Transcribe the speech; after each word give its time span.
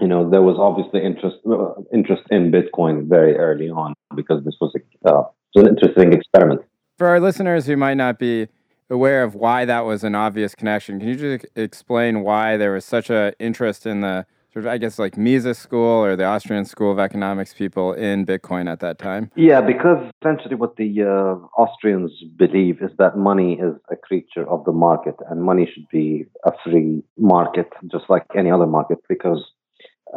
you 0.00 0.06
know, 0.06 0.28
there 0.28 0.42
was 0.42 0.56
obviously 0.58 1.04
interest 1.04 1.36
uh, 1.50 1.74
interest 1.92 2.22
in 2.30 2.52
Bitcoin 2.52 3.08
very 3.08 3.36
early 3.36 3.68
on 3.68 3.94
because 4.14 4.44
this 4.44 4.56
was 4.60 4.74
a 4.74 5.08
uh, 5.08 5.24
it's 5.54 5.62
an 5.62 5.68
interesting 5.68 6.12
experiment. 6.12 6.60
For 6.98 7.06
our 7.08 7.20
listeners 7.20 7.66
who 7.66 7.76
might 7.76 7.94
not 7.94 8.18
be 8.18 8.48
aware 8.88 9.22
of 9.22 9.34
why 9.34 9.64
that 9.64 9.84
was 9.84 10.04
an 10.04 10.14
obvious 10.14 10.54
connection, 10.54 10.98
can 10.98 11.08
you 11.08 11.16
just 11.16 11.46
explain 11.56 12.22
why 12.22 12.56
there 12.56 12.72
was 12.72 12.84
such 12.84 13.10
an 13.10 13.32
interest 13.38 13.86
in 13.86 14.00
the 14.00 14.26
sort 14.52 14.64
of, 14.64 14.70
I 14.72 14.78
guess, 14.78 14.98
like 14.98 15.16
Mises 15.16 15.58
School 15.58 16.04
or 16.04 16.16
the 16.16 16.24
Austrian 16.24 16.64
School 16.64 16.90
of 16.90 16.98
Economics 16.98 17.54
people 17.54 17.92
in 17.92 18.26
Bitcoin 18.26 18.70
at 18.70 18.80
that 18.80 18.98
time? 18.98 19.30
Yeah, 19.36 19.60
because 19.60 19.98
essentially 20.20 20.56
what 20.56 20.76
the 20.76 21.02
uh, 21.02 21.60
Austrians 21.60 22.12
believe 22.36 22.82
is 22.82 22.90
that 22.98 23.16
money 23.16 23.54
is 23.54 23.74
a 23.90 23.96
creature 23.96 24.48
of 24.48 24.64
the 24.64 24.72
market 24.72 25.14
and 25.30 25.42
money 25.42 25.70
should 25.72 25.88
be 25.90 26.26
a 26.44 26.52
free 26.64 27.02
market, 27.16 27.68
just 27.90 28.04
like 28.08 28.24
any 28.36 28.50
other 28.50 28.66
market, 28.66 28.98
because 29.08 29.42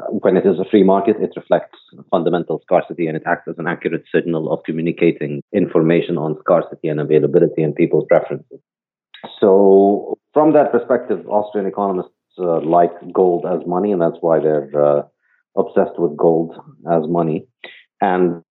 when 0.10 0.38
it 0.38 0.46
is 0.46 0.60
a 0.60 0.70
free 0.70 0.84
market, 0.84 1.18
it 1.20 1.32
reflects 1.36 1.78
fundamental 2.10 2.60
scarcity 2.64 3.08
and 3.08 3.16
it 3.16 3.24
acts 3.26 3.48
as 3.48 3.56
an 3.58 3.68
accurate 3.68 4.04
signal 4.14 4.52
of 4.52 4.64
communicating 4.64 5.42
information 5.54 6.18
on 6.18 6.38
scarcity 6.40 6.88
and 6.88 7.00
availability 7.00 7.62
and 7.62 7.76
people's 7.76 8.06
preferences. 8.08 8.60
So, 9.40 10.18
from 10.34 10.54
that 10.54 10.72
perspective, 10.72 11.28
Austrian 11.28 11.68
economists 11.68 12.12
uh, 12.40 12.62
like 12.62 12.92
gold 13.14 13.46
as 13.46 13.66
money, 13.68 13.92
and 13.92 14.02
that's 14.02 14.18
why 14.22 14.40
they're 14.40 14.70
uh, 14.76 15.04
obsessed 15.56 15.98
with 16.00 16.18
gold 16.18 16.56
as 16.92 17.04
money. 17.08 17.48
And 18.02 18.42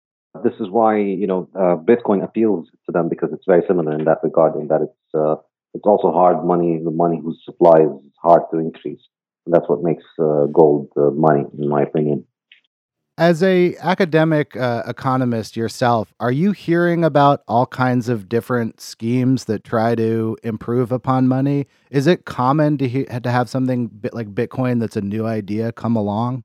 this 0.44 0.54
is 0.60 0.70
why 0.70 0.98
you 0.98 1.26
know 1.26 1.48
uh, 1.54 1.76
Bitcoin 1.76 2.24
appeals 2.24 2.68
to 2.86 2.92
them 2.92 3.08
because 3.08 3.30
it's 3.32 3.44
very 3.46 3.62
similar 3.66 3.92
in 3.92 4.04
that 4.04 4.18
regard, 4.22 4.54
in 4.56 4.68
that 4.68 4.82
it's 4.82 5.14
uh, 5.14 5.36
it's 5.74 5.84
also 5.84 6.12
hard 6.12 6.44
money, 6.44 6.80
the 6.82 6.90
money 6.90 7.20
whose 7.22 7.42
supply 7.44 7.80
is 7.80 8.12
hard 8.22 8.42
to 8.52 8.58
increase. 8.58 9.00
That's 9.46 9.68
what 9.68 9.82
makes 9.82 10.04
uh, 10.18 10.46
gold 10.46 10.88
uh, 10.96 11.10
money, 11.10 11.44
in 11.58 11.68
my 11.68 11.82
opinion. 11.82 12.24
As 13.18 13.42
a 13.42 13.76
academic 13.76 14.56
uh, 14.56 14.84
economist 14.86 15.54
yourself, 15.56 16.14
are 16.18 16.32
you 16.32 16.52
hearing 16.52 17.04
about 17.04 17.42
all 17.46 17.66
kinds 17.66 18.08
of 18.08 18.28
different 18.28 18.80
schemes 18.80 19.44
that 19.44 19.64
try 19.64 19.94
to 19.94 20.36
improve 20.42 20.90
upon 20.92 21.28
money? 21.28 21.66
Is 21.90 22.06
it 22.06 22.24
common 22.24 22.78
to 22.78 22.88
he- 22.88 23.04
to 23.04 23.30
have 23.30 23.50
something 23.50 23.88
bit 23.88 24.14
like 24.14 24.34
Bitcoin 24.34 24.80
that's 24.80 24.96
a 24.96 25.02
new 25.02 25.26
idea 25.26 25.72
come 25.72 25.94
along? 25.94 26.44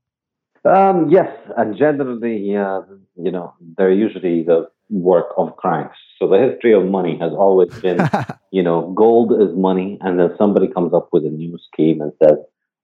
Um, 0.65 1.09
yes, 1.09 1.29
and 1.55 1.77
generally, 1.77 2.55
uh, 2.57 2.81
you 3.15 3.31
know, 3.31 3.53
they're 3.77 3.91
usually 3.91 4.43
the 4.43 4.69
work 4.89 5.27
of 5.37 5.55
cranks. 5.55 5.95
So 6.19 6.27
the 6.27 6.37
history 6.37 6.73
of 6.73 6.85
money 6.85 7.17
has 7.19 7.31
always 7.31 7.69
been, 7.81 7.99
you 8.51 8.63
know, 8.63 8.91
gold 8.93 9.31
is 9.41 9.55
money, 9.55 9.97
and 10.01 10.19
then 10.19 10.35
somebody 10.37 10.67
comes 10.67 10.93
up 10.93 11.09
with 11.13 11.25
a 11.25 11.29
new 11.29 11.57
scheme 11.71 12.01
and 12.01 12.11
says, 12.21 12.37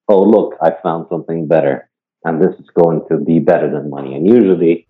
oh, 0.07 0.21
look, 0.21 0.55
I 0.61 0.71
found 0.81 1.07
something 1.09 1.47
better. 1.47 1.89
And 2.25 2.41
this 2.41 2.55
is 2.59 2.67
going 2.73 3.01
to 3.09 3.17
be 3.17 3.39
better 3.39 3.69
than 3.69 3.89
money. 3.89 4.15
And 4.15 4.25
usually, 4.25 4.87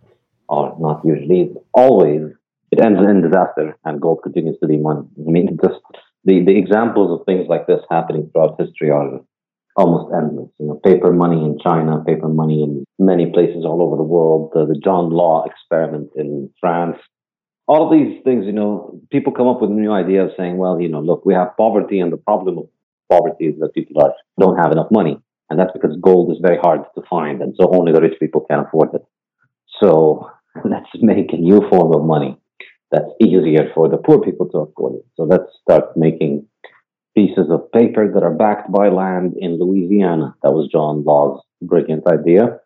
or 0.48 0.76
not 0.80 1.02
usually, 1.04 1.52
always, 1.74 2.22
it 2.72 2.80
ends 2.84 3.00
in 3.00 3.22
disaster 3.22 3.78
and 3.86 4.02
gold 4.02 4.22
continues 4.24 4.58
to 4.60 4.68
be 4.68 4.78
money. 4.78 5.08
I 5.18 5.32
mean, 5.32 5.58
just 5.64 5.82
the, 6.26 6.44
the 6.46 6.58
examples 6.58 7.20
of 7.20 7.26
things 7.26 7.48
like 7.50 7.68
this 7.68 7.82
happening 7.90 8.30
throughout 8.32 8.60
history 8.60 8.92
are 8.92 9.20
almost 9.76 10.14
endless. 10.14 10.50
You 10.60 10.68
know, 10.68 10.80
paper 10.84 11.12
money 11.12 11.38
in 11.38 11.58
China, 11.60 12.04
paper 12.06 12.30
money 12.30 12.64
in 12.64 12.86
many 13.00 13.32
places 13.32 13.66
all 13.66 13.82
over 13.82 13.98
the 13.98 14.04
world, 14.04 14.52
the, 14.54 14.66
the 14.66 14.80
John 14.84 15.10
Law 15.10 15.46
experiment 15.46 16.12
in 16.16 16.50
France. 16.60 16.98
All 17.68 17.86
of 17.86 17.94
these 17.94 18.22
things, 18.24 18.46
you 18.46 18.52
know, 18.52 19.00
people 19.12 19.32
come 19.34 19.48
up 19.48 19.62
with 19.62 19.70
new 19.70 19.92
ideas 19.92 20.32
saying, 20.38 20.58
well, 20.58 20.80
you 20.80 20.90
know, 20.90 21.00
look, 21.00 21.26
we 21.26 21.34
have 21.34 21.56
poverty 21.58 22.00
and 22.00 22.12
the 22.12 22.18
problem 22.18 22.58
of 22.58 22.68
poverty 23.10 23.46
is 23.48 23.60
that 23.60 23.74
people 23.74 24.02
are, 24.02 24.14
don't 24.40 24.58
have 24.58 24.72
enough 24.72 24.92
money. 24.92 25.20
And 25.50 25.60
that's 25.60 25.72
because 25.74 25.96
gold 26.02 26.32
is 26.32 26.38
very 26.42 26.58
hard 26.58 26.82
to 26.96 27.02
find. 27.10 27.42
And 27.42 27.54
so 27.60 27.70
only 27.74 27.92
the 27.92 28.02
rich 28.02 28.20
people 28.20 28.42
can 28.50 28.60
afford 28.60 28.94
it. 28.94 29.06
So 29.82 30.30
let's 30.66 30.90
make 30.96 31.34
a 31.34 31.38
new 31.38 31.62
form 31.70 31.94
of 31.94 32.06
money 32.06 32.38
that's 32.92 33.10
easier 33.20 33.72
for 33.74 33.90
the 33.90 33.98
poor 33.98 34.22
people 34.22 34.48
to 34.50 34.60
afford 34.60 34.96
it. 34.96 35.06
So 35.16 35.24
let's 35.24 35.50
start 35.62 35.98
making 35.98 36.48
pieces 37.16 37.48
of 37.50 37.72
paper 37.72 38.12
that 38.12 38.24
are 38.24 38.34
backed 38.34 38.72
by 38.72 38.90
land 38.90 39.36
in 39.40 39.60
Louisiana. 39.60 40.36
That 40.44 40.52
was 40.52 40.70
John 40.72 41.04
Law's 41.04 41.42
brilliant 41.62 42.06
idea. 42.08 42.60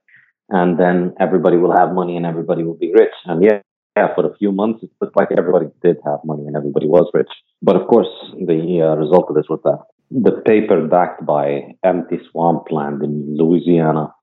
And 0.50 0.80
then 0.80 1.14
everybody 1.20 1.58
will 1.58 1.76
have 1.76 1.94
money 1.94 2.16
and 2.16 2.26
everybody 2.26 2.64
will 2.64 2.78
be 2.78 2.94
rich. 2.94 3.14
And 3.26 3.44
yeah, 3.44 3.60
yeah, 3.98 4.14
for 4.16 4.26
a 4.26 4.36
few 4.38 4.52
months, 4.52 4.84
it 4.84 4.92
looked 5.02 5.18
like 5.18 5.30
everybody 5.38 5.68
did 5.84 5.98
have 6.06 6.20
money 6.24 6.46
and 6.46 6.56
everybody 6.56 6.88
was 6.88 7.10
rich. 7.14 7.32
But 7.62 7.76
of 7.76 7.88
course, 7.88 8.08
the 8.34 8.82
uh, 8.82 8.96
result 8.96 9.26
of 9.30 9.36
this 9.36 9.50
was 9.50 9.60
that 9.64 9.80
the 10.10 10.32
paper 10.46 10.88
backed 10.88 11.26
by 11.26 11.76
empty 11.84 12.20
swampland 12.32 13.04
in 13.04 13.36
Louisiana 13.38 14.14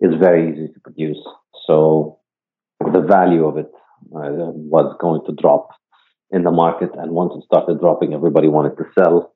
is 0.00 0.14
very 0.18 0.50
easy 0.50 0.72
to 0.72 0.80
produce. 0.80 1.18
So 1.66 2.18
the 2.80 3.00
value 3.00 3.46
of 3.46 3.58
it 3.58 3.70
uh, 4.14 4.52
was 4.52 4.96
going 5.00 5.22
to 5.26 5.32
drop 5.40 5.68
in 6.30 6.44
the 6.44 6.50
market. 6.50 6.90
And 6.94 7.12
once 7.12 7.32
it 7.36 7.44
started 7.44 7.80
dropping, 7.80 8.14
everybody 8.14 8.48
wanted 8.48 8.76
to 8.78 8.84
sell. 8.98 9.32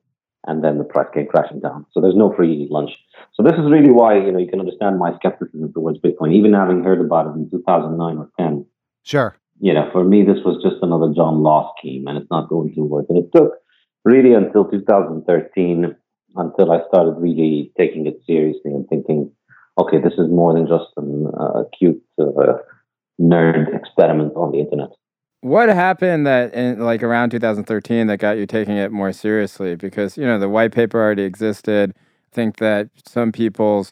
And 0.47 0.63
then 0.63 0.77
the 0.77 0.83
price 0.83 1.07
came 1.13 1.27
crashing 1.27 1.59
down. 1.59 1.85
So 1.91 1.99
there's 1.99 2.15
no 2.15 2.33
free 2.35 2.67
lunch. 2.71 2.91
So 3.33 3.43
this 3.43 3.53
is 3.53 3.69
really 3.69 3.91
why, 3.91 4.17
you 4.17 4.31
know, 4.31 4.39
you 4.39 4.47
can 4.47 4.59
understand 4.59 4.97
my 4.97 5.13
skepticism 5.15 5.73
towards 5.73 5.99
Bitcoin, 5.99 6.33
even 6.33 6.53
having 6.53 6.83
heard 6.83 7.01
about 7.01 7.27
it 7.27 7.35
in 7.35 7.49
2009 7.51 8.17
or 8.17 8.29
10. 8.39 8.65
Sure. 9.03 9.37
You 9.59 9.73
know, 9.73 9.89
for 9.91 10.05
me, 10.05 10.23
this 10.23 10.39
was 10.45 10.63
just 10.63 10.81
another 10.81 11.11
John 11.13 11.43
Law 11.43 11.73
scheme 11.77 12.07
and 12.07 12.17
it's 12.17 12.31
not 12.31 12.47
going 12.47 12.73
to 12.75 12.81
work. 12.81 13.07
And 13.09 13.17
it 13.17 13.29
took 13.35 13.51
really 14.03 14.33
until 14.33 14.65
2013 14.65 15.95
until 16.35 16.71
I 16.71 16.79
started 16.87 17.15
really 17.19 17.71
taking 17.77 18.05
it 18.05 18.21
seriously 18.25 18.71
and 18.71 18.87
thinking, 18.87 19.31
okay, 19.77 19.97
this 19.97 20.13
is 20.13 20.29
more 20.29 20.53
than 20.53 20.67
just 20.67 20.85
an 20.97 21.27
uh, 21.39 21.63
cute 21.77 22.01
uh, 22.19 22.53
nerd 23.19 23.75
experiment 23.75 24.33
on 24.35 24.51
the 24.51 24.59
internet. 24.59 24.89
what 25.41 25.69
happened 25.69 26.27
that 26.27 26.53
in 26.53 26.79
like 26.79 27.03
around 27.03 27.31
2013 27.31 28.07
that 28.07 28.17
got 28.17 28.37
you 28.37 28.45
taking 28.45 28.77
it 28.77 28.91
more 28.91 29.11
seriously? 29.11 29.75
Because 29.75 30.17
you 30.17 30.25
know 30.25 30.39
the 30.39 30.49
white 30.49 30.71
paper 30.71 31.01
already 31.01 31.23
existed. 31.23 31.93
I 31.97 32.35
think 32.35 32.57
that 32.57 32.89
some 33.05 33.31
people's 33.31 33.91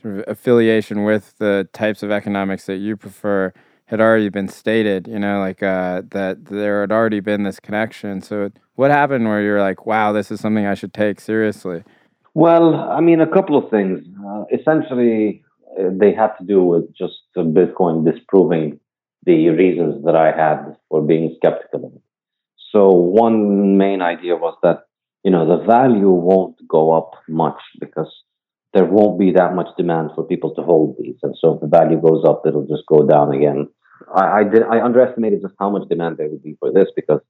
sort 0.00 0.18
of 0.18 0.24
affiliation 0.28 1.04
with 1.04 1.36
the 1.38 1.68
types 1.72 2.02
of 2.02 2.10
economics 2.10 2.66
that 2.66 2.76
you 2.76 2.96
prefer 2.96 3.52
had 3.92 4.00
already 4.00 4.30
been 4.30 4.48
stated. 4.48 5.06
You 5.06 5.18
know, 5.18 5.38
like 5.38 5.62
uh, 5.62 6.02
that 6.10 6.46
there 6.46 6.80
had 6.80 6.90
already 6.90 7.20
been 7.20 7.42
this 7.42 7.60
connection. 7.60 8.22
So 8.22 8.50
what 8.74 8.90
happened 8.90 9.26
where 9.26 9.42
you're 9.42 9.60
like, 9.60 9.84
wow, 9.86 10.12
this 10.12 10.30
is 10.30 10.40
something 10.40 10.66
I 10.66 10.74
should 10.74 10.94
take 10.94 11.20
seriously? 11.20 11.84
Well, 12.34 12.74
I 12.74 13.00
mean, 13.00 13.20
a 13.20 13.30
couple 13.30 13.58
of 13.58 13.70
things. 13.70 14.00
Uh, 14.26 14.44
essentially, 14.50 15.44
uh, 15.78 15.90
they 15.92 16.14
had 16.14 16.32
to 16.38 16.44
do 16.44 16.62
with 16.64 16.84
just 16.96 17.12
Bitcoin 17.36 18.10
disproving 18.10 18.80
the 19.24 19.50
reasons 19.50 20.02
that 20.06 20.16
I 20.16 20.32
had 20.32 20.74
for 20.88 21.02
being 21.02 21.34
skeptical 21.36 21.86
of 21.86 21.92
it. 21.94 22.02
So 22.72 22.88
one 22.88 23.76
main 23.76 24.00
idea 24.00 24.36
was 24.36 24.56
that 24.62 24.84
you 25.22 25.30
know 25.30 25.46
the 25.46 25.64
value 25.64 26.10
won't 26.10 26.56
go 26.66 26.92
up 26.92 27.12
much 27.28 27.60
because 27.78 28.10
there 28.72 28.86
won't 28.86 29.20
be 29.20 29.32
that 29.32 29.54
much 29.54 29.68
demand 29.76 30.12
for 30.14 30.24
people 30.24 30.54
to 30.54 30.62
hold 30.62 30.96
these, 30.98 31.16
and 31.22 31.36
so 31.38 31.54
if 31.54 31.60
the 31.60 31.66
value 31.66 32.00
goes 32.00 32.24
up, 32.24 32.46
it'll 32.46 32.66
just 32.66 32.86
go 32.88 33.06
down 33.06 33.34
again. 33.34 33.68
I, 34.14 34.40
I 34.40 34.44
did 34.44 34.62
I 34.64 34.80
underestimated 34.80 35.42
just 35.42 35.54
how 35.58 35.70
much 35.70 35.88
demand 35.88 36.16
there 36.16 36.28
would 36.28 36.42
be 36.42 36.56
for 36.60 36.72
this 36.72 36.88
because 36.94 37.20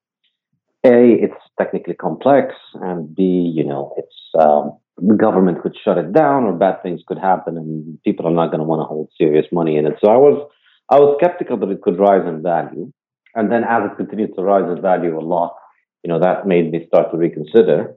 a 0.85 1.13
it's 1.25 1.43
technically 1.59 1.95
complex, 1.95 2.55
and 2.75 3.15
b 3.15 3.23
you 3.23 3.65
know 3.65 3.95
it's 3.97 4.17
um, 4.39 4.77
the 4.99 5.15
government 5.15 5.63
could 5.63 5.77
shut 5.83 5.99
it 5.99 6.13
down 6.13 6.45
or 6.45 6.53
bad 6.53 6.83
things 6.83 7.03
could 7.07 7.19
happen, 7.19 7.57
and 7.57 8.03
people 8.03 8.27
are 8.27 8.33
not 8.33 8.49
going 8.49 8.59
to 8.61 8.65
want 8.65 8.81
to 8.81 8.87
hold 8.87 9.09
serious 9.17 9.47
money 9.53 9.77
in 9.77 9.87
it. 9.87 9.95
So 10.03 10.11
I 10.11 10.17
was 10.17 10.49
I 10.91 10.99
was 10.99 11.17
skeptical 11.19 11.57
that 11.59 11.71
it 11.71 11.83
could 11.83 11.99
rise 11.99 12.27
in 12.27 12.43
value. 12.43 12.93
And 13.35 13.51
then 13.51 13.65
as 13.65 13.91
it 13.91 13.97
continued 13.97 14.35
to 14.37 14.43
rise 14.43 14.71
in 14.71 14.83
value 14.83 15.19
a 15.19 15.21
lot, 15.21 15.57
you 16.05 16.09
know, 16.09 16.21
that 16.21 16.47
made 16.47 16.71
me 16.71 16.85
start 16.87 17.11
to 17.11 17.17
reconsider. 17.17 17.95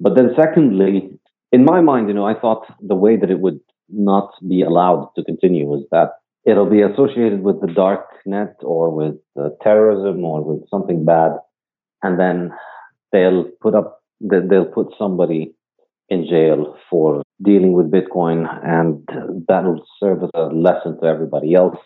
But 0.00 0.16
then 0.16 0.30
secondly, 0.36 1.16
in 1.52 1.64
my 1.64 1.80
mind, 1.80 2.08
you 2.08 2.14
know, 2.14 2.26
I 2.26 2.34
thought 2.38 2.66
the 2.80 2.96
way 2.96 3.16
that 3.16 3.30
it 3.30 3.38
would 3.38 3.60
not 3.88 4.32
be 4.48 4.62
allowed 4.62 5.10
to 5.14 5.22
continue 5.22 5.66
was 5.66 5.84
that 5.92 6.14
it'll 6.46 6.70
be 6.70 6.82
associated 6.82 7.42
with 7.42 7.60
the 7.60 7.72
dark 7.72 8.06
net 8.26 8.54
or 8.62 8.90
with 8.90 9.16
uh, 9.38 9.48
terrorism 9.62 10.24
or 10.24 10.42
with 10.42 10.68
something 10.68 11.04
bad. 11.04 11.32
And 12.02 12.18
then 12.18 12.52
they'll 13.12 13.44
put 13.60 13.74
up, 13.74 14.02
they'll 14.20 14.66
put 14.66 14.88
somebody 14.98 15.54
in 16.08 16.26
jail 16.28 16.76
for 16.90 17.22
dealing 17.42 17.72
with 17.72 17.90
Bitcoin, 17.90 18.46
and 18.64 19.08
that'll 19.48 19.84
serve 19.98 20.22
as 20.22 20.30
a 20.34 20.46
lesson 20.46 21.00
to 21.00 21.06
everybody 21.06 21.54
else 21.54 21.76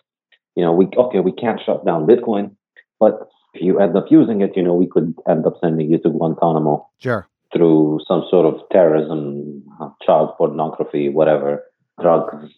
you 0.59 0.65
know, 0.65 0.73
we 0.73 0.87
okay, 0.97 1.21
we 1.21 1.31
can't 1.31 1.61
shut 1.65 1.85
down 1.85 2.05
Bitcoin, 2.05 2.53
but 2.99 3.29
if 3.53 3.61
you 3.61 3.79
end 3.79 3.95
up 3.95 4.07
using 4.09 4.41
it, 4.41 4.57
you 4.57 4.61
know, 4.61 4.73
we 4.73 4.87
could 4.87 5.13
end 5.25 5.45
up 5.45 5.53
sending 5.61 5.89
you 5.89 5.97
to 5.99 6.09
Guantanamo. 6.09 6.85
Sure. 6.99 7.29
Through 7.53 8.01
some 8.05 8.25
sort 8.29 8.45
of 8.45 8.59
terrorism, 8.69 9.63
uh, 9.81 9.89
child 10.05 10.31
pornography, 10.37 11.07
whatever, 11.07 11.63
drugs 12.01 12.53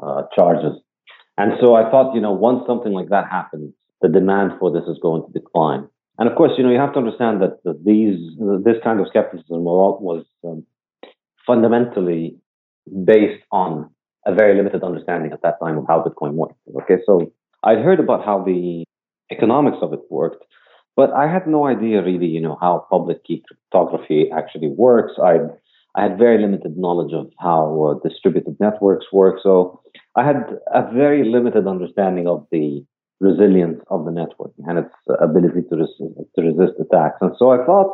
uh, 0.00 0.22
charges. 0.32 0.80
And 1.40 1.52
so 1.60 1.74
I 1.74 1.90
thought, 1.90 2.14
you 2.14 2.20
know, 2.20 2.32
once 2.32 2.60
something 2.66 2.92
like 2.92 3.08
that 3.08 3.26
happens, 3.30 3.72
the 4.02 4.08
demand 4.08 4.52
for 4.58 4.70
this 4.70 4.84
is 4.92 4.98
going 5.00 5.22
to 5.24 5.32
decline. 5.32 5.88
And 6.18 6.28
of 6.28 6.36
course, 6.36 6.52
you 6.58 6.62
know, 6.62 6.70
you 6.70 6.78
have 6.78 6.92
to 6.92 6.98
understand 6.98 7.40
that, 7.40 7.54
these 7.90 8.18
this 8.62 8.76
kind 8.84 9.00
of 9.00 9.06
skepticism 9.08 9.64
was 9.64 10.22
um, 10.44 10.66
fundamentally 11.46 12.36
based 13.04 13.42
on 13.50 13.88
a 14.26 14.34
very 14.34 14.54
limited 14.54 14.82
understanding 14.82 15.32
at 15.32 15.40
that 15.40 15.56
time 15.62 15.78
of 15.78 15.84
how 15.88 16.04
Bitcoin 16.04 16.32
worked. 16.32 16.60
Okay, 16.82 16.98
so 17.06 17.32
I'd 17.64 17.78
heard 17.78 18.00
about 18.00 18.22
how 18.22 18.42
the 18.44 18.84
economics 19.32 19.78
of 19.80 19.94
it 19.94 20.00
worked, 20.10 20.44
but 20.94 21.10
I 21.12 21.26
had 21.26 21.46
no 21.46 21.66
idea 21.66 22.04
really, 22.04 22.26
you 22.26 22.42
know, 22.42 22.58
how 22.60 22.86
public 22.90 23.24
key 23.24 23.42
cryptography 23.46 24.30
actually 24.30 24.68
works. 24.68 25.14
I 25.30 25.34
I 25.96 26.02
had 26.02 26.18
very 26.18 26.38
limited 26.38 26.76
knowledge 26.76 27.14
of 27.14 27.26
how 27.40 27.62
uh, 27.86 28.08
distributed 28.08 28.56
networks 28.60 29.06
work, 29.10 29.36
so 29.42 29.80
I 30.20 30.24
had 30.24 30.58
a 30.74 30.82
very 30.92 31.24
limited 31.24 31.66
understanding 31.66 32.26
of 32.26 32.46
the 32.52 32.84
resilience 33.20 33.80
of 33.88 34.04
the 34.04 34.10
network 34.10 34.52
and 34.66 34.78
its 34.78 34.94
ability 35.20 35.62
to, 35.68 35.76
res- 35.76 36.26
to 36.34 36.42
resist 36.42 36.78
attacks. 36.84 37.18
And 37.22 37.32
so 37.38 37.50
I 37.52 37.64
thought 37.64 37.90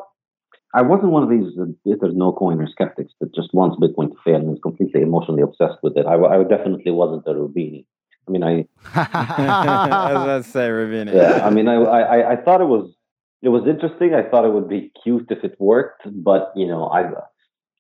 I 0.75 0.82
wasn't 0.82 1.12
one 1.12 1.23
of 1.23 1.31
these 1.31 1.50
bitter 1.84 2.11
no 2.12 2.32
coiner 2.32 2.67
skeptics 2.70 3.12
that 3.20 3.32
just 3.32 3.55
wants 3.55 3.76
Bitcoin 3.76 4.08
to 4.11 4.17
fail 4.25 4.37
and 4.37 4.56
is 4.56 4.62
completely 4.62 5.02
emotionally 5.02 5.43
obsessed 5.43 5.78
with 5.84 5.96
it. 5.96 6.05
I, 6.06 6.14
I 6.14 6.43
definitely 6.43 6.90
wasn't 6.90 7.26
a 7.26 7.34
Roubini. 7.34 7.87
I 8.26 8.31
mean, 8.32 8.43
I. 8.43 8.67
I 8.94 10.12
was 10.12 10.23
about 10.25 10.44
to 10.44 10.50
say 10.50 10.69
Roubini. 10.69 11.14
Yeah, 11.14 11.46
I 11.46 11.50
mean, 11.50 11.69
I, 11.69 11.76
I, 11.76 12.32
I 12.32 12.37
thought 12.37 12.61
it 12.61 12.70
was 12.76 12.93
it 13.40 13.50
was 13.50 13.62
interesting. 13.69 14.14
I 14.14 14.28
thought 14.28 14.44
it 14.44 14.52
would 14.52 14.69
be 14.69 14.90
cute 15.02 15.26
if 15.31 15.44
it 15.44 15.55
worked, 15.61 16.02
but 16.12 16.52
you 16.56 16.67
know, 16.67 16.88
I 16.88 17.02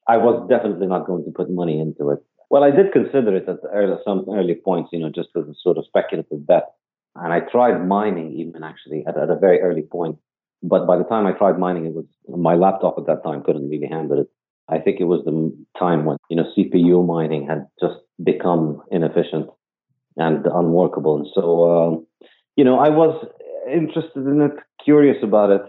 I 0.06 0.18
was 0.18 0.48
definitely 0.48 0.86
not 0.86 1.06
going 1.06 1.24
to 1.24 1.32
put 1.32 1.50
money 1.50 1.80
into 1.80 2.10
it. 2.10 2.20
Well, 2.50 2.62
I 2.62 2.70
did 2.70 2.92
consider 2.92 3.34
it 3.36 3.48
at 3.48 3.58
early, 3.72 3.96
some 4.04 4.24
early 4.30 4.54
points, 4.54 4.90
you 4.92 5.00
know, 5.00 5.10
just 5.10 5.30
as 5.36 5.44
a 5.44 5.54
sort 5.60 5.78
of 5.78 5.84
speculative 5.86 6.46
bet, 6.46 6.72
and 7.16 7.32
I 7.32 7.40
tried 7.40 7.86
mining 7.86 8.34
even 8.34 8.62
actually 8.62 9.04
at, 9.06 9.16
at 9.16 9.30
a 9.30 9.36
very 9.36 9.60
early 9.60 9.82
point. 9.82 10.16
But 10.62 10.86
by 10.86 10.96
the 10.96 11.04
time 11.04 11.26
I 11.26 11.32
tried 11.32 11.58
mining, 11.58 11.86
it 11.86 11.92
was 11.92 12.06
my 12.28 12.54
laptop 12.54 12.98
at 12.98 13.06
that 13.06 13.22
time 13.24 13.42
couldn't 13.42 13.68
really 13.68 13.88
handle 13.88 14.20
it. 14.20 14.28
I 14.68 14.78
think 14.78 15.00
it 15.00 15.04
was 15.04 15.24
the 15.24 15.52
time 15.78 16.04
when 16.04 16.16
you 16.30 16.36
know 16.36 16.46
CPU 16.56 17.06
mining 17.06 17.46
had 17.46 17.66
just 17.80 17.96
become 18.22 18.82
inefficient 18.90 19.48
and 20.16 20.46
unworkable. 20.46 21.16
And 21.18 21.26
so, 21.34 21.70
um, 21.70 22.06
you 22.56 22.64
know, 22.64 22.78
I 22.78 22.88
was 22.88 23.26
interested 23.70 24.26
in 24.26 24.40
it, 24.40 24.52
curious 24.82 25.18
about 25.22 25.50
it, 25.50 25.62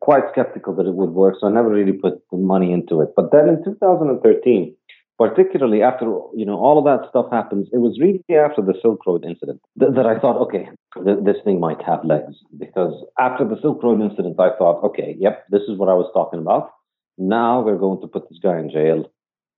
quite 0.00 0.24
skeptical 0.30 0.74
that 0.76 0.86
it 0.86 0.94
would 0.94 1.10
work. 1.10 1.36
So 1.40 1.46
I 1.48 1.50
never 1.50 1.70
really 1.70 1.92
put 1.92 2.20
money 2.32 2.72
into 2.72 3.00
it. 3.00 3.10
But 3.16 3.32
then 3.32 3.48
in 3.48 3.64
2013, 3.64 4.76
particularly 5.18 5.82
after 5.82 6.06
you 6.34 6.44
know 6.46 6.58
all 6.58 6.78
of 6.78 6.84
that 6.84 7.08
stuff 7.10 7.26
happens, 7.30 7.68
it 7.72 7.78
was 7.78 7.98
really 8.00 8.22
after 8.36 8.62
the 8.62 8.74
Silk 8.82 9.06
Road 9.06 9.24
incident 9.24 9.60
th- 9.78 9.92
that 9.94 10.06
I 10.06 10.18
thought, 10.18 10.40
okay, 10.42 10.68
th- 11.04 11.24
this 11.24 11.36
thing 11.44 11.60
might 11.60 11.82
have 11.82 12.04
legs. 12.04 12.34
Because 12.58 12.94
after 13.18 13.44
the 13.44 13.60
Silk 13.60 13.82
Road 13.82 14.00
incident, 14.00 14.40
I 14.40 14.50
thought, 14.58 14.82
okay, 14.84 15.16
yep, 15.18 15.44
this 15.50 15.62
is 15.68 15.78
what 15.78 15.88
I 15.88 15.94
was 15.94 16.10
talking 16.14 16.40
about. 16.40 16.70
Now 17.18 17.62
we're 17.62 17.78
going 17.78 18.00
to 18.00 18.08
put 18.08 18.28
this 18.28 18.38
guy 18.42 18.58
in 18.58 18.70
jail 18.70 19.10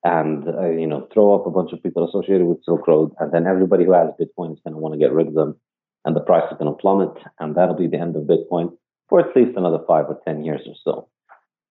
and 0.04 0.46
uh, 0.48 0.70
you 0.70 0.86
know 0.86 1.08
throw 1.12 1.34
up 1.34 1.46
a 1.46 1.50
bunch 1.50 1.72
of 1.72 1.82
people 1.82 2.06
associated 2.06 2.46
with 2.46 2.64
Silk 2.64 2.86
Road, 2.86 3.12
and 3.18 3.32
then 3.32 3.46
everybody 3.46 3.84
who 3.84 3.92
has 3.92 4.10
Bitcoin 4.20 4.52
is 4.52 4.60
going 4.64 4.74
to 4.74 4.78
want 4.78 4.92
to 4.92 4.98
get 4.98 5.12
rid 5.12 5.28
of 5.28 5.34
them, 5.34 5.56
and 6.04 6.14
the 6.14 6.20
price 6.20 6.44
is 6.50 6.58
going 6.58 6.72
to 6.72 6.80
plummet, 6.80 7.16
and 7.40 7.54
that'll 7.54 7.74
be 7.74 7.88
the 7.88 7.98
end 7.98 8.16
of 8.16 8.24
Bitcoin 8.24 8.76
for 9.08 9.20
at 9.20 9.34
least 9.36 9.56
another 9.56 9.78
five 9.86 10.06
or 10.06 10.20
ten 10.26 10.44
years 10.44 10.60
or 10.66 10.74
so. 10.84 11.08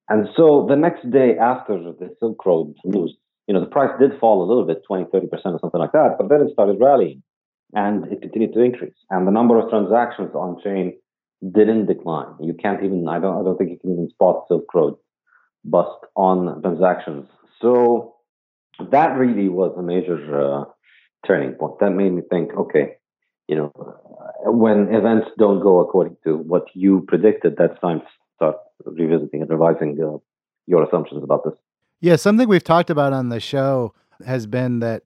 And 0.10 0.28
so 0.36 0.66
the 0.68 0.76
next 0.76 1.10
day 1.10 1.38
after 1.38 1.78
the 1.78 2.14
Silk 2.20 2.46
Road 2.46 2.76
news, 2.84 3.16
you 3.48 3.54
know, 3.54 3.60
the 3.60 3.66
price 3.68 3.92
did 4.00 4.20
fall 4.20 4.42
a 4.42 4.48
little 4.48 4.66
bit, 4.66 4.84
20, 4.88 5.06
30% 5.06 5.30
or 5.32 5.60
something 5.60 5.80
like 5.80 5.92
that, 5.92 6.16
but 6.18 6.30
then 6.30 6.42
it 6.42 6.54
started 6.54 6.78
rallying 6.80 7.22
and 7.74 8.06
it 8.12 8.22
continued 8.22 8.54
to 8.54 8.62
increase. 8.62 8.96
And 9.10 9.28
the 9.28 9.32
number 9.32 9.60
of 9.60 9.70
transactions 9.70 10.32
on 10.34 10.62
chain 10.64 10.94
didn't 11.52 11.88
decline. 11.88 12.36
You 12.40 12.54
can't 12.54 12.84
even, 12.84 13.08
I 13.08 13.20
don't, 13.20 13.40
I 13.40 13.44
don't 13.44 13.58
think 13.58 13.72
you 13.72 13.80
can 13.80 13.92
even 13.92 14.10
spot 14.10 14.46
Silk 14.48 14.74
Road 14.74 14.96
bust 15.66 16.06
on 16.16 16.62
transactions. 16.62 17.28
So 17.62 18.16
that 18.92 19.18
really 19.18 19.50
was 19.50 19.74
a 19.78 19.82
major 19.82 20.18
uh, 20.40 20.66
turning 21.26 21.54
point. 21.54 21.80
That 21.80 21.92
made 21.92 22.14
me 22.14 22.22
think, 22.30 22.54
okay, 22.54 22.96
you 23.48 23.56
know, 23.56 23.72
when 24.46 24.94
events 24.94 25.28
don't 25.38 25.62
go 25.62 25.80
according 25.80 26.18
to 26.26 26.38
what 26.38 26.66
you 26.74 27.06
predicted, 27.08 27.56
that's 27.58 27.80
time 27.82 28.00
to 28.00 28.06
start 28.36 28.56
revisiting 28.86 29.42
and 29.42 29.50
revising 29.50 29.98
uh, 30.02 30.18
your 30.66 30.84
assumptions 30.84 31.24
about 31.24 31.44
this. 31.44 31.54
Yeah, 32.04 32.18
something 32.18 32.50
we've 32.50 32.62
talked 32.62 32.90
about 32.90 33.14
on 33.14 33.30
the 33.30 33.40
show 33.40 33.94
has 34.26 34.46
been 34.46 34.80
that 34.80 35.04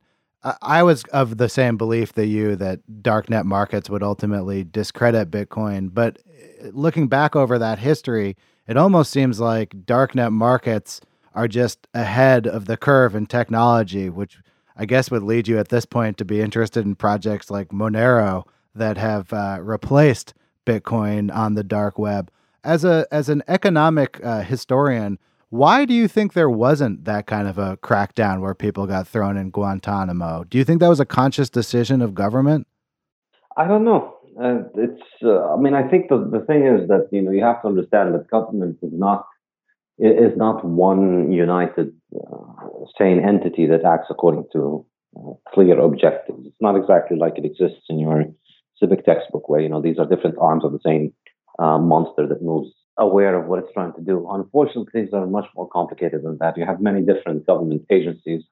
I 0.64 0.82
was 0.82 1.04
of 1.14 1.38
the 1.38 1.48
same 1.48 1.78
belief 1.78 2.14
that 2.14 2.26
you 2.26 2.56
that 2.56 2.80
darknet 3.04 3.46
markets 3.46 3.88
would 3.88 4.02
ultimately 4.02 4.64
discredit 4.64 5.30
Bitcoin. 5.30 5.94
But 5.94 6.18
uh, 6.28 6.70
looking 6.72 7.08
back 7.08 7.36
over 7.36 7.60
that 7.60 7.78
history, 7.78 8.36
it 8.68 8.78
almost 8.78 9.12
seems 9.12 9.40
like 9.40 9.86
darknet 9.86 10.32
markets 10.32 11.00
are 11.36 11.48
just 11.48 11.88
ahead 11.94 12.48
of 12.48 12.66
the 12.66 12.78
curve 12.78 13.14
in 13.14 13.28
technology, 13.28 14.10
which 14.10 14.40
I 14.76 14.86
guess 14.88 15.12
would 15.12 15.22
lead 15.22 15.48
you 15.48 15.60
at 15.60 15.70
this 15.70 15.86
point 15.86 16.18
to 16.18 16.26
be 16.26 16.42
interested 16.42 16.84
in 16.84 16.96
projects 16.96 17.52
like 17.52 17.68
Monero 17.68 18.44
that 18.74 18.98
have 18.98 19.32
uh, 19.32 19.60
replaced 19.62 20.34
Bitcoin 20.66 21.32
on 21.32 21.54
the 21.54 21.64
dark 21.64 22.00
web. 22.00 22.32
As 22.64 22.84
a 22.84 23.06
as 23.12 23.30
an 23.30 23.44
economic 23.48 24.20
uh, 24.24 24.42
historian, 24.42 25.20
why 25.50 25.86
do 25.86 25.94
you 25.94 26.08
think 26.08 26.34
there 26.34 26.50
wasn't 26.50 27.06
that 27.06 27.26
kind 27.26 27.48
of 27.48 27.58
a 27.58 27.78
crackdown 27.78 28.42
where 28.42 28.54
people 28.54 28.86
got 28.86 29.08
thrown 29.08 29.38
in 29.38 29.50
Guantanamo? 29.50 30.44
Do 30.44 30.58
you 30.58 30.64
think 30.64 30.82
that 30.82 30.90
was 30.90 31.00
a 31.00 31.06
conscious 31.06 31.50
decision 31.50 32.02
of 32.02 32.14
government? 32.14 32.68
I 33.56 33.68
don't 33.68 33.86
know. 33.86 34.16
Uh, 34.42 34.60
it's. 34.76 35.02
Uh, 35.24 35.54
I 35.54 35.58
mean, 35.58 35.74
I 35.74 35.88
think 35.88 36.10
the 36.10 36.18
the 36.18 36.46
thing 36.46 36.66
is 36.66 36.88
that 36.90 37.08
you 37.12 37.22
know 37.22 37.32
you 37.32 37.44
have 37.44 37.62
to 37.62 37.68
understand 37.68 38.14
that 38.14 38.30
government 38.30 38.78
is 38.84 38.92
not 38.94 39.26
is 39.98 40.38
not 40.38 40.64
one 40.64 41.32
united 41.32 41.92
uh, 42.16 42.86
sane 43.00 43.20
entity 43.20 43.66
that 43.66 43.84
acts 43.84 44.08
according 44.12 44.46
to 44.54 44.86
uh, 45.18 45.32
clear 45.54 45.80
objectives. 45.80 46.46
It's 46.46 46.62
not 46.62 46.76
exactly 46.76 47.18
like 47.18 47.40
it 47.40 47.46
exists 47.46 47.86
in 47.90 47.98
your 47.98 48.26
civic 48.80 49.06
textbook, 49.06 49.50
where 49.50 49.62
you 49.62 49.70
know 49.70 49.82
these 49.82 49.98
are 49.98 50.06
different 50.06 50.38
arms 50.40 50.64
of 50.64 50.72
the 50.72 50.80
same 50.86 51.14
uh, 51.58 51.80
monster 51.80 52.28
that 52.28 52.44
moves 52.44 52.70
aware 52.98 53.40
of 53.40 53.48
what 53.48 53.60
it's 53.60 53.74
trying 53.74 53.94
to 53.94 54.02
do. 54.02 54.28
Unfortunately, 54.30 54.92
things 54.92 55.10
are 55.14 55.26
much 55.28 55.48
more 55.56 55.68
complicated 55.70 56.24
than 56.24 56.38
that. 56.40 56.58
You 56.58 56.66
have 56.66 56.82
many 56.82 57.02
different 57.02 57.46
government 57.46 57.86
agencies. 57.90 58.44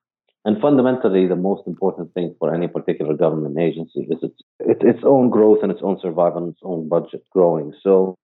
And 0.46 0.62
fundamentally, 0.62 1.28
the 1.28 1.36
most 1.36 1.66
important 1.66 2.14
thing 2.14 2.36
for 2.38 2.54
any 2.54 2.68
particular 2.68 3.16
government 3.16 3.58
agency 3.58 4.02
is 4.02 4.20
its, 4.22 4.40
its, 4.60 5.00
own 5.04 5.32
growth 5.32 5.60
and 5.64 5.72
its 5.72 5.82
own 5.82 5.98
survival 6.00 6.44
and 6.44 6.54
its 6.54 6.62
own 6.62 6.88
budget 6.88 7.24
growing. 7.32 7.74
So, 7.82 8.16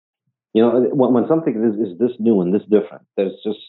you 0.54 0.62
know, 0.62 0.82
when, 0.94 1.14
when 1.14 1.28
something 1.28 1.56
is, 1.56 1.94
is 1.94 1.98
this 1.98 2.12
new 2.20 2.42
and 2.42 2.54
this 2.54 2.62
different, 2.70 3.06
there's 3.18 3.34
just 3.44 3.60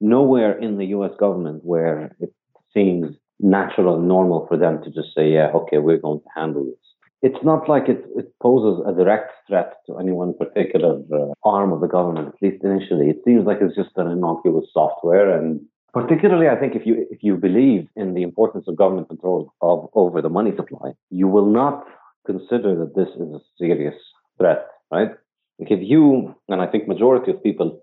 nowhere 0.00 0.58
in 0.58 0.78
the 0.78 0.86
US 0.86 1.12
government 1.20 1.64
where 1.64 2.16
it 2.18 2.32
seems 2.74 3.16
natural 3.38 3.96
and 3.96 4.08
normal 4.08 4.46
for 4.48 4.56
them 4.56 4.82
to 4.82 4.90
just 4.90 5.14
say, 5.16 5.30
yeah, 5.30 5.52
okay, 5.54 5.78
we're 5.78 5.98
going 5.98 6.18
to 6.18 6.26
handle 6.34 6.64
this 6.64 6.87
it's 7.22 7.42
not 7.42 7.68
like 7.68 7.88
it, 7.88 8.04
it 8.16 8.32
poses 8.40 8.84
a 8.86 8.92
direct 8.92 9.32
threat 9.46 9.74
to 9.86 9.98
any 9.98 10.12
one 10.12 10.34
particular 10.34 11.00
uh, 11.12 11.32
arm 11.44 11.72
of 11.72 11.80
the 11.80 11.88
government, 11.88 12.28
at 12.28 12.42
least 12.42 12.62
initially. 12.64 13.10
It 13.10 13.18
seems 13.24 13.44
like 13.44 13.58
it's 13.60 13.74
just 13.74 13.96
an 13.96 14.08
innocuous 14.08 14.66
software. 14.72 15.36
And 15.36 15.60
particularly, 15.92 16.48
I 16.48 16.56
think 16.56 16.76
if 16.76 16.86
you 16.86 17.06
if 17.10 17.22
you 17.22 17.36
believe 17.36 17.88
in 17.96 18.14
the 18.14 18.22
importance 18.22 18.66
of 18.68 18.76
government 18.76 19.08
control 19.08 19.52
of 19.60 19.88
over 19.94 20.22
the 20.22 20.28
money 20.28 20.52
supply, 20.56 20.92
you 21.10 21.26
will 21.26 21.46
not 21.46 21.84
consider 22.24 22.76
that 22.78 22.94
this 22.94 23.08
is 23.16 23.34
a 23.34 23.40
serious 23.58 23.96
threat, 24.38 24.66
right? 24.92 25.10
Like 25.58 25.72
if 25.72 25.80
you, 25.82 26.36
and 26.48 26.62
I 26.62 26.66
think 26.66 26.86
majority 26.86 27.32
of 27.32 27.42
people 27.42 27.82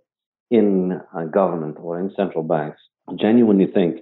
in 0.50 1.02
uh, 1.14 1.26
government 1.26 1.78
or 1.80 2.00
in 2.00 2.14
central 2.16 2.44
banks 2.44 2.80
genuinely 3.20 3.66
think 3.68 4.00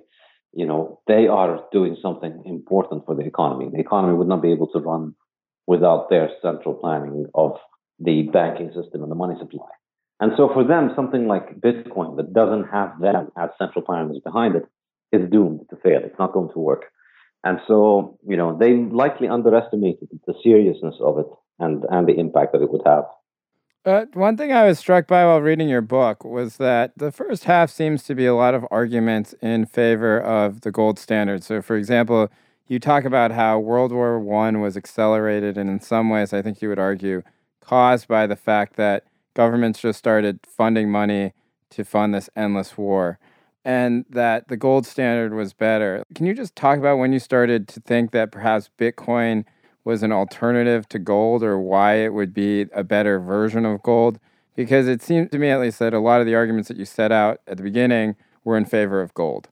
you 0.56 0.68
know, 0.68 1.00
they 1.08 1.28
are 1.28 1.64
doing 1.72 1.98
something 2.00 2.44
important 2.46 3.06
for 3.06 3.16
the 3.16 3.24
economy. 3.24 3.70
The 3.74 3.80
economy 3.80 4.14
would 4.14 4.28
not 4.28 4.42
be 4.44 4.52
able 4.52 4.68
to 4.68 4.80
run 4.80 5.16
without 5.68 6.10
their 6.10 6.30
central 6.42 6.76
planning 6.76 7.26
of 7.36 7.58
the 8.00 8.24
banking 8.34 8.68
system 8.74 9.02
and 9.02 9.12
the 9.12 9.16
money 9.16 9.36
supply. 9.40 9.68
And 10.20 10.32
so 10.38 10.50
for 10.54 10.64
them, 10.64 10.92
something 10.96 11.28
like 11.28 11.60
Bitcoin 11.60 12.18
that 12.18 12.34
doesn't 12.34 12.66
have 12.66 13.00
them 13.02 13.30
as 13.38 13.50
central 13.58 13.84
planners 13.84 14.20
behind 14.24 14.56
it 14.56 14.66
is 15.12 15.30
doomed 15.30 15.62
to 15.70 15.76
fail. 15.78 16.02
It's 16.04 16.18
not 16.20 16.34
going 16.34 16.52
to 16.54 16.60
work. 16.60 16.86
And 17.44 17.60
so, 17.68 18.18
you 18.28 18.38
know, 18.38 18.58
they 18.58 18.74
likely 18.74 19.28
underestimated 19.28 20.08
the 20.26 20.34
seriousness 20.44 20.96
of 21.02 21.20
it 21.20 21.28
and, 21.60 21.84
and 21.90 22.08
the 22.08 22.14
impact 22.14 22.54
that 22.54 22.62
it 22.62 22.72
would 22.72 22.84
have. 22.86 23.04
Uh, 23.86 24.06
one 24.14 24.38
thing 24.38 24.54
I 24.54 24.66
was 24.66 24.80
struck 24.80 25.08
by 25.08 25.26
while 25.26 25.42
reading 25.42 25.68
your 25.68 25.82
book 25.82 26.24
was 26.24 26.56
that 26.56 26.94
the 26.98 27.12
first 27.12 27.44
half 27.44 27.70
seems 27.70 28.04
to 28.04 28.16
be 28.16 28.26
a 28.26 28.34
lot 28.34 28.54
of 28.54 28.66
arguments 28.72 29.36
in 29.42 29.66
favor 29.66 30.18
of 30.22 30.62
the 30.62 30.72
gold 30.72 30.98
standard. 30.98 31.44
So, 31.44 31.62
for 31.62 31.76
example, 31.76 32.30
you 32.68 32.80
talk 32.80 33.04
about 33.04 33.32
how 33.32 33.60
World 33.60 33.92
War 33.92 34.20
One 34.20 34.62
was 34.62 34.78
accelerated, 34.78 35.58
and 35.58 35.70
in 35.70 35.80
some 35.80 36.10
ways, 36.10 36.34
I 36.34 36.42
think 36.42 36.62
you 36.62 36.70
would 36.70 36.80
argue, 36.80 37.24
caused 37.60 38.08
by 38.08 38.28
the 38.28 38.36
fact 38.36 38.76
that 38.78 39.06
governments 39.34 39.82
just 39.82 40.00
started 40.00 40.40
funding 40.48 40.90
money 40.90 41.34
to 41.72 41.84
fund 41.84 42.14
this 42.14 42.30
endless 42.36 42.78
war, 42.78 43.20
and 43.66 44.06
that 44.10 44.48
the 44.48 44.58
gold 44.58 44.86
standard 44.86 45.34
was 45.34 45.54
better. 45.54 46.04
Can 46.16 46.26
you 46.26 46.34
just 46.34 46.56
talk 46.56 46.78
about 46.78 46.98
when 46.98 47.14
you 47.14 47.20
started 47.20 47.68
to 47.70 47.80
think 47.80 48.12
that 48.12 48.32
perhaps 48.32 48.70
Bitcoin 48.78 49.46
was 49.84 50.04
an 50.04 50.12
alternative 50.12 50.88
to 50.90 51.00
gold, 51.00 51.44
or 51.44 51.60
why 51.60 51.96
it 51.96 52.14
would 52.14 52.34
be 52.34 52.68
a 52.74 52.84
better 52.84 53.20
version 53.20 53.66
of 53.66 53.84
gold? 53.84 54.20
Because 54.56 54.88
it 54.88 55.02
seemed 55.02 55.32
to 55.32 55.40
me, 55.40 55.50
at 55.50 55.60
least, 55.60 55.80
that 55.80 55.94
a 55.94 56.00
lot 56.00 56.22
of 56.22 56.28
the 56.28 56.36
arguments 56.36 56.68
that 56.68 56.78
you 56.78 56.86
set 56.86 57.12
out 57.12 57.42
at 57.48 57.58
the 57.58 57.64
beginning 57.64 58.16
were 58.44 58.56
in 58.56 58.66
favor 58.66 59.02
of 59.02 59.14
gold. 59.14 59.50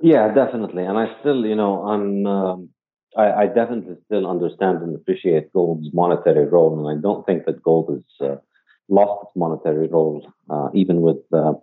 Yeah, 0.00 0.32
definitely. 0.34 0.84
And 0.84 0.98
I 0.98 1.06
still, 1.20 1.44
you 1.46 1.54
know, 1.54 1.82
I'm, 1.86 2.26
um, 2.26 2.68
I, 3.16 3.32
I, 3.32 3.46
definitely 3.46 3.94
still 4.04 4.26
understand 4.28 4.82
and 4.82 4.94
appreciate 4.94 5.52
gold's 5.52 5.88
monetary 5.94 6.46
role. 6.46 6.78
And 6.78 6.98
I 6.98 7.00
don't 7.00 7.24
think 7.24 7.46
that 7.46 7.62
gold 7.62 7.90
has 7.90 8.28
uh, 8.28 8.36
lost 8.90 9.28
its 9.28 9.36
monetary 9.36 9.88
role, 9.88 10.30
uh, 10.50 10.68
even 10.74 11.00
with 11.00 11.16
uh, 11.32 11.54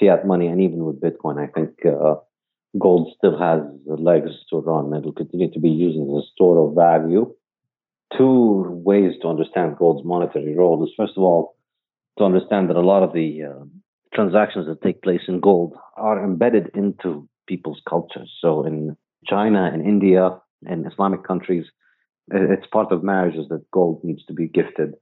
fiat 0.00 0.26
money 0.26 0.48
and 0.48 0.60
even 0.60 0.84
with 0.84 1.00
Bitcoin. 1.00 1.38
I 1.38 1.46
think 1.52 1.70
uh, 1.86 2.16
gold 2.78 3.14
still 3.16 3.38
has 3.38 3.60
legs 3.86 4.30
to 4.50 4.58
run. 4.58 4.92
It'll 4.94 5.12
continue 5.12 5.52
to 5.52 5.60
be 5.60 5.70
used 5.70 5.98
as 5.98 6.24
a 6.24 6.26
store 6.34 6.68
of 6.68 6.74
value. 6.74 7.32
Two 8.16 8.64
ways 8.84 9.12
to 9.22 9.28
understand 9.28 9.76
gold's 9.76 10.04
monetary 10.04 10.56
role 10.56 10.82
is, 10.84 10.90
first 10.96 11.12
of 11.16 11.22
all, 11.22 11.56
to 12.18 12.24
understand 12.24 12.68
that 12.68 12.76
a 12.76 12.80
lot 12.80 13.02
of 13.02 13.12
the 13.12 13.42
uh, 13.44 13.64
transactions 14.14 14.66
that 14.66 14.82
take 14.82 15.02
place 15.02 15.22
in 15.28 15.38
gold 15.38 15.74
are 15.96 16.22
embedded 16.24 16.70
into 16.74 17.28
people's 17.46 17.80
cultures. 17.88 18.30
So 18.40 18.64
in 18.64 18.96
China 19.26 19.70
and 19.72 19.86
India 19.86 20.38
and 20.64 20.86
Islamic 20.90 21.24
countries, 21.24 21.66
it's 22.32 22.66
part 22.66 22.92
of 22.92 23.02
marriages 23.02 23.46
that 23.50 23.70
gold 23.70 24.00
needs 24.02 24.24
to 24.26 24.34
be 24.34 24.48
gifted 24.48 24.94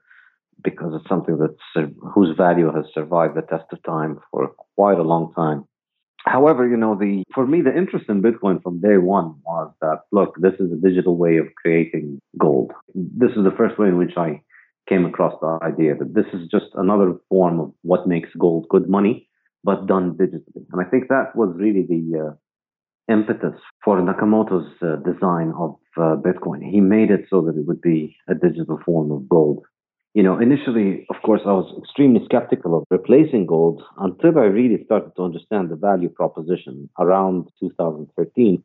because 0.63 0.93
it's 0.95 1.09
something 1.09 1.39
that's 1.39 1.89
whose 2.15 2.37
value 2.37 2.73
has 2.73 2.85
survived 2.93 3.37
the 3.37 3.43
test 3.43 3.65
of 3.73 3.83
time 3.83 4.19
for 4.31 4.53
quite 4.77 4.99
a 4.99 5.03
long 5.03 5.33
time. 5.35 5.65
However, 6.27 6.67
you 6.67 6.77
know, 6.77 6.97
the 6.99 7.23
for 7.35 7.47
me 7.47 7.61
the 7.61 7.77
interest 7.77 8.07
in 8.09 8.23
Bitcoin 8.23 8.63
from 8.63 8.81
day 8.81 8.97
one 8.97 9.35
was 9.45 9.73
that 9.83 10.03
look, 10.11 10.35
this 10.39 10.55
is 10.59 10.73
a 10.73 10.77
digital 10.77 11.17
way 11.19 11.37
of 11.37 11.47
creating 11.61 12.19
gold. 12.39 12.73
This 12.95 13.31
is 13.37 13.45
the 13.45 13.55
first 13.57 13.79
way 13.79 13.89
in 13.89 13.99
which 13.99 14.17
I 14.17 14.41
came 14.89 15.05
across 15.05 15.39
the 15.41 15.59
idea 15.63 15.95
that 15.97 16.15
this 16.15 16.27
is 16.33 16.49
just 16.51 16.67
another 16.75 17.15
form 17.29 17.61
of 17.61 17.73
what 17.83 18.09
makes 18.09 18.31
gold 18.39 18.67
good 18.71 18.89
money 18.89 19.29
but 19.65 19.87
done 19.87 20.13
digitally. 20.13 20.65
And 20.71 20.81
I 20.81 20.89
think 20.89 21.09
that 21.09 21.35
was 21.35 21.55
really 21.57 21.87
the 21.89 22.29
uh, 22.29 23.13
impetus 23.13 23.59
for 23.85 24.01
Nakamoto's 24.01 24.71
uh, 24.83 24.97
design 24.97 25.53
of 25.59 25.77
uh, 25.97 26.17
Bitcoin. 26.17 26.63
He 26.63 26.81
made 26.81 27.11
it 27.11 27.27
so 27.31 27.41
that 27.43 27.57
it 27.57 27.67
would 27.67 27.81
be 27.81 28.17
a 28.29 28.35
digital 28.35 28.79
form 28.85 29.11
of 29.11 29.29
gold. 29.29 29.65
You 30.13 30.23
know, 30.23 30.39
initially, 30.39 31.07
of 31.11 31.17
course, 31.23 31.41
I 31.45 31.53
was 31.53 31.75
extremely 31.77 32.25
skeptical 32.25 32.77
of 32.79 32.85
replacing 32.91 33.47
gold 33.47 33.83
until 33.99 34.39
I 34.39 34.45
really 34.45 34.85
started 34.85 35.11
to 35.17 35.25
understand 35.25 35.71
the 35.71 35.77
value 35.77 36.09
proposition 36.09 36.89
around 37.01 37.49
2013, 37.59 38.63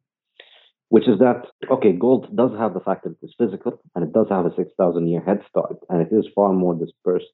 which 0.89 1.07
is 1.07 1.17
that, 1.19 1.47
okay, 1.71 1.91
gold 1.93 2.27
does 2.35 2.51
have 2.59 2.75
the 2.75 2.81
fact 2.81 3.03
that 3.03 3.15
it 3.21 3.25
is 3.25 3.33
physical 3.35 3.81
and 3.95 4.03
it 4.03 4.13
does 4.13 4.27
have 4.29 4.45
a 4.45 4.55
6,000 4.55 5.07
year 5.07 5.21
head 5.21 5.41
start 5.49 5.77
and 5.89 6.01
it 6.01 6.13
is 6.13 6.27
far 6.35 6.53
more 6.53 6.75
dispersed 6.75 7.33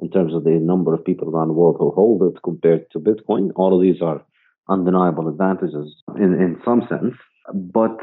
in 0.00 0.10
terms 0.10 0.34
of 0.34 0.44
the 0.44 0.50
number 0.50 0.94
of 0.94 1.04
people 1.04 1.28
around 1.28 1.48
the 1.48 1.54
world 1.54 1.76
who 1.78 1.90
hold 1.92 2.22
it 2.22 2.42
compared 2.42 2.90
to 2.90 2.98
Bitcoin. 2.98 3.50
All 3.56 3.74
of 3.74 3.82
these 3.82 4.02
are 4.02 4.24
undeniable 4.68 5.28
advantages 5.28 6.02
in, 6.16 6.34
in 6.34 6.60
some 6.64 6.82
sense. 6.88 7.14
But 7.52 7.96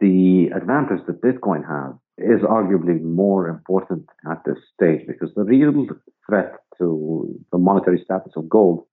the 0.00 0.50
advantage 0.54 1.06
that 1.06 1.22
Bitcoin 1.22 1.66
has 1.66 1.94
is 2.18 2.42
arguably 2.42 3.00
more 3.00 3.48
important 3.48 4.06
at 4.30 4.42
this 4.44 4.58
stage 4.74 5.06
because 5.06 5.30
the 5.34 5.44
real 5.44 5.86
threat 6.28 6.52
to 6.78 7.40
the 7.50 7.58
monetary 7.58 8.00
status 8.04 8.32
of 8.36 8.48
gold 8.48 8.84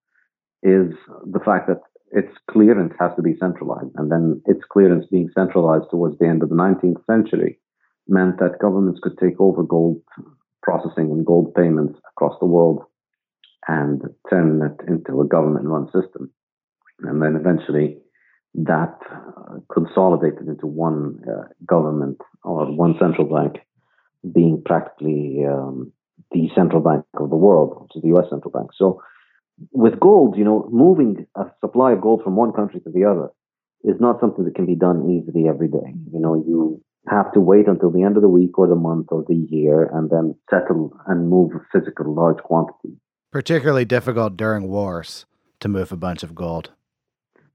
is 0.63 0.93
the 1.25 1.39
fact 1.43 1.67
that 1.67 1.81
its 2.12 2.34
clearance 2.50 2.93
has 3.00 3.12
to 3.15 3.22
be 3.22 3.36
centralized. 3.39 3.91
And 3.96 4.12
then 4.12 4.41
its 4.46 4.62
clearance 4.72 5.05
being 5.12 5.29
centralized 5.36 5.89
towards 5.91 6.17
the 6.19 6.27
end 6.27 6.43
of 6.43 6.50
the 6.50 6.55
19th 6.55 7.05
century 7.05 7.60
meant 8.08 8.39
that 8.39 8.60
governments 8.60 9.00
could 9.01 9.17
take 9.17 9.39
over 9.39 9.63
gold 9.63 10.01
processing 10.70 11.10
and 11.10 11.26
gold 11.26 11.54
payments 11.56 11.98
across 12.12 12.36
the 12.40 12.46
world 12.46 12.84
and 13.68 14.02
turn 14.30 14.62
it 14.62 14.88
into 14.88 15.20
a 15.20 15.26
government 15.26 15.66
run 15.66 15.86
system. 15.88 16.32
And 17.02 17.22
then 17.24 17.36
eventually 17.36 17.98
that 18.54 18.98
uh, 19.12 19.56
consolidated 19.74 20.48
into 20.48 20.68
one 20.68 21.22
uh, 21.28 21.48
government 21.66 22.20
or 22.44 22.66
one 22.72 22.96
central 23.00 23.28
bank 23.28 23.58
being 24.32 24.62
practically 24.64 25.44
um, 25.46 25.92
the 26.32 26.50
central 26.56 26.82
bank 26.82 27.04
of 27.20 27.30
the 27.32 27.36
world, 27.36 27.82
which 27.82 27.96
is 27.96 28.04
the 28.04 28.16
US 28.20 28.30
central 28.30 28.52
bank. 28.52 28.70
So 28.78 29.02
with 29.72 30.00
gold, 30.00 30.38
you 30.38 30.44
know, 30.44 30.68
moving 30.72 31.26
a 31.36 31.46
supply 31.62 31.94
of 31.94 32.02
gold 32.02 32.22
from 32.24 32.36
one 32.36 32.54
country 32.54 32.80
to 32.82 32.92
the 32.92 33.06
other 33.06 33.30
is 33.84 34.00
not 34.00 34.20
something 34.20 34.46
that 34.46 34.56
can 34.56 34.68
be 34.68 34.76
done 34.76 35.10
easily 35.10 35.48
every 35.48 35.68
day. 35.68 35.96
You 36.14 36.20
know, 36.20 36.36
you 36.36 36.84
have 37.08 37.32
to 37.34 37.39
wait 37.39 37.68
until 37.68 37.91
the 37.91 38.03
end 38.03 38.18
of 38.18 38.22
the 38.22 38.29
week 38.29 38.58
or 38.58 38.68
the 38.68 38.75
month 38.75 39.08
or 39.10 39.24
the 39.27 39.48
year 39.50 39.89
and 39.94 40.10
then 40.10 40.36
settle 40.50 40.94
and 41.08 41.29
move 41.29 41.51
a 41.56 41.60
physical 41.72 42.13
large 42.13 42.38
quantities. 42.44 42.98
Particularly 43.32 43.86
difficult 43.86 44.36
during 44.36 44.68
wars 44.68 45.25
to 45.60 45.68
move 45.68 45.91
a 45.91 45.98
bunch 45.98 46.24
of 46.24 46.36
gold. 46.36 46.72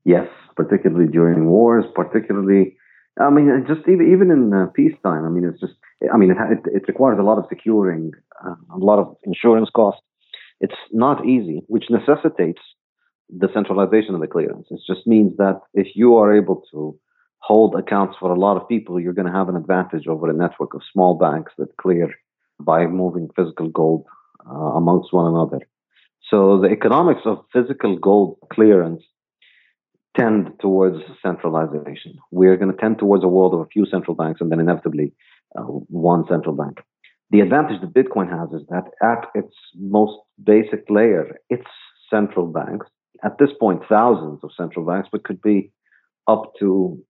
Yes, 0.05 0.29
particularly 0.57 1.11
during 1.11 1.47
wars, 1.47 1.85
particularly, 1.95 2.77
I 3.21 3.31
mean, 3.31 3.65
just 3.67 3.81
even, 3.89 4.13
even 4.13 4.31
in 4.31 4.53
uh, 4.53 4.67
peacetime, 4.67 5.25
I 5.25 5.29
mean, 5.29 5.45
it's 5.45 5.61
just, 5.61 5.75
I 6.13 6.17
mean, 6.17 6.31
it, 6.31 6.37
it, 6.51 6.77
it 6.77 6.89
requires 6.89 7.19
a 7.19 7.23
lot 7.23 7.39
of 7.39 7.45
securing, 7.49 8.13
uh, 8.45 8.55
a 8.75 8.79
lot 8.79 8.99
of 8.99 9.17
insurance 9.25 9.71
costs. 9.75 10.03
It's 10.61 10.75
not 10.93 11.27
easy, 11.27 11.63
which 11.67 11.85
necessitates 11.91 12.61
the 13.29 13.49
centralization 13.53 14.15
of 14.15 14.21
the 14.21 14.27
clearance. 14.27 14.67
It 14.71 14.81
just 14.87 15.07
means 15.07 15.37
that 15.39 15.61
if 15.73 15.89
you 15.95 16.17
are 16.17 16.37
able 16.37 16.63
to 16.73 16.99
hold 17.47 17.75
accounts 17.75 18.17
for 18.19 18.31
a 18.31 18.39
lot 18.39 18.57
of 18.57 18.69
people, 18.69 18.99
you're 18.99 19.13
going 19.13 19.31
to 19.31 19.39
have 19.39 19.51
an 19.51 19.57
advantage 19.57 20.07
over 20.07 20.31
a 20.31 20.33
network 20.33 20.73
of 20.73 20.81
small 20.91 21.15
banks 21.19 21.53
that 21.59 21.77
clear 21.77 22.09
by 22.59 22.87
moving 22.87 23.29
physical 23.37 23.69
gold 23.69 24.07
uh, 24.51 24.73
amongst 24.81 25.13
one 25.13 25.27
another. 25.27 25.61
So 26.31 26.59
the 26.63 26.69
economics 26.69 27.21
of 27.27 27.45
physical 27.53 27.99
gold 27.99 28.39
clearance 28.51 29.03
tend 30.17 30.53
towards 30.59 30.99
centralization. 31.21 32.17
We're 32.31 32.57
going 32.57 32.73
to 32.73 32.79
tend 32.79 32.99
towards 32.99 33.25
a 33.25 33.29
world 33.29 33.53
of 33.53 33.61
a 33.61 33.67
few 33.67 33.85
central 33.85 34.17
banks 34.17 34.41
and 34.41 34.51
then 34.51 34.61
inevitably 34.61 35.13
uh, 35.59 35.63
one 35.63 36.25
central 36.29 36.55
bank. 36.55 36.79
The 37.31 37.41
advantage 37.41 37.81
that 37.83 37.93
Bitcoin 37.93 38.31
has 38.31 38.49
is 38.59 38.67
that 38.69 38.87
at 39.03 39.29
its 39.35 39.55
most 39.79 40.19
basic 40.43 40.85
layer, 40.89 41.39
it's 41.51 41.73
central 42.09 42.47
banks. 42.47 42.87
At 43.23 43.37
this 43.39 43.51
point, 43.61 43.83
thousands 43.89 44.41
of 44.43 44.51
central 44.57 44.87
banks, 44.87 45.09
but 45.13 45.25
could 45.25 45.43
be 45.43 45.73
up 46.27 46.53
to 46.61 47.03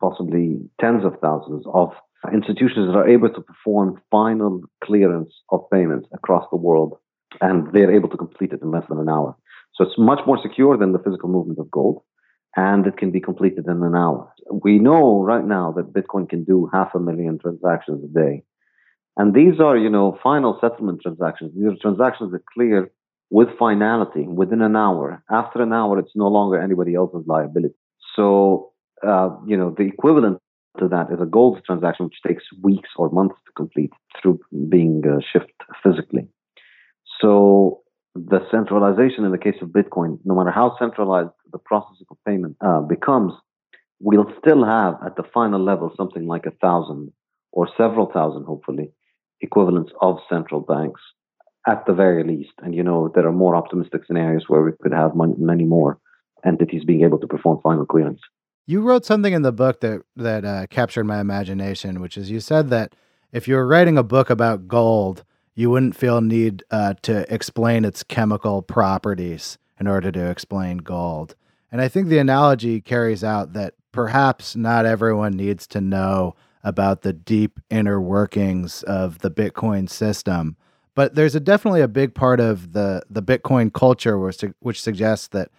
possibly 0.00 0.58
tens 0.80 1.04
of 1.04 1.18
thousands 1.20 1.64
of 1.72 1.92
institutions 2.32 2.86
that 2.86 2.98
are 2.98 3.08
able 3.08 3.30
to 3.30 3.40
perform 3.40 4.00
final 4.10 4.60
clearance 4.84 5.32
of 5.50 5.68
payments 5.72 6.08
across 6.12 6.46
the 6.50 6.56
world, 6.56 6.98
and 7.40 7.72
they're 7.72 7.94
able 7.94 8.08
to 8.08 8.16
complete 8.16 8.52
it 8.52 8.62
in 8.62 8.70
less 8.70 8.84
than 8.88 8.98
an 8.98 9.08
hour. 9.08 9.36
So 9.74 9.84
it's 9.84 9.98
much 9.98 10.20
more 10.26 10.38
secure 10.42 10.76
than 10.76 10.92
the 10.92 10.98
physical 10.98 11.28
movement 11.28 11.58
of 11.58 11.70
gold, 11.70 12.02
and 12.56 12.86
it 12.86 12.96
can 12.96 13.10
be 13.10 13.20
completed 13.20 13.66
in 13.66 13.82
an 13.82 13.94
hour. 13.94 14.32
We 14.50 14.78
know 14.78 15.22
right 15.22 15.44
now 15.44 15.72
that 15.76 15.92
Bitcoin 15.92 16.28
can 16.28 16.44
do 16.44 16.68
half 16.72 16.94
a 16.94 16.98
million 16.98 17.38
transactions 17.38 18.04
a 18.04 18.08
day. 18.08 18.42
And 19.16 19.34
these 19.34 19.60
are, 19.60 19.76
you 19.76 19.90
know, 19.90 20.18
final 20.22 20.58
settlement 20.60 21.02
transactions. 21.02 21.52
These 21.54 21.66
are 21.66 21.76
transactions 21.80 22.32
that 22.32 22.44
clear 22.46 22.90
with 23.30 23.48
finality 23.58 24.26
within 24.26 24.60
an 24.60 24.76
hour. 24.76 25.22
After 25.30 25.62
an 25.62 25.72
hour, 25.72 25.98
it's 25.98 26.12
no 26.14 26.28
longer 26.28 26.60
anybody 26.60 26.94
else's 26.94 27.24
liability. 27.26 27.74
So, 28.16 28.69
uh, 29.06 29.30
you 29.46 29.56
know, 29.56 29.74
the 29.76 29.84
equivalent 29.84 30.38
to 30.78 30.88
that 30.88 31.12
is 31.12 31.20
a 31.20 31.26
gold 31.26 31.60
transaction, 31.66 32.06
which 32.06 32.22
takes 32.26 32.44
weeks 32.62 32.90
or 32.96 33.10
months 33.10 33.36
to 33.46 33.52
complete 33.52 33.92
through 34.20 34.38
being 34.68 35.02
uh, 35.06 35.18
shipped 35.32 35.62
physically. 35.82 36.26
So, 37.20 37.80
the 38.14 38.40
centralization 38.50 39.24
in 39.24 39.30
the 39.30 39.38
case 39.38 39.56
of 39.62 39.68
Bitcoin, 39.68 40.18
no 40.24 40.34
matter 40.34 40.50
how 40.50 40.76
centralized 40.78 41.30
the 41.52 41.58
process 41.58 41.96
of 42.10 42.16
payment 42.26 42.56
uh, 42.60 42.80
becomes, 42.80 43.32
we'll 44.00 44.32
still 44.38 44.64
have 44.64 44.94
at 45.04 45.16
the 45.16 45.22
final 45.34 45.62
level 45.62 45.92
something 45.96 46.26
like 46.26 46.46
a 46.46 46.50
thousand 46.62 47.12
or 47.52 47.68
several 47.76 48.10
thousand, 48.12 48.44
hopefully, 48.44 48.90
equivalents 49.40 49.92
of 50.00 50.18
central 50.28 50.60
banks 50.60 51.00
at 51.68 51.84
the 51.86 51.92
very 51.92 52.24
least. 52.24 52.52
And 52.62 52.74
you 52.74 52.82
know, 52.82 53.10
there 53.14 53.26
are 53.26 53.32
more 53.32 53.54
optimistic 53.54 54.02
scenarios 54.06 54.44
where 54.48 54.62
we 54.62 54.72
could 54.82 54.92
have 54.92 55.12
many 55.14 55.64
more 55.64 55.98
entities 56.44 56.84
being 56.84 57.04
able 57.04 57.18
to 57.18 57.26
perform 57.26 57.60
final 57.62 57.86
clearance. 57.86 58.20
You 58.70 58.82
wrote 58.82 59.04
something 59.04 59.32
in 59.32 59.42
the 59.42 59.50
book 59.50 59.80
that 59.80 60.02
that 60.14 60.44
uh, 60.44 60.68
captured 60.68 61.02
my 61.02 61.18
imagination, 61.18 62.00
which 62.00 62.16
is 62.16 62.30
you 62.30 62.38
said 62.38 62.70
that 62.70 62.94
if 63.32 63.48
you 63.48 63.56
were 63.56 63.66
writing 63.66 63.98
a 63.98 64.04
book 64.04 64.30
about 64.30 64.68
gold, 64.68 65.24
you 65.56 65.70
wouldn't 65.70 65.96
feel 65.96 66.20
need 66.20 66.62
uh, 66.70 66.94
to 67.02 67.26
explain 67.34 67.84
its 67.84 68.04
chemical 68.04 68.62
properties 68.62 69.58
in 69.80 69.88
order 69.88 70.12
to 70.12 70.30
explain 70.30 70.78
gold. 70.78 71.34
And 71.72 71.80
I 71.80 71.88
think 71.88 72.06
the 72.06 72.18
analogy 72.18 72.80
carries 72.80 73.24
out 73.24 73.54
that 73.54 73.74
perhaps 73.90 74.54
not 74.54 74.86
everyone 74.86 75.32
needs 75.32 75.66
to 75.66 75.80
know 75.80 76.36
about 76.62 77.02
the 77.02 77.12
deep 77.12 77.58
inner 77.70 78.00
workings 78.00 78.84
of 78.84 79.18
the 79.18 79.32
Bitcoin 79.32 79.90
system. 79.90 80.56
But 80.94 81.16
there's 81.16 81.34
a 81.34 81.40
definitely 81.40 81.80
a 81.80 81.88
big 81.88 82.14
part 82.14 82.38
of 82.38 82.72
the 82.72 83.02
the 83.10 83.22
Bitcoin 83.22 83.72
culture 83.72 84.16
which, 84.16 84.44
which 84.60 84.80
suggests 84.80 85.26
that 85.26 85.50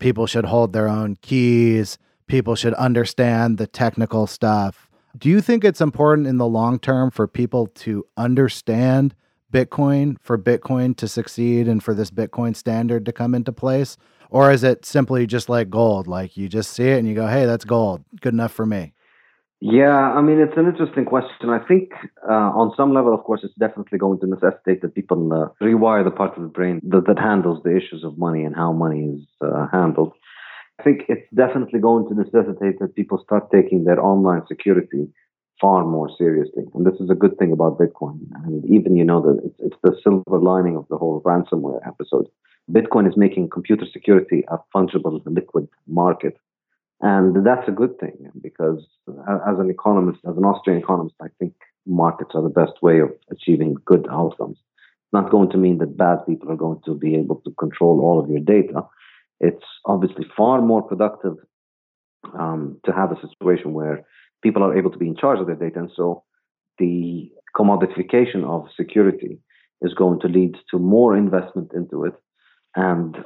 people 0.00 0.26
should 0.26 0.46
hold 0.46 0.72
their 0.72 0.88
own 0.88 1.14
keys, 1.22 1.98
people 2.28 2.54
should 2.54 2.74
understand 2.74 3.58
the 3.58 3.66
technical 3.66 4.26
stuff. 4.26 4.88
Do 5.16 5.28
you 5.28 5.40
think 5.40 5.64
it's 5.64 5.80
important 5.80 6.26
in 6.26 6.36
the 6.36 6.46
long 6.46 6.78
term 6.78 7.10
for 7.10 7.26
people 7.26 7.66
to 7.66 8.06
understand 8.16 9.14
Bitcoin 9.52 10.16
for 10.20 10.38
Bitcoin 10.38 10.96
to 10.96 11.08
succeed 11.08 11.66
and 11.66 11.82
for 11.82 11.94
this 11.94 12.10
Bitcoin 12.10 12.54
standard 12.54 13.04
to 13.06 13.12
come 13.12 13.34
into 13.34 13.52
place? 13.52 13.96
Or 14.30 14.52
is 14.52 14.62
it 14.62 14.84
simply 14.84 15.26
just 15.26 15.48
like 15.48 15.70
gold? 15.70 16.06
Like 16.06 16.36
you 16.36 16.48
just 16.48 16.72
see 16.72 16.88
it 16.88 16.98
and 16.98 17.08
you 17.08 17.14
go, 17.14 17.26
hey, 17.26 17.46
that's 17.46 17.64
gold. 17.64 18.04
Good 18.20 18.34
enough 18.34 18.52
for 18.52 18.66
me. 18.66 18.92
Yeah, 19.60 19.96
I 19.96 20.20
mean, 20.20 20.38
it's 20.38 20.56
an 20.56 20.66
interesting 20.66 21.04
question. 21.04 21.50
I 21.50 21.58
think 21.58 21.90
uh, 22.28 22.32
on 22.32 22.72
some 22.76 22.94
level, 22.94 23.12
of 23.12 23.24
course, 23.24 23.40
it's 23.42 23.54
definitely 23.58 23.98
going 23.98 24.20
to 24.20 24.26
necessitate 24.28 24.82
that 24.82 24.94
people 24.94 25.32
uh, 25.32 25.48
rewire 25.60 26.04
the 26.04 26.12
part 26.12 26.36
of 26.36 26.44
the 26.44 26.48
brain 26.48 26.80
that, 26.84 27.06
that 27.08 27.18
handles 27.18 27.60
the 27.64 27.76
issues 27.76 28.04
of 28.04 28.16
money 28.18 28.44
and 28.44 28.54
how 28.54 28.72
money 28.72 29.16
is 29.16 29.26
uh, 29.40 29.66
handled. 29.72 30.12
I 30.78 30.82
think 30.82 31.02
it's 31.08 31.26
definitely 31.34 31.80
going 31.80 32.08
to 32.08 32.14
necessitate 32.14 32.78
that 32.78 32.94
people 32.94 33.18
start 33.22 33.50
taking 33.50 33.84
their 33.84 34.00
online 34.00 34.42
security 34.46 35.08
far 35.60 35.84
more 35.84 36.08
seriously. 36.16 36.64
And 36.74 36.86
this 36.86 37.00
is 37.00 37.10
a 37.10 37.16
good 37.16 37.36
thing 37.36 37.50
about 37.50 37.78
Bitcoin. 37.78 38.20
And 38.44 38.64
even, 38.70 38.96
you 38.96 39.04
know, 39.04 39.20
that 39.20 39.40
it's, 39.44 39.56
it's 39.58 39.76
the 39.82 39.98
silver 40.04 40.38
lining 40.38 40.76
of 40.76 40.86
the 40.88 40.96
whole 40.96 41.20
ransomware 41.22 41.84
episode. 41.86 42.28
Bitcoin 42.70 43.08
is 43.08 43.16
making 43.16 43.50
computer 43.50 43.86
security 43.92 44.44
a 44.48 44.58
fungible 44.72 45.20
liquid 45.26 45.68
market 45.88 46.38
and 47.00 47.46
that's 47.46 47.68
a 47.68 47.72
good 47.72 47.98
thing 48.00 48.30
because 48.42 48.84
as 49.08 49.58
an 49.58 49.70
economist, 49.70 50.18
as 50.28 50.36
an 50.36 50.44
Austrian 50.44 50.80
economist, 50.80 51.14
I 51.22 51.28
think 51.38 51.54
markets 51.86 52.30
are 52.34 52.42
the 52.42 52.48
best 52.48 52.82
way 52.82 52.98
of 52.98 53.10
achieving 53.30 53.76
good 53.84 54.06
outcomes. 54.10 54.58
It's 54.58 55.12
not 55.12 55.30
going 55.30 55.50
to 55.50 55.56
mean 55.56 55.78
that 55.78 55.96
bad 55.96 56.26
people 56.26 56.50
are 56.50 56.56
going 56.56 56.80
to 56.84 56.94
be 56.94 57.14
able 57.14 57.36
to 57.36 57.52
control 57.52 58.00
all 58.00 58.18
of 58.18 58.28
your 58.28 58.40
data. 58.40 58.84
It's 59.40 59.64
obviously 59.86 60.26
far 60.36 60.60
more 60.60 60.82
productive 60.82 61.36
um, 62.38 62.80
to 62.84 62.92
have 62.92 63.12
a 63.12 63.20
situation 63.20 63.72
where 63.72 64.04
people 64.42 64.62
are 64.62 64.76
able 64.76 64.90
to 64.90 64.98
be 64.98 65.08
in 65.08 65.16
charge 65.16 65.40
of 65.40 65.46
their 65.46 65.56
data. 65.56 65.78
And 65.78 65.90
so 65.94 66.24
the 66.78 67.30
commodification 67.56 68.44
of 68.44 68.66
security 68.76 69.38
is 69.82 69.94
going 69.94 70.20
to 70.20 70.28
lead 70.28 70.56
to 70.70 70.78
more 70.78 71.16
investment 71.16 71.72
into 71.74 72.04
it. 72.04 72.14
And 72.74 73.16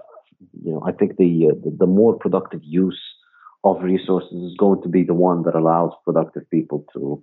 you 0.62 0.72
know, 0.72 0.82
I 0.86 0.92
think 0.92 1.16
the, 1.16 1.50
uh, 1.52 1.70
the, 1.78 1.86
more 1.86 2.18
productive 2.18 2.60
use 2.62 3.00
of 3.64 3.82
resources 3.82 4.42
is 4.42 4.56
going 4.58 4.82
to 4.82 4.88
be 4.88 5.04
the 5.04 5.14
one 5.14 5.42
that 5.44 5.54
allows 5.54 5.92
productive 6.04 6.48
people 6.50 6.84
to 6.94 7.22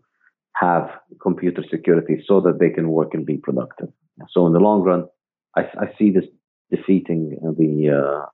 have 0.54 0.90
computer 1.22 1.64
security 1.70 2.24
so 2.26 2.40
that 2.42 2.60
they 2.60 2.70
can 2.70 2.90
work 2.90 3.14
and 3.14 3.26
be 3.26 3.38
productive. 3.38 3.90
So 4.32 4.48
in 4.48 4.54
the 4.54 4.60
long 4.60 4.82
run, 4.82 5.06
I, 5.56 5.62
I 5.80 5.94
see 5.98 6.12
this 6.12 6.26
defeating 6.72 7.38
the, 7.42 7.98
uh, 7.98 8.26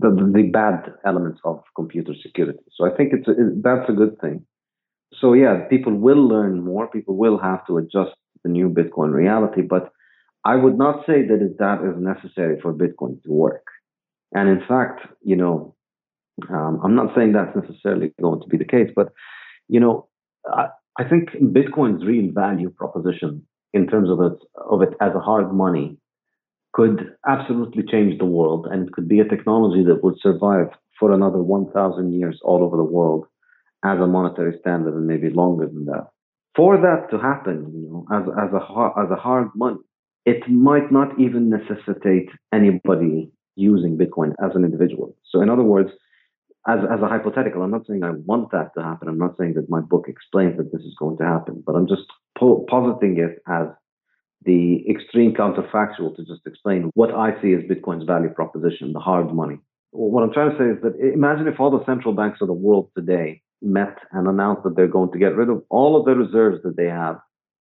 the, 0.00 0.30
the 0.32 0.50
bad 0.52 0.92
elements 1.04 1.40
of 1.44 1.62
computer 1.76 2.12
security. 2.22 2.58
So 2.74 2.86
I 2.86 2.96
think 2.96 3.12
it's 3.12 3.28
a, 3.28 3.34
that's 3.62 3.88
a 3.88 3.92
good 3.92 4.20
thing. 4.20 4.44
So 5.20 5.34
yeah, 5.34 5.66
people 5.68 5.94
will 5.94 6.26
learn 6.26 6.64
more. 6.64 6.88
People 6.88 7.16
will 7.16 7.38
have 7.38 7.66
to 7.66 7.78
adjust 7.78 8.12
the 8.44 8.50
new 8.50 8.68
Bitcoin 8.68 9.12
reality, 9.12 9.62
but 9.62 9.92
I 10.44 10.56
would 10.56 10.76
not 10.76 11.06
say 11.06 11.22
that 11.26 11.56
that 11.58 11.78
is 11.84 12.02
necessary 12.02 12.60
for 12.60 12.72
Bitcoin 12.72 13.22
to 13.22 13.30
work. 13.30 13.66
And 14.32 14.48
in 14.48 14.66
fact, 14.66 15.02
you 15.22 15.36
know, 15.36 15.74
um, 16.50 16.80
I'm 16.82 16.94
not 16.94 17.14
saying 17.14 17.32
that's 17.32 17.54
necessarily 17.54 18.12
going 18.20 18.40
to 18.40 18.48
be 18.48 18.56
the 18.56 18.64
case, 18.64 18.90
but 18.94 19.12
you 19.68 19.78
know, 19.78 20.08
I, 20.46 20.68
I 20.98 21.04
think 21.04 21.30
Bitcoin's 21.30 22.04
real 22.04 22.32
value 22.32 22.70
proposition 22.70 23.46
in 23.72 23.86
terms 23.86 24.10
of 24.10 24.20
it 24.20 24.38
of 24.56 24.82
it 24.82 24.94
as 25.00 25.14
a 25.14 25.20
hard 25.20 25.52
money 25.54 25.98
could 26.72 27.14
absolutely 27.28 27.82
change 27.82 28.18
the 28.18 28.24
world 28.24 28.66
and 28.70 28.92
could 28.92 29.08
be 29.08 29.20
a 29.20 29.28
technology 29.28 29.84
that 29.84 30.02
would 30.02 30.18
survive 30.20 30.68
for 30.98 31.12
another 31.12 31.42
1,000 31.42 32.12
years 32.12 32.40
all 32.42 32.62
over 32.62 32.76
the 32.76 32.82
world 32.82 33.26
as 33.84 33.98
a 33.98 34.06
monetary 34.06 34.56
standard 34.60 34.94
and 34.94 35.06
maybe 35.06 35.28
longer 35.30 35.66
than 35.66 35.84
that. 35.86 36.08
For 36.54 36.76
that 36.76 37.10
to 37.10 37.18
happen, 37.18 37.72
you 37.74 37.88
know, 37.88 38.06
as 38.12 38.24
as 38.38 38.52
a 38.52 39.00
as 39.00 39.10
a 39.10 39.16
hard 39.16 39.48
money, 39.54 39.78
it 40.26 40.48
might 40.48 40.92
not 40.92 41.18
even 41.18 41.48
necessitate 41.48 42.28
anybody 42.52 43.30
using 43.56 43.96
Bitcoin 43.96 44.34
as 44.44 44.54
an 44.54 44.64
individual. 44.64 45.16
So, 45.30 45.40
in 45.40 45.48
other 45.48 45.62
words, 45.62 45.90
as, 46.68 46.78
as 46.90 47.00
a 47.00 47.08
hypothetical, 47.08 47.62
I'm 47.62 47.70
not 47.70 47.86
saying 47.86 48.04
I 48.04 48.10
want 48.10 48.52
that 48.52 48.70
to 48.76 48.82
happen. 48.82 49.08
I'm 49.08 49.18
not 49.18 49.36
saying 49.38 49.54
that 49.54 49.68
my 49.68 49.80
book 49.80 50.04
explains 50.08 50.56
that 50.58 50.70
this 50.72 50.82
is 50.82 50.94
going 50.98 51.16
to 51.18 51.24
happen, 51.24 51.62
but 51.66 51.74
I'm 51.74 51.88
just 51.88 52.06
po- 52.38 52.64
positing 52.68 53.18
it 53.18 53.42
as 53.48 53.66
the 54.44 54.84
extreme 54.88 55.34
counterfactual 55.34 56.16
to 56.16 56.24
just 56.24 56.46
explain 56.46 56.90
what 56.94 57.14
I 57.14 57.40
see 57.40 57.52
as 57.54 57.62
Bitcoin's 57.62 58.04
value 58.04 58.30
proposition, 58.30 58.92
the 58.92 59.00
hard 59.00 59.32
money. 59.34 59.58
What 59.90 60.22
I'm 60.22 60.32
trying 60.32 60.52
to 60.52 60.58
say 60.58 60.64
is 60.76 60.82
that 60.82 60.98
imagine 61.12 61.48
if 61.48 61.60
all 61.60 61.70
the 61.70 61.84
central 61.84 62.14
banks 62.14 62.38
of 62.40 62.48
the 62.48 62.54
world 62.54 62.90
today 62.96 63.42
met 63.60 63.98
and 64.12 64.26
announced 64.26 64.64
that 64.64 64.74
they're 64.74 64.88
going 64.88 65.12
to 65.12 65.18
get 65.18 65.36
rid 65.36 65.48
of 65.48 65.62
all 65.70 65.98
of 65.98 66.06
the 66.06 66.14
reserves 66.14 66.62
that 66.64 66.76
they 66.76 66.86
have 66.86 67.18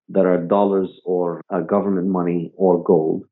that 0.10 0.26
are 0.26 0.38
dollars 0.38 0.90
or 1.06 1.42
uh, 1.54 1.60
government 1.60 2.08
money 2.08 2.52
or 2.56 2.84
gold 2.84 3.24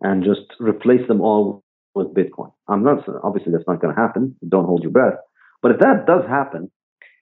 and 0.00 0.24
just 0.24 0.46
replace 0.58 1.06
them 1.08 1.20
all 1.20 1.62
with 1.94 2.14
Bitcoin. 2.14 2.52
I'm 2.68 2.82
not 2.82 3.04
obviously 3.22 3.52
that's 3.52 3.68
not 3.68 3.80
going 3.80 3.94
to 3.94 4.00
happen. 4.00 4.36
Don't 4.48 4.66
hold 4.66 4.82
your 4.82 4.90
breath. 4.92 5.14
But 5.62 5.72
if 5.72 5.78
that 5.80 6.06
does 6.06 6.24
happen, 6.28 6.70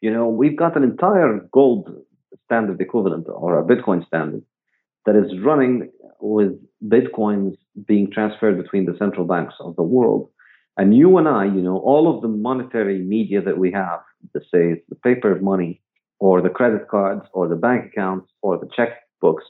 you 0.01 0.13
know 0.13 0.29
we've 0.29 0.57
got 0.57 0.77
an 0.77 0.83
entire 0.83 1.41
gold 1.53 1.89
standard 2.45 2.81
equivalent 2.81 3.27
or 3.29 3.59
a 3.59 3.65
Bitcoin 3.65 4.07
standard 4.07 4.43
that 5.07 5.17
is 5.17 5.41
running 5.43 5.91
with 6.21 6.53
Bitcoins 6.87 7.55
being 7.87 8.11
transferred 8.11 8.63
between 8.63 8.87
the 8.87 8.97
central 8.99 9.27
banks 9.27 9.55
of 9.61 9.77
the 9.77 9.83
world. 9.83 10.31
And 10.77 10.97
you 10.97 11.19
and 11.19 11.29
I, 11.29 11.45
you 11.45 11.61
know, 11.61 11.79
all 11.79 12.15
of 12.15 12.23
the 12.23 12.29
monetary 12.29 12.99
media 12.99 13.43
that 13.43 13.59
we 13.59 13.73
have, 13.73 14.01
the 14.33 14.41
say 14.41 14.83
the 14.89 14.97
paper 15.03 15.39
money 15.41 15.83
or 16.19 16.41
the 16.41 16.49
credit 16.49 16.89
cards 16.89 17.27
or 17.33 17.49
the 17.49 17.57
bank 17.57 17.87
accounts 17.93 18.31
or 18.43 18.59
the 18.59 18.67
checkbooks, 18.67 19.43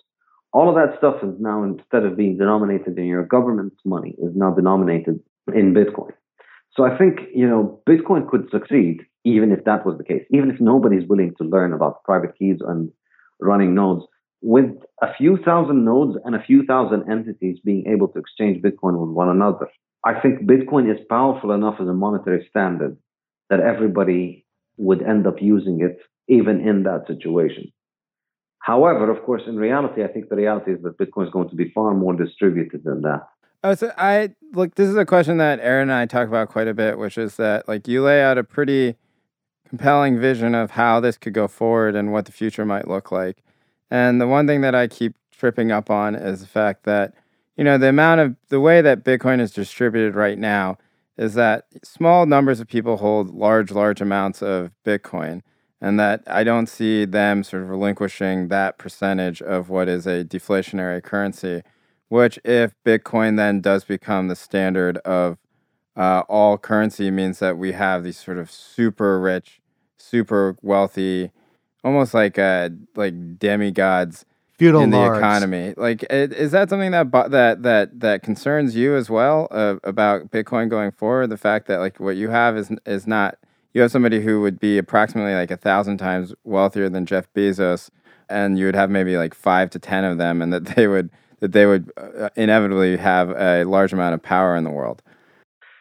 all 0.52 0.68
of 0.68 0.74
that 0.74 0.96
stuff 0.98 1.16
is 1.22 1.34
now 1.40 1.62
instead 1.62 2.04
of 2.04 2.16
being 2.16 2.36
denominated 2.36 2.98
in 2.98 3.06
your 3.06 3.24
government's 3.24 3.80
money 3.84 4.14
is 4.18 4.32
now 4.34 4.52
denominated 4.52 5.18
in 5.54 5.74
bitcoin 5.74 6.12
so 6.74 6.84
i 6.84 6.96
think 6.96 7.20
you 7.34 7.48
know 7.48 7.80
bitcoin 7.88 8.28
could 8.28 8.48
succeed 8.50 9.00
even 9.24 9.52
if 9.52 9.64
that 9.64 9.84
was 9.84 9.96
the 9.98 10.04
case 10.04 10.24
even 10.30 10.50
if 10.50 10.60
nobody's 10.60 11.08
willing 11.08 11.34
to 11.36 11.44
learn 11.44 11.72
about 11.72 12.02
private 12.04 12.36
keys 12.38 12.58
and 12.66 12.90
running 13.40 13.74
nodes 13.74 14.04
with 14.42 14.70
a 15.00 15.14
few 15.14 15.38
thousand 15.38 15.84
nodes 15.84 16.18
and 16.24 16.34
a 16.34 16.42
few 16.42 16.66
thousand 16.66 17.10
entities 17.10 17.58
being 17.64 17.86
able 17.86 18.08
to 18.08 18.18
exchange 18.18 18.62
Bitcoin 18.62 18.98
with 19.00 19.10
one 19.10 19.28
another, 19.28 19.68
I 20.04 20.20
think 20.20 20.42
Bitcoin 20.42 20.92
is 20.92 21.00
powerful 21.08 21.52
enough 21.52 21.76
as 21.80 21.86
a 21.86 21.94
monetary 21.94 22.46
standard 22.50 22.96
that 23.50 23.60
everybody 23.60 24.44
would 24.76 25.02
end 25.02 25.26
up 25.26 25.36
using 25.40 25.80
it 25.80 25.98
even 26.28 26.60
in 26.60 26.82
that 26.82 27.04
situation. 27.06 27.72
However, 28.58 29.10
of 29.10 29.22
course, 29.24 29.42
in 29.46 29.56
reality, 29.56 30.04
I 30.04 30.08
think 30.08 30.28
the 30.28 30.36
reality 30.36 30.72
is 30.72 30.82
that 30.82 30.98
Bitcoin 30.98 31.26
is 31.26 31.32
going 31.32 31.48
to 31.50 31.56
be 31.56 31.70
far 31.74 31.94
more 31.94 32.14
distributed 32.14 32.82
than 32.84 33.02
that. 33.02 33.28
Oh, 33.64 33.74
so 33.74 33.92
I 33.96 34.30
look. 34.54 34.74
This 34.74 34.88
is 34.88 34.96
a 34.96 35.06
question 35.06 35.36
that 35.36 35.60
Aaron 35.60 35.88
and 35.88 35.92
I 35.92 36.06
talk 36.06 36.26
about 36.26 36.48
quite 36.48 36.66
a 36.66 36.74
bit, 36.74 36.98
which 36.98 37.16
is 37.16 37.36
that 37.36 37.68
like 37.68 37.86
you 37.86 38.02
lay 38.02 38.22
out 38.22 38.38
a 38.38 38.44
pretty 38.44 38.96
compelling 39.68 40.18
vision 40.18 40.54
of 40.54 40.72
how 40.72 40.98
this 40.98 41.16
could 41.16 41.32
go 41.32 41.46
forward 41.46 41.94
and 41.94 42.12
what 42.12 42.26
the 42.26 42.32
future 42.32 42.64
might 42.64 42.88
look 42.88 43.12
like. 43.12 43.42
And 43.92 44.20
the 44.20 44.26
one 44.26 44.46
thing 44.46 44.62
that 44.62 44.74
I 44.74 44.86
keep 44.86 45.14
tripping 45.30 45.70
up 45.70 45.90
on 45.90 46.14
is 46.14 46.40
the 46.40 46.46
fact 46.46 46.84
that 46.84 47.14
you 47.56 47.64
know 47.64 47.76
the 47.76 47.88
amount 47.88 48.20
of 48.20 48.36
the 48.48 48.60
way 48.60 48.80
that 48.80 49.04
Bitcoin 49.04 49.40
is 49.40 49.52
distributed 49.52 50.14
right 50.14 50.38
now 50.38 50.78
is 51.18 51.34
that 51.34 51.66
small 51.84 52.24
numbers 52.24 52.58
of 52.60 52.68
people 52.68 52.96
hold 52.96 53.34
large, 53.34 53.70
large 53.70 54.00
amounts 54.00 54.42
of 54.42 54.70
Bitcoin, 54.84 55.42
and 55.80 56.00
that 56.00 56.22
I 56.26 56.42
don't 56.44 56.68
see 56.68 57.04
them 57.04 57.44
sort 57.44 57.64
of 57.64 57.68
relinquishing 57.68 58.48
that 58.48 58.78
percentage 58.78 59.42
of 59.42 59.68
what 59.68 59.88
is 59.88 60.06
a 60.06 60.24
deflationary 60.24 61.02
currency 61.02 61.62
which, 62.12 62.38
if 62.44 62.74
Bitcoin 62.84 63.38
then 63.38 63.62
does 63.62 63.84
become 63.84 64.28
the 64.28 64.36
standard 64.36 64.98
of 64.98 65.38
uh, 65.96 66.22
all 66.28 66.58
currency, 66.58 67.10
means 67.10 67.38
that 67.38 67.56
we 67.56 67.72
have 67.72 68.04
these 68.04 68.18
sort 68.18 68.36
of 68.36 68.50
super 68.50 69.18
rich, 69.18 69.62
super 69.96 70.58
wealthy, 70.60 71.30
almost 71.84 72.14
like 72.14 72.38
uh, 72.38 72.70
like 72.96 73.38
demigods 73.38 74.24
Feudal 74.58 74.82
in 74.82 74.90
the 74.90 74.98
lords. 74.98 75.18
economy. 75.18 75.74
Like, 75.76 76.04
is 76.10 76.52
that 76.52 76.70
something 76.70 76.92
that 76.92 77.10
that 77.30 77.62
that 77.62 78.00
that 78.00 78.22
concerns 78.22 78.76
you 78.76 78.94
as 78.94 79.10
well 79.10 79.48
uh, 79.50 79.76
about 79.82 80.30
Bitcoin 80.30 80.68
going 80.68 80.92
forward? 80.92 81.28
The 81.30 81.36
fact 81.36 81.66
that 81.68 81.78
like 81.78 81.98
what 81.98 82.16
you 82.16 82.30
have 82.30 82.56
is 82.56 82.70
is 82.86 83.06
not 83.06 83.38
you 83.74 83.80
have 83.80 83.90
somebody 83.90 84.20
who 84.20 84.40
would 84.42 84.60
be 84.60 84.78
approximately 84.78 85.34
like 85.34 85.50
a 85.50 85.56
thousand 85.56 85.98
times 85.98 86.34
wealthier 86.44 86.88
than 86.88 87.06
Jeff 87.06 87.32
Bezos, 87.34 87.90
and 88.28 88.58
you 88.58 88.66
would 88.66 88.76
have 88.76 88.90
maybe 88.90 89.16
like 89.16 89.34
five 89.34 89.70
to 89.70 89.78
ten 89.78 90.04
of 90.04 90.18
them, 90.18 90.42
and 90.42 90.52
that 90.52 90.64
they 90.76 90.86
would 90.86 91.10
that 91.40 91.52
they 91.52 91.66
would 91.66 91.90
uh, 91.96 92.28
inevitably 92.36 92.96
have 92.96 93.30
a 93.30 93.64
large 93.64 93.92
amount 93.92 94.14
of 94.14 94.22
power 94.22 94.56
in 94.56 94.64
the 94.64 94.70
world. 94.70 95.02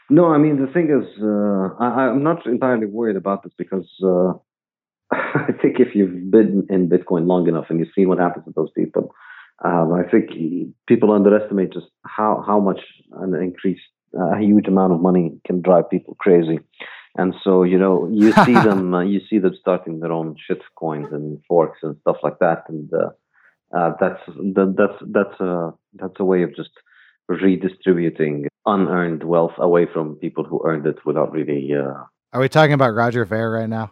No, 0.09 0.25
I 0.25 0.37
mean 0.37 0.59
the 0.59 0.71
thing 0.71 0.89
is, 0.89 1.05
uh, 1.21 1.75
I, 1.79 2.09
I'm 2.09 2.23
not 2.23 2.45
entirely 2.45 2.87
worried 2.87 3.15
about 3.15 3.43
this 3.43 3.53
because 3.57 3.87
uh, 4.03 4.33
I 5.35 5.51
think 5.61 5.79
if 5.79 5.93
you've 5.93 6.31
been 6.31 6.65
in 6.69 6.89
Bitcoin 6.89 7.27
long 7.27 7.47
enough 7.47 7.65
and 7.69 7.79
you've 7.79 7.93
seen 7.95 8.07
what 8.07 8.19
happens 8.19 8.45
to 8.45 8.53
those 8.55 8.71
people, 8.75 9.13
um, 9.63 9.93
I 9.93 10.09
think 10.09 10.31
people 10.87 11.11
underestimate 11.11 11.73
just 11.73 11.87
how 12.05 12.43
how 12.45 12.59
much 12.59 12.79
an 13.13 13.35
increase, 13.35 13.81
a 14.17 14.39
huge 14.39 14.67
amount 14.67 14.93
of 14.93 15.01
money 15.01 15.33
can 15.45 15.61
drive 15.61 15.89
people 15.89 16.15
crazy. 16.19 16.59
And 17.17 17.33
so 17.43 17.63
you 17.63 17.77
know 17.77 18.09
you 18.11 18.31
see 18.45 18.53
them, 18.53 18.93
uh, 18.93 19.01
you 19.01 19.21
see 19.29 19.39
them 19.39 19.53
starting 19.59 19.99
their 19.99 20.11
own 20.11 20.35
shit 20.47 20.61
coins 20.75 21.07
and 21.11 21.39
forks 21.47 21.79
and 21.83 21.97
stuff 22.01 22.17
like 22.23 22.39
that, 22.39 22.63
and 22.69 22.89
uh, 22.93 23.77
uh, 23.77 23.93
that's 23.99 24.21
that, 24.27 24.75
that's 24.77 25.11
that's 25.11 25.39
a 25.41 25.73
that's 25.95 26.19
a 26.19 26.25
way 26.25 26.43
of 26.43 26.55
just 26.55 26.71
redistributing 27.27 28.47
unearned 28.65 29.23
wealth 29.23 29.53
away 29.57 29.87
from 29.91 30.15
people 30.15 30.43
who 30.43 30.61
earned 30.65 30.85
it 30.85 30.97
without 31.05 31.31
really. 31.31 31.71
Uh, 31.73 32.03
Are 32.33 32.39
we 32.39 32.49
talking 32.49 32.73
about 32.73 32.93
Roger 32.93 33.25
Ver 33.25 33.51
right 33.51 33.69
now? 33.69 33.91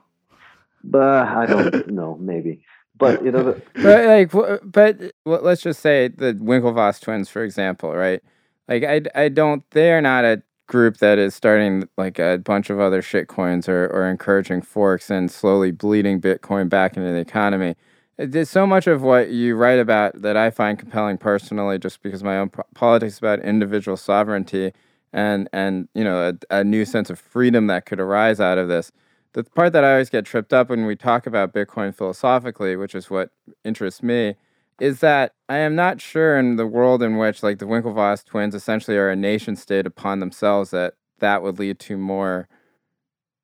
But 0.83 1.27
I 1.27 1.45
don't 1.45 1.87
know, 1.91 2.17
maybe. 2.19 2.63
But 2.97 3.23
you 3.23 3.31
know, 3.31 3.43
the, 3.43 3.61
but 3.75 4.05
like, 4.05 4.31
but 4.63 4.99
w- 5.25 5.43
let's 5.43 5.61
just 5.61 5.81
say 5.81 6.09
the 6.09 6.33
Winklevoss 6.33 7.01
twins, 7.01 7.29
for 7.29 7.43
example, 7.43 7.93
right? 7.95 8.21
Like, 8.67 8.83
I, 8.83 9.01
I 9.15 9.29
don't. 9.29 9.63
They 9.71 9.93
are 9.93 10.01
not 10.01 10.25
a 10.25 10.43
group 10.67 10.97
that 10.97 11.17
is 11.17 11.33
starting 11.33 11.87
like 11.97 12.19
a 12.19 12.37
bunch 12.37 12.69
of 12.69 12.79
other 12.79 13.01
shit 13.01 13.27
coins 13.27 13.69
or 13.69 13.87
or 13.87 14.09
encouraging 14.09 14.61
forks 14.61 15.09
and 15.09 15.31
slowly 15.31 15.71
bleeding 15.71 16.21
Bitcoin 16.21 16.69
back 16.69 16.97
into 16.97 17.09
the 17.11 17.19
economy. 17.19 17.75
There's 18.17 18.49
so 18.49 18.67
much 18.67 18.85
of 18.85 19.01
what 19.01 19.29
you 19.29 19.55
write 19.55 19.79
about 19.79 20.21
that 20.21 20.35
I 20.35 20.49
find 20.51 20.77
compelling 20.77 21.17
personally, 21.17 21.79
just 21.79 22.03
because 22.03 22.21
my 22.23 22.37
own 22.37 22.49
po- 22.49 22.65
politics 22.75 23.17
about 23.17 23.39
individual 23.39 23.97
sovereignty 23.97 24.73
and 25.13 25.49
and 25.53 25.87
you 25.95 26.03
know 26.03 26.29
a, 26.51 26.57
a 26.57 26.63
new 26.65 26.85
sense 26.85 27.09
of 27.09 27.19
freedom 27.19 27.67
that 27.67 27.85
could 27.85 27.99
arise 27.99 28.41
out 28.41 28.57
of 28.57 28.67
this 28.67 28.91
the 29.33 29.43
part 29.43 29.73
that 29.73 29.83
I 29.83 29.91
always 29.91 30.09
get 30.09 30.25
tripped 30.25 30.53
up 30.53 30.69
when 30.69 30.85
we 30.85 30.95
talk 30.95 31.27
about 31.27 31.53
Bitcoin 31.53 31.93
philosophically, 31.93 32.75
which 32.75 32.95
is 32.95 33.09
what 33.09 33.29
interests 33.63 34.01
me, 34.01 34.35
is 34.79 34.99
that 35.01 35.33
I 35.47 35.57
am 35.57 35.75
not 35.75 36.01
sure 36.01 36.37
in 36.37 36.55
the 36.55 36.67
world 36.67 37.03
in 37.03 37.17
which 37.17 37.43
like 37.43 37.59
the 37.59 37.65
Winklevoss 37.65 38.25
twins 38.25 38.55
essentially 38.55 38.97
are 38.97 39.09
a 39.09 39.15
nation 39.15 39.55
state 39.55 39.85
upon 39.85 40.19
themselves 40.19 40.71
that 40.71 40.93
that 41.19 41.43
would 41.43 41.59
lead 41.59 41.79
to 41.79 41.97
more 41.97 42.47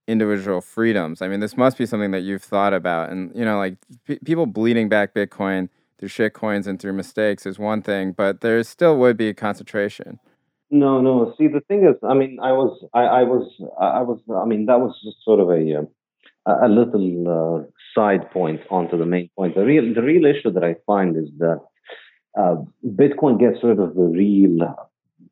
individual 0.07 0.61
freedoms. 0.61 1.21
I 1.21 1.27
mean, 1.27 1.39
this 1.39 1.57
must 1.57 1.77
be 1.77 1.85
something 1.85 2.11
that 2.11 2.21
you've 2.21 2.43
thought 2.43 2.73
about, 2.73 3.09
and 3.09 3.35
you 3.35 3.43
know, 3.43 3.57
like 3.57 3.77
p- 4.05 4.19
people 4.23 4.45
bleeding 4.45 4.87
back 4.89 5.13
Bitcoin 5.13 5.69
through 5.97 6.09
shit 6.09 6.33
coins 6.33 6.67
and 6.67 6.79
through 6.79 6.93
mistakes 6.93 7.45
is 7.45 7.57
one 7.59 7.81
thing, 7.81 8.11
but 8.11 8.41
there 8.41 8.61
still 8.63 8.97
would 8.97 9.17
be 9.17 9.33
concentration. 9.33 10.19
No, 10.83 11.01
no. 11.01 11.33
See, 11.37 11.47
the 11.47 11.61
thing 11.67 11.81
is, 11.89 11.95
I 12.03 12.13
mean, 12.13 12.37
I 12.41 12.51
was, 12.51 12.71
I, 12.93 13.03
I 13.19 13.23
was, 13.23 13.45
I 13.79 14.01
was, 14.09 14.19
I 14.43 14.45
mean, 14.45 14.65
that 14.67 14.79
was 14.79 14.93
just 15.03 15.17
sort 15.23 15.39
of 15.39 15.49
a 15.49 15.61
a 16.51 16.67
a 16.67 16.69
little 16.69 17.09
uh, 17.37 17.57
side 17.95 18.29
point 18.31 18.61
onto 18.69 18.97
the 18.97 19.05
main 19.05 19.29
point. 19.37 19.55
The 19.55 19.65
real, 19.65 19.93
the 19.93 20.01
real 20.01 20.25
issue 20.25 20.51
that 20.51 20.63
I 20.63 20.75
find 20.85 21.15
is 21.17 21.29
that 21.39 21.59
uh, 22.37 22.55
Bitcoin 22.85 23.39
gets 23.39 23.63
rid 23.63 23.79
of 23.79 23.95
the 23.95 24.09
real 24.23 24.55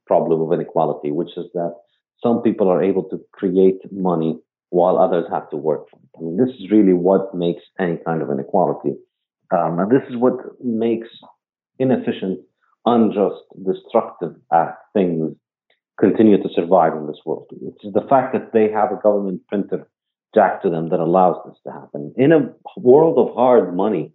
problem 0.07 0.41
of 0.41 0.53
inequality, 0.53 1.11
which 1.11 1.33
is 1.37 1.47
that 1.53 1.73
some 2.21 2.41
people 2.41 2.69
are 2.69 2.81
able 2.81 3.03
to 3.09 3.19
create 3.31 3.79
money 3.91 4.39
while 4.69 4.97
others 4.97 5.25
have 5.29 5.49
to 5.51 5.57
work 5.57 5.89
for 5.89 5.97
it. 5.97 6.17
I 6.17 6.21
mean, 6.21 6.37
this 6.37 6.55
is 6.59 6.71
really 6.71 6.93
what 6.93 7.35
makes 7.35 7.61
any 7.79 7.97
kind 8.05 8.21
of 8.21 8.31
inequality. 8.31 8.95
Um, 9.51 9.79
and 9.79 9.91
this 9.91 10.01
is 10.09 10.15
what 10.17 10.37
makes 10.63 11.09
inefficient, 11.77 12.39
unjust, 12.85 13.41
destructive 13.65 14.35
uh, 14.51 14.71
things 14.93 15.35
continue 15.99 16.41
to 16.41 16.49
survive 16.55 16.93
in 16.93 17.07
this 17.07 17.19
world. 17.25 17.47
It's 17.51 17.93
the 17.93 18.07
fact 18.09 18.33
that 18.33 18.51
they 18.53 18.71
have 18.71 18.91
a 18.91 18.99
government 19.01 19.41
printer 19.47 19.87
jacked 20.33 20.63
to 20.63 20.69
them 20.69 20.89
that 20.89 20.99
allows 20.99 21.37
this 21.45 21.57
to 21.65 21.71
happen. 21.71 22.13
In 22.17 22.31
a 22.31 22.49
world 22.77 23.17
of 23.17 23.35
hard 23.35 23.75
money, 23.75 24.11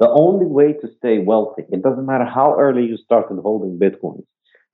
the 0.00 0.08
only 0.08 0.46
way 0.46 0.72
to 0.72 0.88
stay 0.98 1.18
wealthy, 1.18 1.62
it 1.70 1.82
doesn't 1.82 2.06
matter 2.06 2.24
how 2.24 2.56
early 2.58 2.82
you 2.84 2.96
started 2.96 3.38
holding 3.40 3.78
bitcoins, 3.78 4.24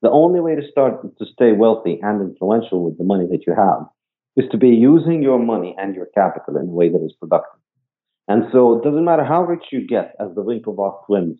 the 0.02 0.10
only 0.10 0.40
way 0.40 0.54
to 0.54 0.62
start 0.70 1.02
to 1.02 1.26
stay 1.26 1.52
wealthy 1.52 2.00
and 2.02 2.22
influential 2.22 2.82
with 2.84 2.96
the 2.96 3.04
money 3.04 3.26
that 3.30 3.46
you 3.46 3.54
have 3.54 3.86
is 4.36 4.50
to 4.50 4.56
be 4.56 4.68
using 4.68 5.22
your 5.22 5.38
money 5.38 5.74
and 5.78 5.94
your 5.94 6.06
capital 6.14 6.56
in 6.56 6.68
a 6.68 6.72
way 6.72 6.88
that 6.88 7.04
is 7.04 7.12
productive. 7.20 7.60
And 8.28 8.44
so 8.52 8.78
it 8.78 8.84
doesn't 8.84 9.04
matter 9.04 9.24
how 9.24 9.42
rich 9.42 9.64
you 9.72 9.86
get 9.86 10.14
as 10.18 10.28
the 10.34 10.42
Winklevoss 10.42 11.04
twins, 11.06 11.38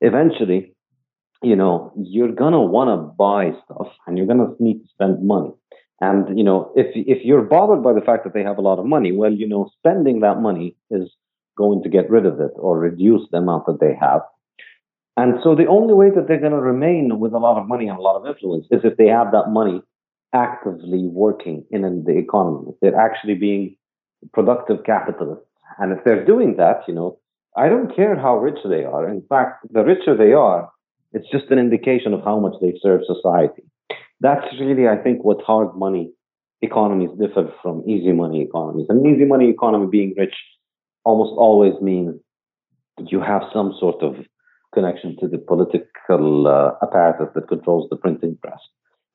eventually, 0.00 0.74
you 1.42 1.56
know, 1.56 1.92
you're 1.96 2.32
gonna 2.32 2.60
wanna 2.60 2.96
buy 2.96 3.52
stuff 3.64 3.88
and 4.06 4.16
you're 4.18 4.26
gonna 4.26 4.54
need 4.58 4.80
to 4.82 4.88
spend 4.88 5.26
money. 5.26 5.52
And 6.00 6.38
you 6.38 6.44
know, 6.44 6.72
if 6.76 6.86
if 6.94 7.24
you're 7.24 7.42
bothered 7.42 7.82
by 7.82 7.92
the 7.92 8.00
fact 8.00 8.24
that 8.24 8.34
they 8.34 8.42
have 8.42 8.58
a 8.58 8.62
lot 8.62 8.78
of 8.78 8.86
money, 8.86 9.12
well, 9.12 9.32
you 9.32 9.48
know, 9.48 9.70
spending 9.78 10.20
that 10.20 10.40
money 10.40 10.76
is 10.90 11.10
going 11.56 11.82
to 11.82 11.88
get 11.88 12.08
rid 12.08 12.24
of 12.24 12.40
it 12.40 12.52
or 12.56 12.78
reduce 12.78 13.22
the 13.30 13.38
amount 13.38 13.66
that 13.66 13.80
they 13.80 13.94
have. 14.00 14.22
And 15.16 15.40
so 15.42 15.56
the 15.56 15.66
only 15.66 15.94
way 15.94 16.10
that 16.14 16.28
they're 16.28 16.38
going 16.38 16.52
to 16.52 16.60
remain 16.60 17.18
with 17.18 17.32
a 17.32 17.38
lot 17.38 17.60
of 17.60 17.66
money 17.66 17.88
and 17.88 17.98
a 17.98 18.00
lot 18.00 18.20
of 18.20 18.24
influence 18.24 18.66
is 18.70 18.82
if 18.84 18.96
they 18.96 19.08
have 19.08 19.32
that 19.32 19.48
money 19.48 19.82
actively 20.32 21.08
working 21.08 21.64
in 21.70 22.04
the 22.06 22.16
economy. 22.16 22.68
If 22.68 22.76
they're 22.80 23.00
actually 23.00 23.34
being 23.34 23.76
productive 24.32 24.84
capitalists. 24.84 25.44
And 25.78 25.92
if 25.92 26.04
they're 26.04 26.24
doing 26.24 26.56
that, 26.56 26.82
you 26.86 26.94
know, 26.94 27.18
I 27.56 27.68
don't 27.68 27.94
care 27.94 28.16
how 28.16 28.38
rich 28.38 28.58
they 28.68 28.84
are. 28.84 29.08
In 29.08 29.22
fact, 29.28 29.66
the 29.72 29.82
richer 29.82 30.16
they 30.16 30.32
are, 30.32 30.70
it's 31.12 31.30
just 31.30 31.50
an 31.50 31.58
indication 31.58 32.12
of 32.12 32.22
how 32.24 32.38
much 32.38 32.54
they 32.60 32.74
serve 32.82 33.00
society. 33.06 33.62
That's 34.20 34.46
really, 34.60 34.88
I 34.88 34.96
think, 34.96 35.24
what 35.24 35.42
hard 35.42 35.76
money 35.76 36.12
economies 36.60 37.10
differ 37.18 37.52
from 37.62 37.88
easy 37.88 38.12
money 38.12 38.42
economies. 38.42 38.86
An 38.88 39.06
easy 39.06 39.24
money 39.24 39.48
economy 39.48 39.86
being 39.90 40.14
rich 40.16 40.34
almost 41.04 41.32
always 41.38 41.74
means 41.80 42.14
that 42.98 43.12
you 43.12 43.20
have 43.20 43.42
some 43.52 43.74
sort 43.78 44.02
of 44.02 44.16
connection 44.74 45.16
to 45.20 45.28
the 45.28 45.38
political 45.38 46.46
uh, 46.46 46.72
apparatus 46.82 47.28
that 47.34 47.48
controls 47.48 47.88
the 47.90 47.96
printing 47.96 48.36
press. 48.42 48.58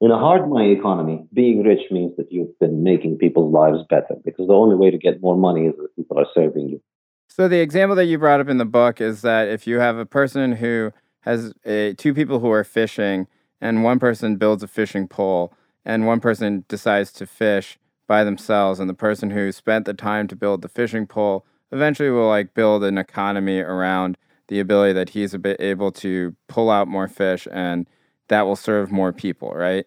In 0.01 0.11
a 0.11 0.17
hard 0.17 0.49
money 0.49 0.71
economy, 0.71 1.25
being 1.33 1.63
rich 1.63 1.91
means 1.91 2.15
that 2.17 2.31
you've 2.31 2.57
been 2.59 2.83
making 2.83 3.17
people's 3.17 3.53
lives 3.53 3.79
better 3.89 4.15
because 4.25 4.47
the 4.47 4.53
only 4.53 4.75
way 4.75 4.89
to 4.89 4.97
get 4.97 5.21
more 5.21 5.37
money 5.37 5.67
is 5.67 5.75
that 5.77 5.95
people 5.95 6.19
are 6.19 6.25
serving 6.33 6.69
you. 6.69 6.81
So 7.29 7.47
the 7.47 7.59
example 7.59 7.95
that 7.95 8.05
you 8.05 8.17
brought 8.17 8.41
up 8.41 8.49
in 8.49 8.57
the 8.57 8.65
book 8.65 8.99
is 8.99 9.21
that 9.21 9.47
if 9.47 9.65
you 9.65 9.79
have 9.79 9.97
a 9.97 10.05
person 10.05 10.53
who 10.53 10.91
has 11.23 11.53
a, 11.65 11.93
two 11.93 12.13
people 12.13 12.39
who 12.39 12.51
are 12.51 12.63
fishing 12.63 13.27
and 13.61 13.83
one 13.83 13.99
person 13.99 14.35
builds 14.35 14.63
a 14.63 14.67
fishing 14.67 15.07
pole 15.07 15.53
and 15.85 16.05
one 16.05 16.19
person 16.19 16.63
decides 16.67 17.11
to 17.13 17.25
fish 17.25 17.77
by 18.07 18.23
themselves 18.23 18.79
and 18.79 18.89
the 18.89 18.93
person 18.93 19.29
who 19.29 19.51
spent 19.51 19.85
the 19.85 19.93
time 19.93 20.27
to 20.27 20.35
build 20.35 20.61
the 20.61 20.69
fishing 20.69 21.07
pole 21.07 21.45
eventually 21.71 22.09
will 22.09 22.27
like 22.27 22.53
build 22.53 22.83
an 22.83 22.97
economy 22.97 23.59
around 23.59 24.17
the 24.47 24.59
ability 24.59 24.93
that 24.93 25.09
he's 25.09 25.35
able 25.59 25.91
to 25.91 26.35
pull 26.47 26.69
out 26.69 26.87
more 26.87 27.07
fish 27.07 27.47
and 27.51 27.87
that 28.27 28.43
will 28.43 28.55
serve 28.55 28.91
more 28.91 29.13
people, 29.13 29.53
right? 29.53 29.85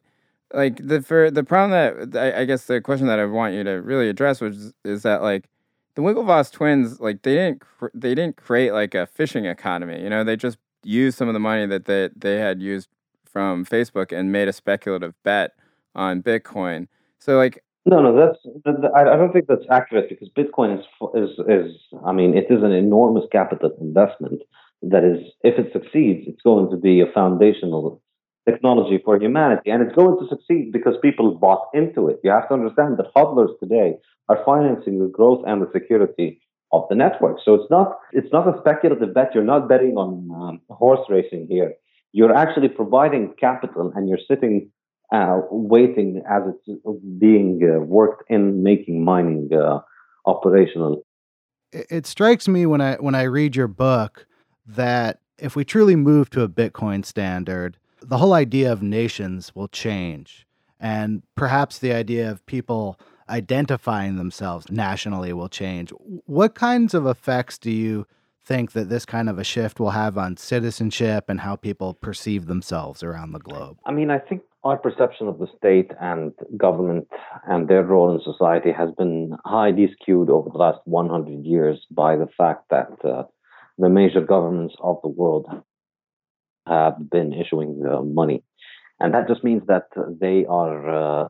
Like 0.52 0.86
the 0.86 1.02
for 1.02 1.30
the 1.30 1.44
problem 1.44 1.70
that 2.12 2.18
I, 2.18 2.42
I 2.42 2.44
guess 2.44 2.66
the 2.66 2.80
question 2.80 3.06
that 3.08 3.18
I 3.18 3.24
want 3.26 3.54
you 3.54 3.64
to 3.64 3.82
really 3.82 4.08
address 4.08 4.40
was 4.40 4.72
is 4.84 5.02
that 5.02 5.22
like 5.22 5.48
the 5.96 6.02
Winklevoss 6.02 6.52
twins 6.52 7.00
like 7.00 7.22
they 7.22 7.34
didn't 7.34 7.60
cr- 7.60 7.94
they 7.94 8.14
didn't 8.14 8.36
create 8.36 8.72
like 8.72 8.94
a 8.94 9.06
fishing 9.06 9.44
economy, 9.44 10.00
you 10.02 10.08
know, 10.08 10.24
they 10.24 10.36
just 10.36 10.58
used 10.86 11.18
some 11.18 11.28
of 11.28 11.34
the 11.34 11.40
money 11.40 11.66
that 11.66 11.84
they 11.84 12.10
they 12.16 12.38
had 12.38 12.62
used 12.62 12.88
from 13.24 13.64
Facebook 13.64 14.16
and 14.16 14.32
made 14.32 14.48
a 14.48 14.52
speculative 14.52 15.14
bet 15.22 15.52
on 15.94 16.22
Bitcoin. 16.22 16.88
So 17.18 17.36
like 17.36 17.62
no, 17.84 18.02
no, 18.02 18.16
that's 18.16 18.38
I 18.96 19.04
don't 19.04 19.32
think 19.32 19.46
that's 19.46 19.64
accurate 19.70 20.08
because 20.08 20.28
Bitcoin 20.36 20.78
is 20.78 20.84
is 21.14 21.30
is 21.48 21.76
I 22.04 22.12
mean 22.12 22.36
it 22.36 22.46
is 22.50 22.62
an 22.62 22.72
enormous 22.72 23.24
capital 23.30 23.76
investment 23.80 24.42
that 24.82 25.04
is 25.04 25.18
if 25.42 25.58
it 25.58 25.72
succeeds 25.72 26.26
it's 26.26 26.42
going 26.42 26.70
to 26.70 26.76
be 26.76 27.00
a 27.00 27.12
foundational 27.12 28.02
technology 28.48 29.00
for 29.04 29.18
humanity 29.18 29.70
and 29.70 29.82
it's 29.82 29.94
going 29.94 30.18
to 30.18 30.28
succeed 30.28 30.72
because 30.72 30.94
people 31.02 31.34
bought 31.34 31.68
into 31.74 32.08
it. 32.08 32.20
You 32.22 32.30
have 32.30 32.48
to 32.48 32.54
understand 32.54 32.96
that 32.98 33.12
hodlers 33.14 33.58
today 33.60 33.94
are 34.28 34.42
financing 34.44 34.98
the 34.98 35.08
growth 35.08 35.44
and 35.46 35.62
the 35.62 35.70
security 35.72 36.40
of 36.72 36.84
the 36.88 36.94
network. 36.94 37.38
So 37.44 37.54
it's 37.54 37.70
not 37.70 37.98
it's 38.12 38.32
not 38.32 38.48
a 38.48 38.58
speculative 38.60 39.14
bet. 39.14 39.34
You're 39.34 39.44
not 39.44 39.68
betting 39.68 39.96
on 39.96 40.28
um, 40.34 40.60
horse 40.70 41.00
racing 41.08 41.46
here. 41.48 41.74
You're 42.12 42.34
actually 42.34 42.68
providing 42.68 43.34
capital 43.38 43.92
and 43.94 44.08
you're 44.08 44.18
sitting 44.28 44.70
uh, 45.12 45.40
waiting 45.50 46.22
as 46.28 46.42
it's 46.46 46.80
being 47.18 47.60
uh, 47.62 47.80
worked 47.80 48.24
in 48.28 48.62
making 48.62 49.04
mining 49.04 49.48
uh, 49.54 49.80
operational. 50.24 51.02
It, 51.72 52.06
strikes 52.06 52.48
me 52.48 52.66
when 52.66 52.80
I 52.80 52.94
when 52.96 53.14
I 53.14 53.22
read 53.22 53.54
your 53.54 53.68
book 53.68 54.26
that 54.66 55.20
if 55.38 55.54
we 55.54 55.64
truly 55.64 55.94
move 55.94 56.30
to 56.30 56.42
a 56.42 56.48
Bitcoin 56.48 57.04
standard, 57.04 57.76
the 58.00 58.18
whole 58.18 58.32
idea 58.32 58.72
of 58.72 58.82
nations 58.82 59.54
will 59.54 59.68
change, 59.68 60.46
and 60.80 61.22
perhaps 61.34 61.78
the 61.78 61.92
idea 61.92 62.30
of 62.30 62.44
people 62.46 62.98
identifying 63.28 64.16
themselves 64.16 64.70
nationally 64.70 65.32
will 65.32 65.48
change. 65.48 65.90
What 66.26 66.54
kinds 66.54 66.94
of 66.94 67.06
effects 67.06 67.58
do 67.58 67.70
you 67.70 68.06
think 68.44 68.72
that 68.72 68.88
this 68.88 69.04
kind 69.04 69.28
of 69.28 69.38
a 69.38 69.44
shift 69.44 69.80
will 69.80 69.90
have 69.90 70.16
on 70.16 70.36
citizenship 70.36 71.24
and 71.28 71.40
how 71.40 71.56
people 71.56 71.94
perceive 71.94 72.46
themselves 72.46 73.02
around 73.02 73.32
the 73.32 73.40
globe? 73.40 73.78
I 73.84 73.92
mean, 73.92 74.10
I 74.10 74.18
think 74.18 74.42
our 74.62 74.76
perception 74.76 75.28
of 75.28 75.38
the 75.38 75.48
state 75.56 75.90
and 76.00 76.32
government 76.56 77.08
and 77.48 77.68
their 77.68 77.82
role 77.82 78.14
in 78.14 78.20
society 78.22 78.72
has 78.72 78.90
been 78.96 79.36
highly 79.44 79.88
skewed 80.00 80.30
over 80.30 80.50
the 80.50 80.58
last 80.58 80.80
100 80.84 81.44
years 81.44 81.84
by 81.90 82.16
the 82.16 82.28
fact 82.36 82.64
that 82.70 82.90
uh, 83.04 83.24
the 83.78 83.88
major 83.88 84.20
governments 84.20 84.74
of 84.80 84.98
the 85.02 85.08
world 85.08 85.46
have 86.66 87.10
been 87.10 87.32
issuing 87.32 87.82
uh, 87.88 88.02
money. 88.02 88.42
And 88.98 89.12
that 89.14 89.28
just 89.28 89.44
means 89.44 89.62
that 89.66 89.88
they 90.20 90.46
are 90.46 91.24
uh, 91.24 91.28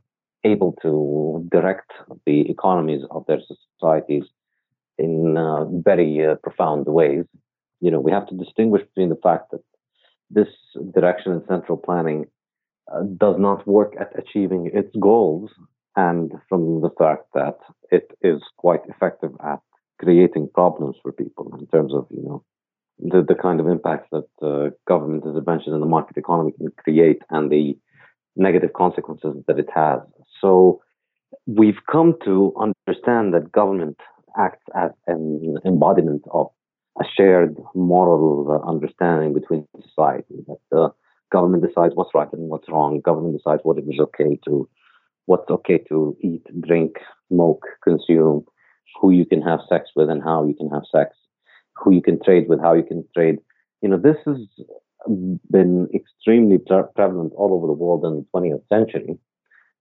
able 0.53 0.73
to 0.83 1.47
direct 1.51 1.91
the 2.27 2.39
economies 2.51 3.03
of 3.11 3.25
their 3.27 3.41
societies 3.53 4.25
in 4.99 5.37
uh, 5.37 5.65
very 5.91 6.25
uh, 6.25 6.37
profound 6.37 6.87
ways. 6.87 7.25
You 7.81 7.91
know, 7.91 8.01
we 8.01 8.13
have 8.13 8.27
to 8.29 8.37
distinguish 8.45 8.83
between 8.89 9.11
the 9.11 9.23
fact 9.23 9.51
that 9.53 9.65
this 10.31 10.53
direction 10.95 11.33
in 11.33 11.43
central 11.47 11.79
planning 11.87 12.27
uh, 12.93 13.03
does 13.25 13.37
not 13.39 13.67
work 13.67 13.93
at 14.01 14.19
achieving 14.19 14.71
its 14.73 14.95
goals, 15.01 15.51
and 15.97 16.33
from 16.49 16.81
the 16.81 16.91
fact 16.99 17.25
that 17.35 17.59
it 17.91 18.07
is 18.23 18.41
quite 18.57 18.85
effective 18.89 19.33
at 19.53 19.61
creating 19.99 20.49
problems 20.55 20.97
for 21.03 21.13
people 21.13 21.47
in 21.59 21.67
terms 21.69 21.93
of 21.95 22.07
you 22.11 22.23
know 22.23 22.45
the, 22.99 23.23
the 23.23 23.35
kind 23.35 23.61
of 23.61 23.69
impacts 23.69 24.09
that 24.13 24.29
uh, 24.43 24.71
government 24.87 25.25
intervention 25.25 25.75
in 25.75 25.81
the 25.81 25.87
market 25.87 26.17
economy 26.17 26.53
can 26.59 26.69
create 26.85 27.23
and 27.31 27.51
the 27.51 27.77
negative 28.37 28.73
consequences 28.73 29.35
that 29.47 29.59
it 29.59 29.69
has. 29.75 30.01
So 30.41 30.81
we've 31.47 31.81
come 31.91 32.15
to 32.25 32.55
understand 32.61 33.35
that 33.35 33.53
government 33.53 33.99
acts 34.39 34.65
as 34.75 34.91
an 35.07 35.57
embodiment 35.65 36.23
of 36.33 36.49
a 37.01 37.05
shared 37.17 37.57
moral 37.75 38.47
uh, 38.51 38.69
understanding 38.69 39.35
between 39.35 39.67
society 39.83 40.45
that 40.47 40.59
the 40.71 40.89
government 41.33 41.65
decides 41.67 41.95
what's 41.95 42.15
right 42.15 42.33
and 42.33 42.49
what's 42.49 42.69
wrong. 42.71 43.01
Government 43.01 43.37
decides 43.37 43.61
what 43.65 43.79
it 43.79 43.85
is 43.89 44.01
okay 44.01 44.39
to, 44.47 44.69
what's 45.27 45.51
okay 45.51 45.79
to 45.89 46.17
eat, 46.23 46.43
drink, 46.61 46.97
smoke, 47.29 47.65
consume, 47.83 48.45
who 49.01 49.11
you 49.11 49.27
can 49.27 49.43
have 49.43 49.61
sex 49.69 49.91
with 49.95 50.09
and 50.09 50.23
how 50.23 50.47
you 50.47 50.55
can 50.55 50.71
have 50.71 50.83
sex, 50.91 51.17
who 51.77 51.93
you 51.93 52.03
can 52.03 52.23
trade 52.23 52.47
with, 52.49 52.61
how 52.61 52.73
you 52.75 52.83
can 52.83 53.05
trade. 53.15 53.37
You 53.83 53.91
know, 53.91 53.99
this 53.99 54.17
has 54.27 54.39
been 55.51 55.89
extremely 55.95 56.59
pre- 56.59 56.83
prevalent 56.95 57.33
all 57.37 57.53
over 57.53 57.67
the 57.67 57.73
world 57.73 58.05
in 58.05 58.17
the 58.17 58.27
20th 58.35 58.63
century. 58.69 59.19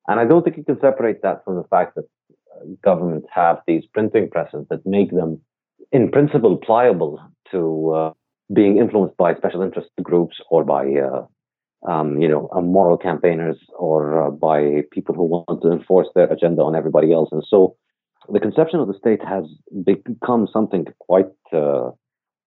And 0.08 0.20
I 0.20 0.26
don't 0.26 0.44
think 0.44 0.58
you 0.58 0.64
can 0.64 0.80
separate 0.80 1.22
that 1.24 1.44
from 1.44 1.56
the 1.56 1.64
fact 1.64 1.96
that 1.96 2.06
uh, 2.56 2.66
governments 2.84 3.28
have 3.34 3.60
these 3.68 3.84
printing 3.94 4.30
presses 4.30 4.66
that 4.70 4.86
make 4.86 5.12
them, 5.12 5.42
in 5.92 6.12
principle, 6.12 6.58
pliable 6.58 7.20
to 7.52 7.92
uh, 7.92 8.14
being 8.54 8.78
influenced 8.78 9.18
by 9.18 9.34
special 9.36 9.62
interest 9.62 9.90
groups 10.04 10.38
or 10.50 10.64
by 10.64 10.86
uh, 10.94 11.26
um, 11.88 12.20
you 12.20 12.28
know, 12.28 12.50
uh, 12.56 12.62
moral 12.62 12.98
campaigners 12.98 13.58
or 13.78 14.28
uh, 14.28 14.32
by 14.32 14.82
people 14.92 15.14
who 15.14 15.26
want 15.26 15.62
to 15.62 15.72
enforce 15.72 16.08
their 16.16 16.32
agenda 16.32 16.62
on 16.62 16.76
everybody 16.76 17.14
else. 17.14 17.30
And 17.32 17.44
so 17.48 17.76
the 18.32 18.40
conception 18.40 18.80
of 18.80 18.88
the 18.88 18.98
state 18.98 19.24
has 19.24 19.46
become 19.84 20.48
something 20.52 20.86
quite 21.00 21.30
uh, 21.54 21.92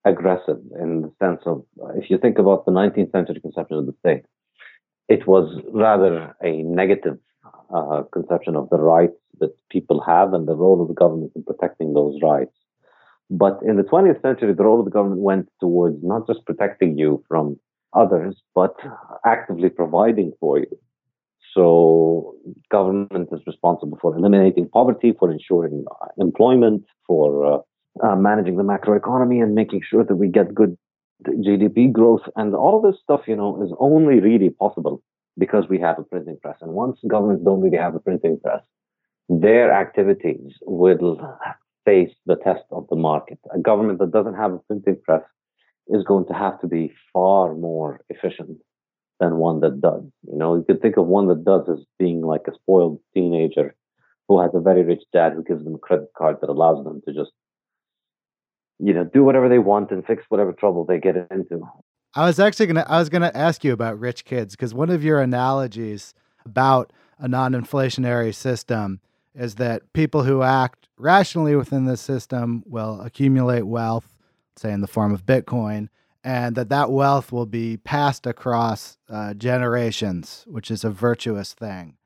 aggressive 0.05 0.59
in 0.81 1.03
the 1.03 1.13
sense 1.23 1.41
of 1.47 1.65
if 1.95 2.11
you 2.11 2.19
think 2.19 2.39
about 2.39 2.65
the 2.65 2.73
19th 2.73 3.13
century 3.13 3.41
conception 3.41 3.77
of 3.77 3.87
the 3.87 3.95
state, 4.01 4.25
it 5.09 5.27
was 5.27 5.63
rather 5.73 6.35
a 6.43 6.63
negative 6.63 7.19
uh, 7.75 8.03
conception 8.13 8.57
of 8.57 8.69
the 8.71 8.79
rights 8.79 9.17
that 9.41 9.55
people 9.71 10.01
have 10.01 10.33
and 10.33 10.49
the 10.49 10.57
role 10.57 10.81
of 10.81 10.89
the 10.89 10.95
government 10.95 11.33
in 11.37 11.43
protecting 11.43 11.95
those 11.95 12.19
rights. 12.23 12.53
But 13.31 13.59
in 13.63 13.77
the 13.77 13.83
20th 13.83 14.23
century, 14.23 14.55
the 14.55 14.65
role 14.65 14.79
of 14.79 14.87
the 14.87 14.91
government 14.91 15.21
went 15.21 15.49
towards 15.61 16.03
not 16.03 16.27
just 16.27 16.45
protecting 16.47 16.97
you 16.97 17.23
from 17.29 17.59
others, 17.93 18.37
but 18.55 18.75
actively 19.25 19.69
providing 19.69 20.33
for 20.41 20.59
you. 20.59 20.79
So, 21.55 22.35
government 22.71 23.29
is 23.33 23.41
responsible 23.47 23.99
for 24.01 24.17
eliminating 24.17 24.69
poverty, 24.69 25.15
for 25.19 25.31
ensuring 25.31 25.85
employment, 26.19 26.85
for 27.07 27.45
uh, 27.55 28.07
uh, 28.07 28.17
managing 28.17 28.57
the 28.57 28.63
macroeconomy, 28.63 29.43
and 29.43 29.55
making 29.55 29.83
sure 29.89 30.05
that 30.05 30.17
we 30.17 30.29
get 30.29 30.55
good 30.55 30.77
GDP 31.27 31.91
growth. 31.91 32.23
And 32.37 32.55
all 32.55 32.77
of 32.77 32.83
this 32.83 33.01
stuff, 33.03 33.23
you 33.27 33.35
know, 33.35 33.63
is 33.63 33.73
only 33.79 34.21
really 34.21 34.51
possible 34.51 35.03
because 35.39 35.69
we 35.69 35.79
have 35.79 35.99
a 35.99 36.03
printing 36.03 36.39
press. 36.43 36.59
And 36.61 36.73
once 36.73 36.99
governments 37.07 37.45
don't 37.45 37.61
really 37.61 37.79
have 37.79 37.95
a 37.95 38.01
printing 38.01 38.39
press, 38.41 38.63
their 39.29 39.73
activities 39.73 40.53
will 40.63 41.21
face 41.85 42.15
the 42.27 42.37
test 42.37 42.65
of 42.71 42.87
the 42.91 42.97
market. 42.97 43.39
A 43.55 43.59
government 43.59 43.99
that 44.01 44.13
doesn't 44.13 44.35
have 44.35 44.53
a 44.53 44.59
printing 44.59 44.99
press 45.05 45.23
is 45.89 46.05
going 46.05 46.27
to 46.27 46.35
have 46.35 46.61
to 46.61 46.67
be 46.67 46.93
far 47.13 47.55
more 47.55 48.01
efficient 48.09 48.59
than 49.21 49.37
one 49.37 49.61
that 49.61 49.81
does. 49.81 50.03
You 50.31 50.39
know, 50.39 50.57
you 50.57 50.65
could 50.65 50.81
think 50.81 50.97
of 50.97 51.07
one 51.07 51.29
that 51.29 51.45
does 51.45 51.69
as 51.69 51.85
being 51.99 52.23
like 52.23 52.43
a 52.47 52.55
spoiled 52.55 53.01
teenager 53.15 53.75
who 54.29 54.41
has 54.41 54.51
a 54.55 54.61
very 54.61 54.83
rich 54.83 55.03
dad 55.13 55.33
who 55.33 55.43
gives 55.43 55.65
them 55.65 55.75
a 55.75 55.79
credit 55.79 56.11
card 56.17 56.37
that 56.41 56.51
allows 56.51 56.85
them 56.85 57.01
to 57.07 57.15
just, 57.15 57.33
you 58.79 58.93
know, 58.93 59.05
do 59.05 59.25
whatever 59.25 59.49
they 59.49 59.59
want 59.59 59.91
and 59.91 60.05
fix 60.07 60.23
whatever 60.29 60.53
trouble 60.53 60.85
they 60.85 60.99
get 60.99 61.17
into. 61.17 61.63
I 62.15 62.27
was 62.27 62.39
actually 62.39 62.67
gonna 62.67 62.87
I 62.89 62.99
was 62.99 63.09
gonna 63.09 63.33
ask 63.35 63.65
you 63.65 63.73
about 63.73 63.99
rich 63.99 64.25
kids 64.25 64.55
because 64.55 64.75
one 64.75 64.91
of 64.91 65.05
your 65.05 65.21
analogies 65.21 66.15
about 66.45 66.93
a 67.19 67.29
non-inflationary 67.29 68.35
system 68.35 69.01
is 69.35 69.57
that 69.57 69.93
people 69.93 70.25
who 70.25 70.43
act 70.43 70.89
rationally 70.97 71.55
within 71.55 71.85
the 71.85 71.97
system 71.97 72.63
will 72.67 73.01
accumulate 73.01 73.63
wealth 73.63 74.17
say 74.59 74.73
in 74.73 74.81
the 74.81 74.87
form 74.87 75.13
of 75.13 75.25
Bitcoin, 75.25 75.89
and 76.25 76.57
that 76.57 76.69
that 76.69 76.91
wealth 76.91 77.33
will 77.33 77.47
be 77.47 77.77
passed 77.77 78.27
across 78.27 78.99
uh, 79.09 79.35
generations, 79.35 80.45
which 80.49 80.71
is 80.71 80.85
a 80.85 80.91
virtuous 80.91 81.55
thing. 81.55 81.97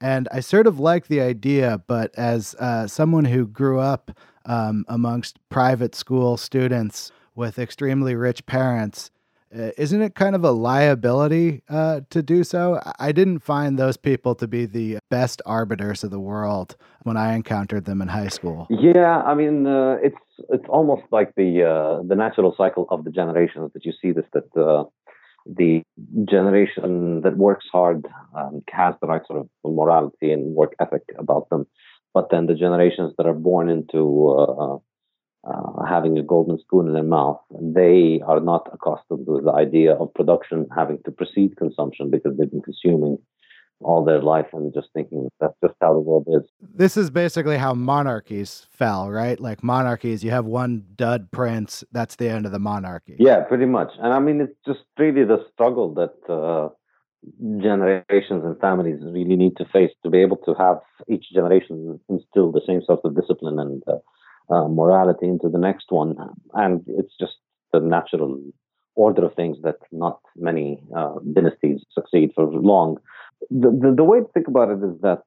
And 0.00 0.28
I 0.32 0.40
sort 0.40 0.66
of 0.66 0.78
like 0.78 1.08
the 1.08 1.20
idea, 1.20 1.82
but 1.86 2.14
as 2.16 2.54
uh, 2.58 2.86
someone 2.86 3.26
who 3.26 3.46
grew 3.46 3.80
up 3.80 4.12
um, 4.46 4.84
amongst 4.88 5.38
private 5.48 5.94
school 5.94 6.36
students 6.36 7.10
with 7.34 7.58
extremely 7.58 8.14
rich 8.14 8.46
parents, 8.46 9.10
isn't 9.50 10.02
it 10.02 10.14
kind 10.14 10.34
of 10.34 10.44
a 10.44 10.50
liability 10.50 11.62
uh, 11.68 12.00
to 12.10 12.22
do 12.22 12.44
so? 12.44 12.80
I 12.98 13.12
didn't 13.12 13.40
find 13.40 13.78
those 13.78 13.96
people 13.96 14.34
to 14.36 14.46
be 14.46 14.66
the 14.66 14.98
best 15.10 15.40
arbiters 15.46 16.04
of 16.04 16.10
the 16.10 16.20
world 16.20 16.76
when 17.02 17.16
I 17.16 17.34
encountered 17.34 17.84
them 17.84 18.02
in 18.02 18.08
high 18.08 18.28
school. 18.28 18.66
Yeah, 18.70 19.22
I 19.22 19.34
mean, 19.34 19.66
uh, 19.66 19.96
it's 20.02 20.16
it's 20.50 20.66
almost 20.68 21.02
like 21.10 21.32
the 21.36 21.64
uh, 21.64 22.02
the 22.06 22.14
natural 22.14 22.54
cycle 22.56 22.86
of 22.90 23.04
the 23.04 23.10
generations 23.10 23.72
that 23.74 23.84
you 23.84 23.92
see 24.00 24.12
this 24.12 24.26
that 24.32 24.56
uh, 24.56 24.84
the 25.46 25.82
generation 26.28 27.22
that 27.22 27.36
works 27.36 27.66
hard 27.72 28.06
um, 28.36 28.62
has 28.70 28.94
the 29.00 29.06
right 29.06 29.22
sort 29.26 29.40
of 29.40 29.48
morality 29.64 30.30
and 30.30 30.54
work 30.54 30.74
ethic 30.80 31.02
about 31.18 31.48
them, 31.48 31.66
but 32.12 32.28
then 32.30 32.46
the 32.46 32.54
generations 32.54 33.14
that 33.16 33.26
are 33.26 33.34
born 33.34 33.68
into 33.68 34.28
uh, 34.30 34.76
uh, 35.44 35.84
having 35.88 36.18
a 36.18 36.22
golden 36.22 36.58
spoon 36.58 36.88
in 36.88 36.92
their 36.92 37.02
mouth. 37.02 37.40
They 37.50 38.20
are 38.26 38.40
not 38.40 38.68
accustomed 38.72 39.26
to 39.26 39.40
the 39.44 39.52
idea 39.52 39.94
of 39.94 40.12
production 40.14 40.66
having 40.74 40.98
to 41.04 41.10
precede 41.10 41.56
consumption 41.56 42.10
because 42.10 42.36
they've 42.36 42.50
been 42.50 42.62
consuming 42.62 43.18
all 43.80 44.04
their 44.04 44.20
life 44.20 44.46
and 44.52 44.74
just 44.74 44.88
thinking 44.92 45.28
that's 45.40 45.54
just 45.62 45.74
how 45.80 45.92
the 45.92 46.00
world 46.00 46.26
is. 46.28 46.42
This 46.74 46.96
is 46.96 47.10
basically 47.10 47.58
how 47.58 47.74
monarchies 47.74 48.66
fell, 48.70 49.08
right? 49.08 49.38
Like 49.38 49.62
monarchies, 49.62 50.24
you 50.24 50.32
have 50.32 50.46
one 50.46 50.84
dud 50.96 51.30
prince, 51.30 51.84
that's 51.92 52.16
the 52.16 52.28
end 52.28 52.44
of 52.44 52.52
the 52.52 52.58
monarchy. 52.58 53.16
Yeah, 53.18 53.44
pretty 53.44 53.66
much. 53.66 53.90
And 54.00 54.12
I 54.12 54.18
mean, 54.18 54.40
it's 54.40 54.58
just 54.66 54.80
really 54.98 55.24
the 55.24 55.44
struggle 55.52 55.94
that 55.94 56.32
uh, 56.32 56.70
generations 57.62 58.44
and 58.44 58.58
families 58.60 58.98
really 59.02 59.36
need 59.36 59.56
to 59.58 59.64
face 59.72 59.92
to 60.02 60.10
be 60.10 60.18
able 60.18 60.38
to 60.38 60.54
have 60.58 60.78
each 61.08 61.26
generation 61.32 62.00
instill 62.08 62.50
the 62.50 62.62
same 62.66 62.82
sort 62.84 63.00
of 63.04 63.14
discipline 63.14 63.58
and 63.60 63.82
uh, 63.86 63.98
uh, 64.50 64.68
morality 64.68 65.26
into 65.26 65.48
the 65.48 65.58
next 65.58 65.86
one. 65.90 66.16
And 66.54 66.82
it's 66.86 67.14
just 67.18 67.36
the 67.72 67.80
natural 67.80 68.40
order 68.94 69.24
of 69.26 69.34
things 69.34 69.58
that 69.62 69.76
not 69.92 70.20
many 70.36 70.82
uh, 70.96 71.14
dynasties 71.32 71.84
succeed 71.92 72.32
for 72.34 72.46
long. 72.46 72.98
The, 73.50 73.70
the, 73.70 73.94
the 73.96 74.04
way 74.04 74.20
to 74.20 74.28
think 74.34 74.48
about 74.48 74.70
it 74.70 74.82
is 74.84 75.00
that 75.02 75.22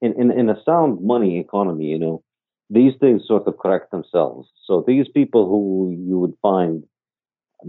in, 0.00 0.18
in, 0.20 0.30
in 0.30 0.48
a 0.48 0.62
sound 0.64 1.04
money 1.04 1.38
economy, 1.38 1.86
you 1.86 1.98
know, 1.98 2.22
these 2.70 2.94
things 2.98 3.22
sort 3.26 3.46
of 3.46 3.58
correct 3.58 3.90
themselves. 3.90 4.48
So 4.64 4.82
these 4.86 5.06
people 5.08 5.46
who 5.46 5.94
you 5.96 6.18
would 6.18 6.34
find 6.42 6.84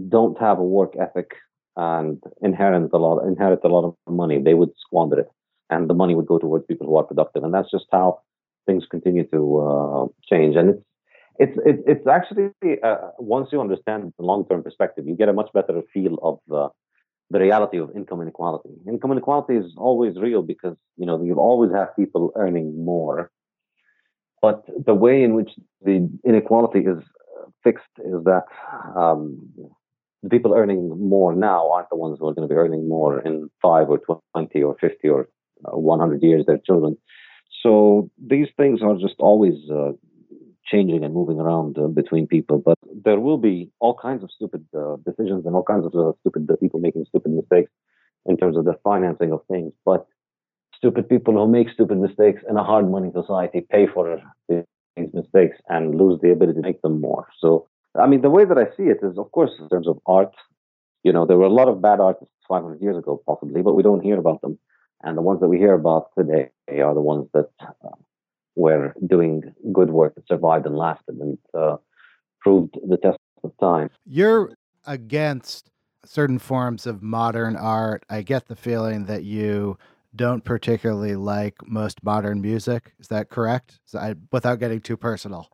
don't 0.08 0.38
have 0.38 0.58
a 0.58 0.64
work 0.64 0.94
ethic 1.00 1.30
and 1.76 2.20
inherit 2.42 2.90
a 2.92 2.96
lot 2.98 3.24
inherit 3.24 3.60
a 3.64 3.68
lot 3.68 3.84
of 3.84 3.94
money, 4.12 4.40
they 4.42 4.54
would 4.54 4.70
squander 4.76 5.20
it, 5.20 5.28
and 5.70 5.88
the 5.88 5.94
money 5.94 6.14
would 6.14 6.26
go 6.26 6.38
towards 6.38 6.66
people 6.66 6.86
who 6.86 6.96
are 6.96 7.04
productive, 7.04 7.44
and 7.44 7.54
that's 7.54 7.70
just 7.70 7.86
how 7.92 8.18
things 8.68 8.84
continue 8.94 9.26
to 9.34 9.40
uh, 9.66 10.04
change. 10.30 10.54
And 10.60 10.66
it's 10.70 10.84
it's 11.44 11.56
it's, 11.70 11.82
it's 11.92 12.06
actually 12.18 12.50
uh, 12.88 12.96
once 13.36 13.48
you 13.52 13.60
understand 13.66 14.00
the 14.18 14.24
long 14.30 14.42
term 14.48 14.62
perspective, 14.62 15.04
you 15.08 15.16
get 15.22 15.28
a 15.34 15.36
much 15.40 15.50
better 15.58 15.80
feel 15.94 16.14
of 16.30 16.36
uh, 16.60 16.68
the 17.30 17.40
reality 17.46 17.78
of 17.84 17.88
income 17.98 18.20
inequality. 18.26 18.70
Income 18.86 19.12
inequality 19.12 19.54
is 19.62 19.68
always 19.76 20.12
real 20.26 20.42
because 20.42 20.76
you 21.00 21.06
know 21.06 21.16
you'll 21.24 21.46
always 21.50 21.72
have 21.72 21.96
people 21.96 22.24
earning 22.36 22.68
more, 22.92 23.30
but 24.46 24.64
the 24.90 24.94
way 25.04 25.16
in 25.26 25.34
which 25.38 25.52
the 25.88 25.96
inequality 26.24 26.80
is 26.92 27.00
fixed 27.64 27.94
is 27.98 28.18
that 28.24 28.46
um, 29.02 29.20
the 30.22 30.30
people 30.34 30.54
earning 30.54 30.82
more 31.16 31.34
now 31.34 31.70
aren't 31.72 31.90
the 31.90 31.96
ones 32.04 32.18
who 32.18 32.28
are 32.28 32.34
going 32.34 32.48
to 32.48 32.52
be 32.52 32.58
earning 32.58 32.88
more 32.88 33.20
in 33.20 33.48
five 33.62 33.88
or 33.88 34.00
20 34.34 34.62
or 34.62 34.76
50 34.80 35.08
or 35.08 35.28
uh, 35.64 35.76
100 35.76 36.22
years, 36.22 36.46
their 36.46 36.58
children. 36.58 36.96
So 37.62 38.10
these 38.18 38.48
things 38.56 38.80
are 38.82 38.94
just 38.94 39.16
always 39.18 39.54
uh, 39.70 39.92
changing 40.66 41.04
and 41.04 41.14
moving 41.14 41.40
around 41.40 41.78
uh, 41.78 41.88
between 41.88 42.26
people. 42.26 42.58
But 42.58 42.78
there 43.04 43.20
will 43.20 43.38
be 43.38 43.70
all 43.80 43.96
kinds 44.00 44.22
of 44.22 44.30
stupid 44.30 44.64
uh, 44.76 44.96
decisions 45.04 45.46
and 45.46 45.54
all 45.54 45.64
kinds 45.64 45.86
of 45.86 45.94
uh, 45.94 46.12
stupid 46.20 46.48
uh, 46.50 46.56
people 46.56 46.80
making 46.80 47.06
stupid 47.08 47.32
mistakes 47.32 47.70
in 48.26 48.36
terms 48.36 48.56
of 48.56 48.64
the 48.64 48.74
financing 48.84 49.32
of 49.32 49.40
things. 49.50 49.72
But 49.84 50.06
stupid 50.76 51.08
people 51.08 51.34
who 51.34 51.50
make 51.50 51.70
stupid 51.70 51.98
mistakes 51.98 52.42
in 52.48 52.56
a 52.56 52.64
hard 52.64 52.90
money 52.90 53.10
society 53.12 53.66
pay 53.70 53.86
for 53.86 54.20
these 54.48 54.64
mistakes 55.12 55.56
and 55.68 55.94
lose 55.94 56.20
the 56.20 56.30
ability 56.30 56.60
to 56.60 56.66
make 56.66 56.82
them 56.82 57.00
more. 57.00 57.26
So 57.40 57.66
I 57.98 58.06
mean, 58.06 58.22
the 58.22 58.30
way 58.30 58.44
that 58.44 58.58
I 58.58 58.64
see 58.76 58.84
it 58.84 58.98
is, 59.02 59.18
of 59.18 59.30
course, 59.32 59.50
in 59.58 59.68
terms 59.68 59.88
of 59.88 59.98
art, 60.06 60.34
you 61.02 61.12
know, 61.12 61.26
there 61.26 61.36
were 61.36 61.46
a 61.46 61.52
lot 61.52 61.68
of 61.68 61.80
bad 61.80 62.00
artists 62.00 62.34
500 62.48 62.80
years 62.80 62.96
ago, 62.96 63.22
possibly, 63.26 63.62
but 63.62 63.74
we 63.74 63.82
don't 63.82 64.02
hear 64.02 64.18
about 64.18 64.40
them. 64.40 64.58
And 65.02 65.16
the 65.16 65.22
ones 65.22 65.40
that 65.40 65.48
we 65.48 65.58
hear 65.58 65.74
about 65.74 66.10
today 66.18 66.50
are 66.68 66.94
the 66.94 67.00
ones 67.00 67.28
that 67.32 67.50
uh, 67.60 67.90
were 68.56 68.94
doing 69.06 69.42
good 69.72 69.90
work 69.90 70.14
that 70.16 70.26
survived 70.26 70.66
and 70.66 70.76
lasted 70.76 71.16
and 71.20 71.38
uh, 71.54 71.76
proved 72.40 72.76
the 72.86 72.96
test 72.96 73.18
of 73.44 73.52
time. 73.60 73.90
You're 74.04 74.52
against 74.86 75.70
certain 76.04 76.38
forms 76.38 76.86
of 76.86 77.02
modern 77.02 77.56
art. 77.56 78.04
I 78.08 78.22
get 78.22 78.46
the 78.46 78.56
feeling 78.56 79.04
that 79.04 79.24
you 79.24 79.78
don't 80.16 80.44
particularly 80.44 81.14
like 81.14 81.54
most 81.66 82.02
modern 82.02 82.40
music. 82.40 82.92
Is 82.98 83.08
that 83.08 83.28
correct? 83.28 83.78
I, 83.94 84.14
without 84.32 84.58
getting 84.58 84.80
too 84.80 84.96
personal. 84.96 85.48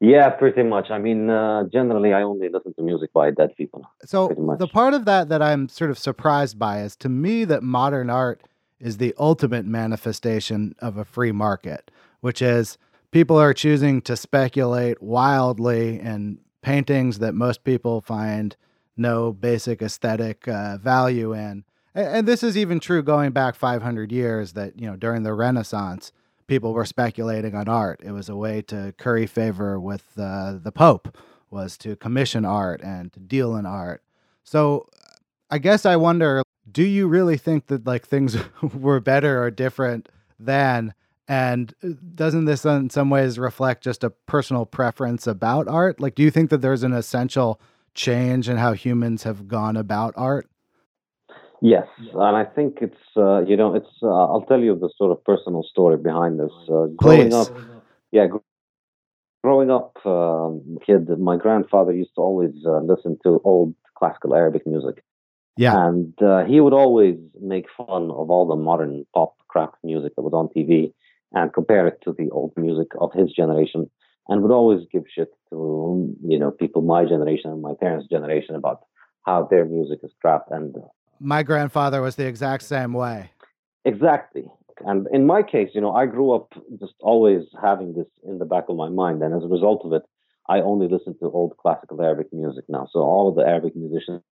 Yeah, 0.00 0.28
pretty 0.30 0.62
much. 0.62 0.90
I 0.90 0.98
mean, 0.98 1.30
uh, 1.30 1.64
generally, 1.72 2.12
I 2.12 2.22
only 2.22 2.48
listen 2.50 2.74
to 2.74 2.82
music 2.82 3.12
by 3.14 3.30
dead 3.30 3.56
people. 3.56 3.82
So 4.04 4.28
the 4.58 4.68
part 4.68 4.92
of 4.92 5.06
that 5.06 5.30
that 5.30 5.40
I'm 5.40 5.68
sort 5.68 5.90
of 5.90 5.98
surprised 5.98 6.58
by 6.58 6.82
is 6.82 6.96
to 6.96 7.08
me 7.08 7.44
that 7.44 7.62
modern 7.62 8.10
art 8.10 8.42
is 8.78 8.98
the 8.98 9.14
ultimate 9.18 9.64
manifestation 9.64 10.74
of 10.80 10.98
a 10.98 11.04
free 11.04 11.32
market, 11.32 11.90
which 12.20 12.42
is 12.42 12.76
people 13.10 13.38
are 13.38 13.54
choosing 13.54 14.02
to 14.02 14.16
speculate 14.16 15.02
wildly 15.02 15.98
in 15.98 16.38
paintings 16.60 17.18
that 17.20 17.34
most 17.34 17.64
people 17.64 18.02
find 18.02 18.56
no 18.96 19.32
basic 19.32 19.80
aesthetic 19.80 20.46
uh, 20.46 20.76
value 20.76 21.32
in. 21.32 21.64
And, 21.94 22.08
and 22.08 22.28
this 22.28 22.42
is 22.42 22.56
even 22.56 22.80
true 22.80 23.02
going 23.02 23.30
back 23.30 23.54
500 23.54 24.12
years 24.12 24.52
that, 24.52 24.78
you 24.78 24.86
know, 24.86 24.96
during 24.96 25.22
the 25.22 25.32
Renaissance, 25.32 26.12
people 26.46 26.72
were 26.72 26.84
speculating 26.84 27.54
on 27.54 27.68
art. 27.68 28.00
It 28.02 28.12
was 28.12 28.28
a 28.28 28.36
way 28.36 28.62
to 28.62 28.94
curry 28.98 29.26
favor 29.26 29.78
with 29.80 30.04
uh, 30.18 30.58
the 30.62 30.72
Pope, 30.72 31.16
was 31.50 31.76
to 31.78 31.96
commission 31.96 32.44
art 32.44 32.80
and 32.82 33.12
to 33.12 33.20
deal 33.20 33.56
in 33.56 33.66
art. 33.66 34.02
So 34.44 34.88
I 35.50 35.58
guess 35.58 35.86
I 35.86 35.96
wonder, 35.96 36.42
do 36.70 36.82
you 36.82 37.08
really 37.08 37.36
think 37.36 37.66
that 37.66 37.86
like 37.86 38.06
things 38.06 38.36
were 38.74 39.00
better 39.00 39.42
or 39.42 39.50
different 39.50 40.08
then? 40.38 40.94
And 41.28 41.74
uh, 41.82 41.88
doesn't 42.14 42.44
this 42.44 42.64
in 42.64 42.90
some 42.90 43.10
ways 43.10 43.38
reflect 43.38 43.82
just 43.82 44.04
a 44.04 44.10
personal 44.10 44.66
preference 44.66 45.26
about 45.26 45.68
art? 45.68 46.00
Like, 46.00 46.14
do 46.14 46.22
you 46.22 46.30
think 46.30 46.50
that 46.50 46.62
there's 46.62 46.84
an 46.84 46.92
essential 46.92 47.60
change 47.94 48.48
in 48.48 48.58
how 48.58 48.72
humans 48.72 49.24
have 49.24 49.48
gone 49.48 49.76
about 49.76 50.14
art? 50.16 50.48
Yes, 51.62 51.86
and 52.12 52.36
I 52.36 52.44
think 52.44 52.78
it's 52.82 53.00
uh, 53.16 53.40
you 53.44 53.56
know 53.56 53.74
it's 53.74 53.90
uh, 54.02 54.08
I'll 54.08 54.44
tell 54.46 54.60
you 54.60 54.78
the 54.78 54.90
sort 54.96 55.10
of 55.12 55.24
personal 55.24 55.62
story 55.62 55.96
behind 55.96 56.38
this. 56.38 56.52
Uh, 56.68 56.86
growing 56.96 57.28
Please. 57.28 57.34
up, 57.34 57.48
yeah, 58.12 58.26
gr- 58.26 58.38
growing 59.42 59.70
up, 59.70 59.96
um, 60.04 60.78
kid, 60.84 61.08
my 61.18 61.36
grandfather 61.36 61.92
used 61.92 62.14
to 62.16 62.20
always 62.20 62.52
uh, 62.66 62.80
listen 62.80 63.16
to 63.22 63.40
old 63.44 63.74
classical 63.98 64.34
Arabic 64.34 64.66
music. 64.66 65.02
Yeah, 65.56 65.88
and 65.88 66.12
uh, 66.22 66.44
he 66.44 66.60
would 66.60 66.74
always 66.74 67.16
make 67.40 67.66
fun 67.74 68.10
of 68.10 68.30
all 68.30 68.46
the 68.46 68.56
modern 68.56 69.06
pop 69.14 69.34
crap 69.48 69.72
music 69.82 70.14
that 70.16 70.22
was 70.22 70.34
on 70.34 70.48
TV 70.48 70.92
and 71.32 71.54
compare 71.54 71.86
it 71.86 72.00
to 72.02 72.12
the 72.12 72.28
old 72.30 72.52
music 72.58 72.88
of 73.00 73.12
his 73.14 73.32
generation, 73.32 73.90
and 74.28 74.42
would 74.42 74.52
always 74.52 74.86
give 74.92 75.04
shit 75.08 75.30
to 75.48 76.14
you 76.22 76.38
know 76.38 76.50
people 76.50 76.82
my 76.82 77.06
generation 77.06 77.50
and 77.50 77.62
my 77.62 77.72
parents' 77.80 78.08
generation 78.08 78.54
about 78.54 78.80
how 79.24 79.48
their 79.50 79.64
music 79.64 80.00
is 80.02 80.12
crap 80.20 80.44
and 80.50 80.76
my 81.20 81.42
grandfather 81.42 82.02
was 82.02 82.16
the 82.16 82.26
exact 82.26 82.62
same 82.62 82.92
way. 82.92 83.30
Exactly. 83.84 84.50
And 84.80 85.06
in 85.12 85.26
my 85.26 85.42
case, 85.42 85.70
you 85.74 85.80
know, 85.80 85.92
I 85.92 86.06
grew 86.06 86.32
up 86.32 86.52
just 86.78 86.94
always 87.00 87.44
having 87.62 87.94
this 87.94 88.06
in 88.24 88.38
the 88.38 88.44
back 88.44 88.64
of 88.68 88.76
my 88.76 88.88
mind. 88.88 89.22
And 89.22 89.34
as 89.34 89.42
a 89.42 89.48
result 89.48 89.82
of 89.84 89.92
it, 89.92 90.02
I 90.48 90.60
only 90.60 90.86
listen 90.86 91.16
to 91.18 91.30
old 91.30 91.56
classical 91.56 92.02
Arabic 92.02 92.32
music 92.32 92.64
now. 92.68 92.86
So 92.92 93.00
all 93.00 93.28
of 93.28 93.36
the 93.36 93.42
Arabic 93.42 93.74
musicians 93.74 94.22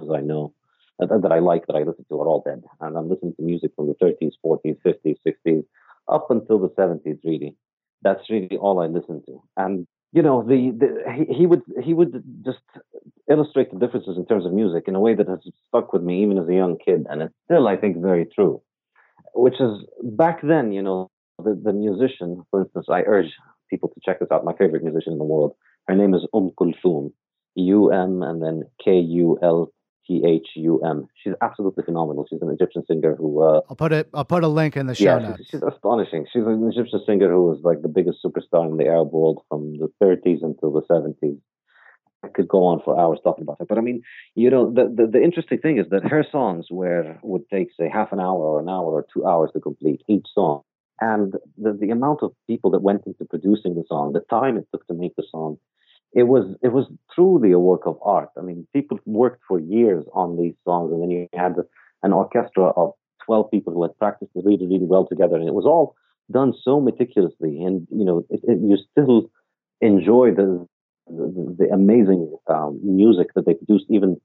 I 0.00 0.20
know 0.20 0.54
that, 0.98 1.08
that 1.08 1.32
I 1.32 1.40
like, 1.40 1.66
that 1.66 1.76
I 1.76 1.82
listen 1.82 2.04
to, 2.08 2.20
are 2.20 2.28
all 2.28 2.42
dead. 2.44 2.62
And 2.80 2.96
I'm 2.96 3.08
listening 3.08 3.34
to 3.36 3.42
music 3.42 3.72
from 3.74 3.88
the 3.88 3.94
30s, 3.94 4.32
40s, 4.44 4.76
50s, 4.84 5.16
60s, 5.26 5.64
up 6.08 6.30
until 6.30 6.58
the 6.58 6.68
70s, 6.70 7.18
really. 7.24 7.56
That's 8.02 8.30
really 8.30 8.56
all 8.56 8.80
I 8.80 8.86
listen 8.86 9.22
to. 9.26 9.42
And 9.56 9.86
you 10.12 10.22
know, 10.22 10.42
the, 10.42 10.70
the 10.70 11.12
he, 11.12 11.34
he 11.34 11.46
would 11.46 11.62
he 11.82 11.92
would 11.94 12.22
just 12.44 12.58
illustrate 13.28 13.70
the 13.72 13.78
differences 13.78 14.16
in 14.16 14.26
terms 14.26 14.46
of 14.46 14.52
music 14.52 14.84
in 14.86 14.94
a 14.94 15.00
way 15.00 15.14
that 15.14 15.28
has 15.28 15.40
stuck 15.68 15.92
with 15.92 16.02
me 16.02 16.22
even 16.22 16.38
as 16.38 16.48
a 16.48 16.54
young 16.54 16.78
kid, 16.78 17.06
and 17.10 17.22
it's 17.22 17.34
still, 17.44 17.68
I 17.68 17.76
think, 17.76 17.98
very 17.98 18.26
true. 18.26 18.62
Which 19.34 19.60
is 19.60 19.84
back 20.02 20.40
then, 20.42 20.72
you 20.72 20.82
know, 20.82 21.10
the, 21.42 21.60
the 21.62 21.72
musician, 21.72 22.42
for 22.50 22.62
instance, 22.62 22.86
I 22.88 23.02
urge 23.02 23.32
people 23.68 23.90
to 23.90 24.00
check 24.04 24.20
this 24.20 24.28
out. 24.30 24.44
My 24.44 24.54
favorite 24.54 24.82
musician 24.82 25.12
in 25.12 25.18
the 25.18 25.24
world. 25.24 25.54
Her 25.88 25.94
name 25.94 26.14
is 26.14 26.26
Um 26.32 26.50
Kulthum, 26.58 27.12
U 27.54 27.90
M 27.92 28.22
and 28.22 28.42
then 28.42 28.62
K 28.82 28.98
U 28.98 29.38
L 29.42 29.70
T 30.06 30.22
H 30.26 30.48
U 30.56 30.80
M. 30.84 31.08
She's 31.22 31.34
absolutely 31.42 31.84
phenomenal. 31.84 32.26
She's 32.28 32.42
an 32.42 32.50
Egyptian 32.50 32.84
singer 32.86 33.14
who. 33.16 33.42
Uh, 33.42 33.60
I'll 33.68 33.76
put 33.76 33.92
it. 33.92 34.08
I'll 34.14 34.24
put 34.24 34.44
a 34.44 34.48
link 34.48 34.76
in 34.76 34.86
the 34.86 34.94
show 34.94 35.04
yeah, 35.04 35.18
notes. 35.18 35.38
She's, 35.38 35.46
she's, 35.48 35.62
astonishing. 35.62 36.26
She's 36.32 36.44
an 36.44 36.68
Egyptian 36.70 37.00
singer 37.06 37.30
who 37.30 37.46
was 37.46 37.60
like 37.62 37.82
the 37.82 37.88
biggest 37.88 38.18
superstar 38.24 38.70
in 38.70 38.76
the 38.76 38.86
Arab 38.86 39.12
world 39.12 39.42
from 39.48 39.78
the 39.78 39.88
30s 40.02 40.42
until 40.42 40.72
the 40.72 40.82
70s. 40.82 41.38
I 42.22 42.28
could 42.28 42.48
go 42.48 42.64
on 42.64 42.80
for 42.84 42.98
hours 42.98 43.18
talking 43.22 43.42
about 43.42 43.58
her, 43.60 43.66
but 43.66 43.78
I 43.78 43.82
mean, 43.82 44.02
you 44.34 44.50
know, 44.50 44.72
the, 44.72 44.92
the, 44.92 45.06
the 45.06 45.22
interesting 45.22 45.58
thing 45.58 45.78
is 45.78 45.86
that 45.90 46.04
her 46.04 46.24
songs 46.30 46.66
were 46.70 47.18
would 47.22 47.48
take 47.52 47.68
say 47.78 47.88
half 47.92 48.10
an 48.12 48.20
hour 48.20 48.38
or 48.38 48.60
an 48.60 48.68
hour 48.68 48.86
or 48.86 49.06
two 49.12 49.24
hours 49.26 49.50
to 49.52 49.60
complete 49.60 50.02
each 50.08 50.26
song, 50.34 50.62
and 51.00 51.34
the 51.58 51.72
the 51.72 51.90
amount 51.90 52.22
of 52.22 52.32
people 52.46 52.70
that 52.70 52.82
went 52.82 53.02
into 53.06 53.24
producing 53.24 53.74
the 53.74 53.84
song, 53.86 54.12
the 54.12 54.24
time 54.30 54.56
it 54.56 54.66
took 54.72 54.86
to 54.88 54.94
make 54.94 55.14
the 55.16 55.24
song, 55.30 55.58
it 56.16 56.26
was 56.26 56.56
it 56.62 56.72
was 56.72 56.86
truly 57.14 57.52
a 57.52 57.58
work 57.58 57.82
of 57.84 57.98
art. 58.02 58.30
I 58.38 58.40
mean, 58.40 58.66
people 58.72 58.98
worked 59.04 59.42
for 59.46 59.60
years 59.60 60.04
on 60.14 60.38
these 60.38 60.54
songs, 60.64 60.90
and 60.90 61.02
then 61.02 61.10
you 61.10 61.28
had 61.34 61.56
an 62.02 62.12
orchestra 62.14 62.70
of 62.70 62.94
twelve 63.24 63.50
people 63.50 63.74
who 63.74 63.82
had 63.82 63.96
practiced 63.98 64.32
really 64.34 64.66
really 64.66 64.86
well 64.86 65.06
together, 65.06 65.36
and 65.36 65.46
it 65.46 65.54
was 65.54 65.66
all 65.66 65.94
done 66.32 66.54
so 66.62 66.80
meticulously. 66.80 67.62
And 67.62 67.86
you 67.90 68.04
know, 68.06 68.24
it, 68.30 68.40
it, 68.44 68.58
you 68.62 68.78
still 68.90 69.30
enjoy 69.82 70.30
the 70.30 70.66
the, 71.06 71.56
the 71.58 71.66
amazing 71.66 72.34
um, 72.48 72.80
music 72.82 73.28
that 73.34 73.44
they 73.44 73.54
produced 73.54 73.84
even 73.90 74.16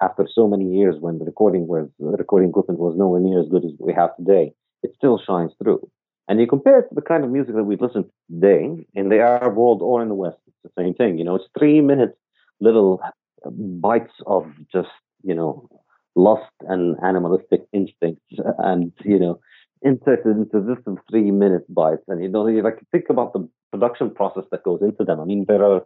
after 0.00 0.26
so 0.34 0.48
many 0.48 0.64
years 0.64 0.96
when 0.98 1.18
the 1.18 1.26
recording 1.26 1.66
was 1.66 1.88
the 1.98 2.16
recording 2.16 2.48
equipment 2.48 2.80
was 2.80 2.96
nowhere 2.96 3.20
near 3.20 3.38
as 3.38 3.48
good 3.50 3.66
as 3.66 3.72
we 3.78 3.92
have 3.92 4.16
today, 4.16 4.54
it 4.82 4.92
still 4.96 5.20
shines 5.24 5.52
through. 5.62 5.86
And 6.28 6.40
you 6.40 6.46
compare 6.46 6.80
it 6.80 6.88
to 6.88 6.94
the 6.94 7.02
kind 7.02 7.24
of 7.24 7.30
music 7.30 7.54
that 7.54 7.64
we 7.64 7.76
listen 7.76 8.04
to 8.04 8.10
today 8.30 8.86
in 8.94 9.08
the 9.10 9.18
Arab 9.18 9.56
world 9.56 9.82
or 9.82 10.02
in 10.02 10.08
the 10.08 10.14
West, 10.14 10.38
it's 10.46 10.56
the 10.64 10.82
same 10.82 10.94
thing. 10.94 11.18
You 11.18 11.24
know, 11.24 11.34
it's 11.34 11.48
three 11.58 11.80
minute 11.80 12.16
little 12.60 13.00
bites 13.44 14.12
of 14.26 14.50
just, 14.72 14.88
you 15.22 15.34
know, 15.34 15.68
lust 16.16 16.52
and 16.68 16.96
animalistic 17.04 17.62
instincts 17.72 18.24
and, 18.58 18.92
you 19.04 19.18
know, 19.18 19.38
inserted 19.82 20.36
into 20.36 20.60
this 20.60 20.78
three 21.10 21.30
minute 21.30 21.66
bites. 21.68 22.04
And, 22.08 22.22
you 22.22 22.28
know, 22.28 22.46
you 22.46 22.62
like 22.62 22.78
think 22.90 23.06
about 23.10 23.34
the 23.34 23.46
production 23.70 24.10
process 24.10 24.44
that 24.50 24.62
goes 24.62 24.80
into 24.80 25.04
them. 25.04 25.20
I 25.20 25.24
mean, 25.24 25.44
there 25.46 25.62
are 25.62 25.82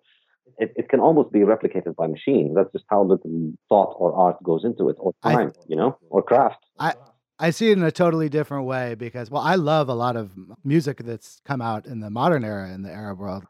it, 0.58 0.72
it 0.76 0.88
can 0.88 1.00
almost 1.00 1.32
be 1.32 1.40
replicated 1.40 1.94
by 1.96 2.06
machine. 2.06 2.54
That's 2.54 2.72
just 2.72 2.84
how 2.88 3.02
little 3.02 3.52
thought 3.68 3.94
or 3.98 4.14
art 4.14 4.42
goes 4.42 4.64
into 4.64 4.88
it, 4.88 4.96
or 4.98 5.12
time, 5.22 5.52
I, 5.56 5.60
you 5.68 5.76
know, 5.76 5.98
or 6.10 6.22
craft. 6.22 6.64
I 6.78 6.94
I 7.38 7.50
see 7.50 7.70
it 7.70 7.78
in 7.78 7.84
a 7.84 7.92
totally 7.92 8.28
different 8.28 8.66
way 8.66 8.94
because, 8.94 9.30
well, 9.30 9.42
I 9.42 9.54
love 9.54 9.88
a 9.88 9.94
lot 9.94 10.16
of 10.16 10.32
music 10.64 10.98
that's 11.04 11.40
come 11.44 11.60
out 11.62 11.86
in 11.86 12.00
the 12.00 12.10
modern 12.10 12.44
era 12.44 12.70
in 12.70 12.82
the 12.82 12.90
Arab 12.90 13.18
world, 13.18 13.44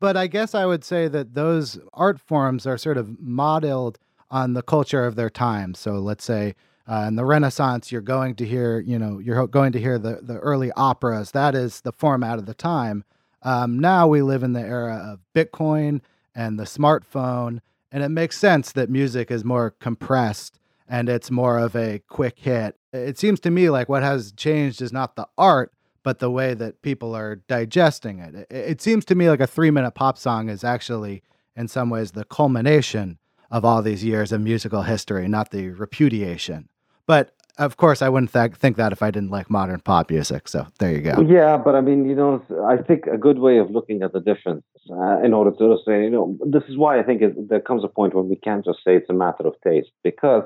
but 0.00 0.16
I 0.16 0.26
guess 0.26 0.54
I 0.54 0.64
would 0.66 0.84
say 0.84 1.08
that 1.08 1.34
those 1.34 1.78
art 1.92 2.20
forms 2.20 2.66
are 2.66 2.78
sort 2.78 2.96
of 2.96 3.20
modeled 3.20 3.98
on 4.30 4.54
the 4.54 4.62
culture 4.62 5.04
of 5.04 5.16
their 5.16 5.30
time. 5.30 5.74
So 5.74 5.94
let's 5.94 6.24
say. 6.24 6.54
Uh, 6.88 7.06
in 7.08 7.16
the 7.16 7.24
Renaissance, 7.24 7.90
you're 7.90 8.00
going 8.00 8.36
to 8.36 8.46
hear, 8.46 8.78
you 8.78 8.96
know, 8.96 9.18
you're 9.18 9.48
going 9.48 9.72
to 9.72 9.80
hear 9.80 9.98
the, 9.98 10.20
the 10.22 10.38
early 10.38 10.70
operas. 10.76 11.32
That 11.32 11.56
is 11.56 11.80
the 11.80 11.90
format 11.90 12.38
of 12.38 12.46
the 12.46 12.54
time. 12.54 13.02
Um, 13.42 13.80
now 13.80 14.06
we 14.06 14.22
live 14.22 14.44
in 14.44 14.52
the 14.52 14.60
era 14.60 14.94
of 14.94 15.18
Bitcoin 15.34 16.00
and 16.32 16.60
the 16.60 16.64
smartphone. 16.64 17.60
And 17.90 18.04
it 18.04 18.10
makes 18.10 18.38
sense 18.38 18.72
that 18.72 18.90
music 18.90 19.32
is 19.32 19.44
more 19.44 19.70
compressed 19.80 20.60
and 20.88 21.08
it's 21.08 21.30
more 21.30 21.58
of 21.58 21.74
a 21.74 22.00
quick 22.08 22.38
hit. 22.38 22.76
It 22.96 23.18
seems 23.18 23.40
to 23.40 23.50
me 23.50 23.70
like 23.70 23.88
what 23.88 24.02
has 24.02 24.32
changed 24.32 24.82
is 24.82 24.92
not 24.92 25.16
the 25.16 25.28
art, 25.36 25.72
but 26.02 26.18
the 26.18 26.30
way 26.30 26.54
that 26.54 26.82
people 26.82 27.16
are 27.16 27.36
digesting 27.48 28.20
it. 28.20 28.46
It, 28.50 28.80
seems 28.80 29.04
to 29.06 29.14
me 29.14 29.28
like 29.28 29.40
a 29.40 29.46
three 29.46 29.70
minute 29.70 29.92
pop 29.92 30.18
song 30.18 30.48
is 30.48 30.62
actually, 30.62 31.22
in 31.56 31.68
some 31.68 31.90
ways, 31.90 32.12
the 32.12 32.24
culmination 32.24 33.18
of 33.50 33.64
all 33.64 33.82
these 33.82 34.04
years 34.04 34.32
of 34.32 34.40
musical 34.40 34.82
history, 34.82 35.26
not 35.28 35.50
the 35.50 35.70
repudiation. 35.70 36.68
But 37.06 37.32
of 37.58 37.76
course, 37.76 38.02
I 38.02 38.08
wouldn't 38.08 38.32
th- 38.32 38.54
think 38.54 38.76
that 38.76 38.92
if 38.92 39.02
I 39.02 39.10
didn't 39.10 39.30
like 39.30 39.50
modern 39.50 39.80
pop 39.80 40.10
music. 40.10 40.48
So 40.48 40.66
there 40.78 40.92
you 40.92 41.00
go. 41.00 41.20
Yeah, 41.22 41.56
but 41.56 41.74
I 41.74 41.80
mean, 41.80 42.08
you 42.08 42.14
know, 42.14 42.42
I 42.68 42.76
think 42.76 43.06
a 43.06 43.16
good 43.16 43.38
way 43.38 43.58
of 43.58 43.70
looking 43.70 44.02
at 44.02 44.12
the 44.12 44.20
difference 44.20 44.64
uh, 44.90 45.22
in 45.22 45.32
order 45.32 45.50
to 45.50 45.76
say, 45.84 46.04
you 46.04 46.10
know, 46.10 46.36
this 46.46 46.62
is 46.68 46.76
why 46.76 47.00
I 47.00 47.02
think 47.02 47.22
it, 47.22 47.48
there 47.48 47.60
comes 47.60 47.82
a 47.82 47.88
point 47.88 48.14
when 48.14 48.28
we 48.28 48.36
can't 48.36 48.64
just 48.64 48.78
say 48.84 48.96
it's 48.96 49.10
a 49.10 49.14
matter 49.14 49.46
of 49.46 49.54
taste 49.64 49.90
because, 50.04 50.44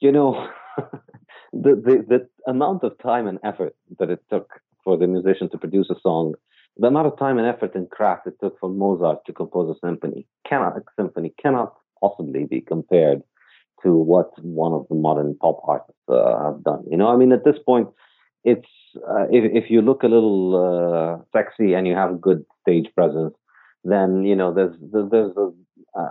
you 0.00 0.12
know, 0.12 0.48
the, 1.62 1.74
the 1.74 2.04
the 2.08 2.50
amount 2.50 2.82
of 2.82 2.98
time 2.98 3.26
and 3.26 3.38
effort 3.44 3.74
that 3.98 4.10
it 4.10 4.20
took 4.30 4.48
for 4.82 4.96
the 4.96 5.06
musician 5.06 5.48
to 5.50 5.58
produce 5.58 5.88
a 5.90 5.96
song, 6.02 6.34
the 6.76 6.88
amount 6.88 7.06
of 7.06 7.18
time 7.18 7.38
and 7.38 7.46
effort 7.46 7.74
and 7.74 7.90
craft 7.90 8.26
it 8.26 8.34
took 8.40 8.58
for 8.58 8.68
Mozart 8.68 9.24
to 9.26 9.32
compose 9.32 9.74
a 9.74 9.86
symphony 9.86 10.26
cannot 10.48 10.76
a 10.76 10.82
symphony 10.98 11.32
cannot 11.40 11.74
possibly 12.00 12.44
be 12.44 12.60
compared 12.60 13.22
to 13.82 13.94
what 13.94 14.30
one 14.42 14.72
of 14.72 14.86
the 14.88 14.94
modern 14.94 15.36
pop 15.40 15.60
artists 15.64 16.00
uh, 16.08 16.42
have 16.44 16.64
done. 16.64 16.84
You 16.90 16.96
know, 16.96 17.08
I 17.08 17.16
mean, 17.16 17.32
at 17.32 17.44
this 17.44 17.56
point, 17.64 17.88
it's 18.42 18.68
uh, 19.08 19.26
if 19.30 19.64
if 19.64 19.70
you 19.70 19.82
look 19.82 20.02
a 20.02 20.08
little 20.08 20.42
uh, 20.64 21.24
sexy 21.36 21.74
and 21.74 21.86
you 21.86 21.94
have 21.94 22.10
a 22.10 22.18
good 22.26 22.44
stage 22.62 22.88
presence, 22.94 23.34
then 23.84 24.24
you 24.24 24.36
know 24.36 24.52
there's 24.52 24.74
there's 24.92 25.10
there's, 25.10 25.32
uh, 25.98 26.08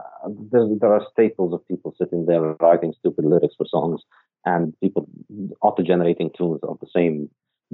there's 0.52 0.80
there 0.80 0.94
are 0.94 1.06
staples 1.12 1.54
of 1.54 1.68
people 1.68 1.94
sitting 1.98 2.26
there 2.26 2.42
writing 2.42 2.94
stupid 3.00 3.26
lyrics 3.26 3.56
for 3.58 3.68
songs 3.70 4.02
and 4.46 4.74
people 4.82 5.08
auto-generating 5.62 6.32
tunes 6.38 6.60
of 6.64 6.80
the 6.80 6.88
same 6.94 7.30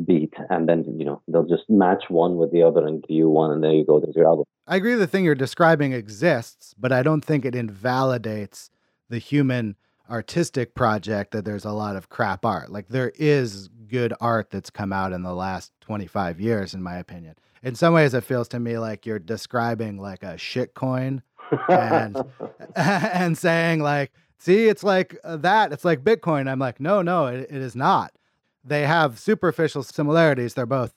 beat 0.05 0.34
and 0.49 0.70
then 0.70 0.86
you 0.97 1.03
know 1.03 1.22
they'll 1.28 1.43
just 1.43 1.70
match 1.70 2.05
one 2.07 2.38
with 2.38 2.51
the 2.53 2.63
other 2.63 2.86
and 2.88 3.01
give 3.01 3.17
you 3.17 3.30
one 3.30 3.51
and 3.51 3.63
there 3.63 3.74
you 3.74 3.86
go 3.86 3.99
there's 3.99 4.15
your 4.15 4.28
album 4.28 4.45
i 4.65 4.78
agree 4.78 4.95
the 4.95 5.07
thing 5.07 5.26
you're 5.26 5.36
describing 5.36 5.91
exists 5.91 6.74
but 6.80 6.91
i 6.91 7.03
don't 7.03 7.26
think 7.26 7.43
it 7.43 7.53
invalidates 7.53 8.70
the 9.09 9.17
human 9.17 9.76
artistic 10.09 10.74
project 10.74 11.32
that 11.32 11.45
there's 11.45 11.65
a 11.65 11.72
lot 11.72 11.95
of 11.95 12.09
crap 12.09 12.45
art. 12.45 12.72
Like 12.72 12.88
there 12.89 13.11
is 13.15 13.70
good 13.88 14.13
art 14.20 14.49
that's 14.49 14.70
come 14.70 14.91
out 14.91 15.13
in 15.13 15.24
the 15.24 15.34
last 15.34 15.72
25 15.82 16.39
years, 16.39 16.74
in 16.74 16.82
my 16.82 16.97
opinion. 16.97 17.36
In 17.61 17.76
some 17.76 17.93
ways, 17.93 18.13
it 18.13 18.24
feels 18.24 18.47
to 18.49 18.59
me 18.59 18.78
like 18.78 19.05
you're 19.05 19.20
describing 19.20 19.97
like 19.97 20.24
a 20.24 20.38
shit 20.38 20.74
coin 20.74 21.22
and 21.70 22.17
and 22.76 23.38
saying 23.38 23.82
like, 23.82 24.11
see, 24.39 24.67
it's 24.67 24.83
like 24.83 25.17
uh, 25.23 25.37
that. 25.37 25.71
It's 25.71 25.85
like 25.85 26.03
Bitcoin. 26.03 26.49
I'm 26.49 26.59
like, 26.59 26.79
no, 26.79 27.01
no, 27.01 27.27
it, 27.27 27.41
it 27.49 27.61
is 27.61 27.75
not. 27.75 28.13
They 28.63 28.87
have 28.87 29.19
superficial 29.19 29.83
similarities. 29.83 30.55
They're 30.55 30.65
both 30.65 30.93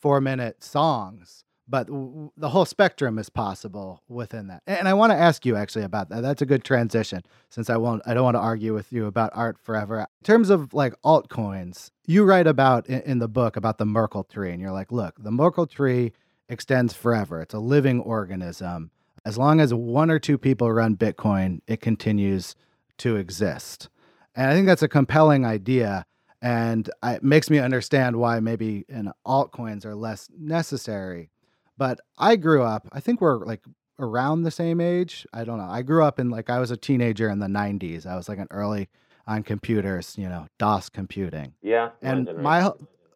four 0.00 0.20
minute 0.20 0.64
songs 0.64 1.44
but 1.68 1.86
w- 1.88 2.30
the 2.36 2.50
whole 2.50 2.64
spectrum 2.64 3.18
is 3.18 3.28
possible 3.28 4.02
within 4.08 4.46
that. 4.48 4.62
And 4.66 4.88
I 4.88 4.94
want 4.94 5.12
to 5.12 5.16
ask 5.16 5.44
you 5.44 5.56
actually 5.56 5.84
about 5.84 6.08
that. 6.10 6.22
That's 6.22 6.42
a 6.42 6.46
good 6.46 6.64
transition 6.64 7.22
since 7.50 7.68
I 7.70 7.76
won't 7.76 8.02
I 8.06 8.14
don't 8.14 8.24
want 8.24 8.36
to 8.36 8.40
argue 8.40 8.74
with 8.74 8.92
you 8.92 9.06
about 9.06 9.32
art 9.34 9.58
forever. 9.58 10.00
In 10.00 10.24
terms 10.24 10.50
of 10.50 10.72
like 10.72 10.94
altcoins, 11.04 11.90
you 12.06 12.24
write 12.24 12.46
about 12.46 12.86
in, 12.86 13.00
in 13.02 13.18
the 13.18 13.28
book 13.28 13.56
about 13.56 13.78
the 13.78 13.86
Merkle 13.86 14.24
tree 14.24 14.52
and 14.52 14.60
you're 14.60 14.72
like, 14.72 14.92
look, 14.92 15.14
the 15.18 15.32
Merkle 15.32 15.66
tree 15.66 16.12
extends 16.48 16.94
forever. 16.94 17.42
It's 17.42 17.54
a 17.54 17.58
living 17.58 18.00
organism. 18.00 18.90
As 19.24 19.36
long 19.36 19.58
as 19.58 19.74
one 19.74 20.10
or 20.10 20.20
two 20.20 20.38
people 20.38 20.70
run 20.70 20.96
Bitcoin, 20.96 21.60
it 21.66 21.80
continues 21.80 22.54
to 22.98 23.16
exist. 23.16 23.88
And 24.34 24.50
I 24.50 24.54
think 24.54 24.66
that's 24.66 24.82
a 24.82 24.88
compelling 24.88 25.44
idea 25.44 26.04
and 26.42 26.90
it 27.02 27.22
makes 27.24 27.48
me 27.48 27.58
understand 27.58 28.16
why 28.16 28.40
maybe 28.40 28.84
in 28.88 29.10
altcoins 29.26 29.86
are 29.86 29.94
less 29.94 30.28
necessary 30.38 31.30
but 31.78 32.00
I 32.18 32.36
grew 32.36 32.62
up, 32.62 32.88
I 32.92 33.00
think 33.00 33.20
we're 33.20 33.44
like 33.44 33.62
around 33.98 34.42
the 34.42 34.50
same 34.50 34.80
age. 34.80 35.26
I 35.32 35.44
don't 35.44 35.58
know. 35.58 35.68
I 35.68 35.82
grew 35.82 36.02
up 36.02 36.18
in 36.18 36.30
like, 36.30 36.50
I 36.50 36.58
was 36.58 36.70
a 36.70 36.76
teenager 36.76 37.28
in 37.28 37.38
the 37.38 37.46
90s. 37.46 38.06
I 38.06 38.16
was 38.16 38.28
like 38.28 38.38
an 38.38 38.48
early 38.50 38.88
on 39.26 39.42
computers, 39.42 40.16
you 40.16 40.28
know, 40.28 40.46
DOS 40.58 40.88
computing. 40.88 41.54
Yeah. 41.62 41.90
And 42.00 42.34
my, 42.38 42.70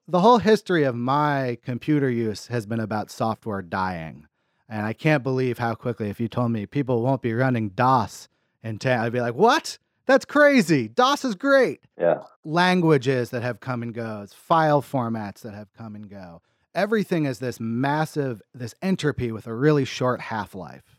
the 0.08 0.20
whole 0.20 0.38
history 0.38 0.84
of 0.84 0.94
my 0.94 1.58
computer 1.64 2.10
use 2.10 2.48
has 2.48 2.66
been 2.66 2.80
about 2.80 3.10
software 3.10 3.62
dying. 3.62 4.26
And 4.68 4.86
I 4.86 4.92
can't 4.92 5.22
believe 5.22 5.58
how 5.58 5.74
quickly, 5.74 6.10
if 6.10 6.20
you 6.20 6.28
told 6.28 6.52
me 6.52 6.66
people 6.66 7.02
won't 7.02 7.22
be 7.22 7.34
running 7.34 7.70
DOS 7.70 8.28
10, 8.62 9.00
I'd 9.00 9.12
be 9.12 9.20
like, 9.20 9.34
what? 9.34 9.78
That's 10.06 10.24
crazy. 10.24 10.88
DOS 10.88 11.24
is 11.24 11.34
great. 11.34 11.80
Yeah. 11.98 12.22
Languages 12.44 13.30
that 13.30 13.42
have 13.42 13.60
come 13.60 13.82
and 13.82 13.94
goes, 13.94 14.32
file 14.32 14.82
formats 14.82 15.40
that 15.42 15.54
have 15.54 15.72
come 15.72 15.94
and 15.94 16.08
go 16.08 16.42
everything 16.74 17.24
is 17.24 17.38
this 17.38 17.58
massive, 17.60 18.42
this 18.54 18.74
entropy 18.82 19.32
with 19.32 19.46
a 19.46 19.54
really 19.54 19.84
short 19.84 20.20
half 20.20 20.54
life. 20.54 20.96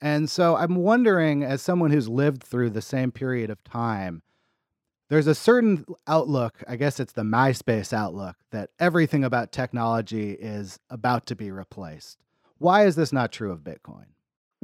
And 0.00 0.28
so 0.28 0.56
I'm 0.56 0.76
wondering, 0.76 1.42
as 1.42 1.62
someone 1.62 1.90
who's 1.90 2.08
lived 2.08 2.42
through 2.42 2.70
the 2.70 2.82
same 2.82 3.10
period 3.10 3.50
of 3.50 3.62
time, 3.64 4.22
there's 5.08 5.26
a 5.26 5.34
certain 5.34 5.84
outlook, 6.06 6.62
I 6.66 6.76
guess 6.76 6.98
it's 6.98 7.12
the 7.12 7.22
MySpace 7.22 7.92
outlook, 7.92 8.36
that 8.50 8.70
everything 8.78 9.24
about 9.24 9.52
technology 9.52 10.32
is 10.32 10.78
about 10.90 11.26
to 11.26 11.36
be 11.36 11.50
replaced. 11.50 12.18
Why 12.58 12.86
is 12.86 12.96
this 12.96 13.12
not 13.12 13.32
true 13.32 13.52
of 13.52 13.60
Bitcoin? 13.60 14.06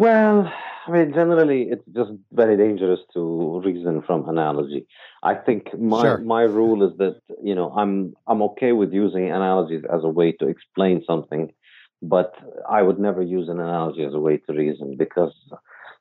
Well, 0.00 0.50
I 0.86 0.90
mean, 0.90 1.12
generally, 1.12 1.64
it's 1.64 1.84
just 1.94 2.12
very 2.32 2.56
dangerous 2.56 3.00
to 3.12 3.60
reason 3.62 4.00
from 4.00 4.26
analogy. 4.26 4.86
I 5.22 5.34
think 5.34 5.78
my 5.78 6.00
sure. 6.00 6.18
my 6.36 6.44
rule 6.44 6.82
is 6.88 6.96
that 6.96 7.20
you 7.42 7.54
know 7.54 7.68
I'm 7.76 8.14
I'm 8.26 8.40
okay 8.48 8.72
with 8.72 8.94
using 8.94 9.26
analogies 9.30 9.84
as 9.94 10.02
a 10.02 10.08
way 10.08 10.32
to 10.40 10.48
explain 10.48 11.04
something, 11.06 11.52
but 12.00 12.32
I 12.66 12.80
would 12.80 12.98
never 12.98 13.20
use 13.20 13.50
an 13.50 13.60
analogy 13.60 14.02
as 14.02 14.14
a 14.14 14.18
way 14.26 14.38
to 14.38 14.54
reason 14.54 14.96
because, 14.96 15.34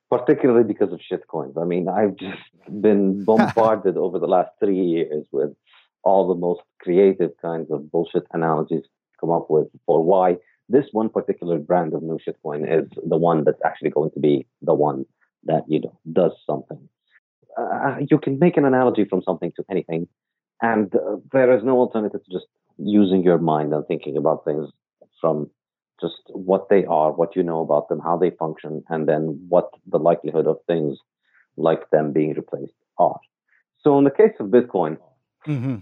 particularly 0.10 0.64
because 0.64 0.94
of 0.94 1.02
shitcoins. 1.02 1.62
I 1.62 1.66
mean, 1.66 1.90
I've 1.90 2.16
just 2.16 2.46
been 2.82 3.26
bombarded 3.30 3.98
over 3.98 4.18
the 4.18 4.32
last 4.36 4.52
three 4.62 4.82
years 4.96 5.26
with 5.34 5.52
all 6.04 6.26
the 6.26 6.40
most 6.48 6.62
creative 6.80 7.32
kinds 7.42 7.70
of 7.70 7.92
bullshit 7.92 8.26
analogies 8.32 8.86
come 9.20 9.32
up 9.32 9.50
with 9.50 9.68
for 9.86 10.02
why 10.02 10.38
this 10.70 10.86
one 10.92 11.10
particular 11.10 11.58
brand 11.58 11.94
of 11.94 12.04
new 12.04 12.20
shitcoin 12.26 12.62
is 12.64 12.88
the 13.06 13.18
one 13.18 13.44
that's 13.44 13.62
actually 13.66 13.90
going 13.90 14.12
to 14.12 14.20
be 14.20 14.46
the 14.62 14.74
one 14.74 15.06
that 15.46 15.64
you 15.68 15.82
know 15.82 15.98
does 16.14 16.32
something. 16.46 16.88
Uh, 17.58 17.96
you 18.10 18.20
can 18.20 18.40
make 18.40 18.56
an 18.56 18.66
analogy 18.66 19.06
from 19.06 19.22
something 19.24 19.52
to 19.56 19.64
anything, 19.70 20.08
and 20.62 20.94
uh, 20.96 21.18
there 21.32 21.56
is 21.58 21.64
no 21.64 21.78
alternative 21.78 22.24
to 22.24 22.32
just 22.32 22.46
using 22.78 23.24
your 23.24 23.40
mind 23.40 23.74
and 23.74 23.86
thinking 23.88 24.16
about 24.16 24.46
things 24.46 24.70
from 25.20 25.50
just 26.00 26.22
what 26.28 26.70
they 26.70 26.86
are, 26.86 27.12
what 27.12 27.36
you 27.36 27.44
know 27.44 27.62
about 27.62 27.90
them, 27.90 28.00
how 28.00 28.16
they 28.18 28.30
function, 28.32 28.84
and 28.90 29.08
then 29.08 29.44
what 29.50 29.70
the 29.88 29.98
likelihood 29.98 30.48
of 30.48 30.58
things 30.68 30.98
like 31.58 31.90
them 31.90 32.14
being 32.14 32.34
replaced 32.34 32.74
are. 32.98 33.20
So, 33.82 33.98
in 33.98 34.04
the 34.04 34.12
case 34.12 34.34
of 34.40 34.48
Bitcoin, 34.48 34.98
mm-hmm. 35.48 35.78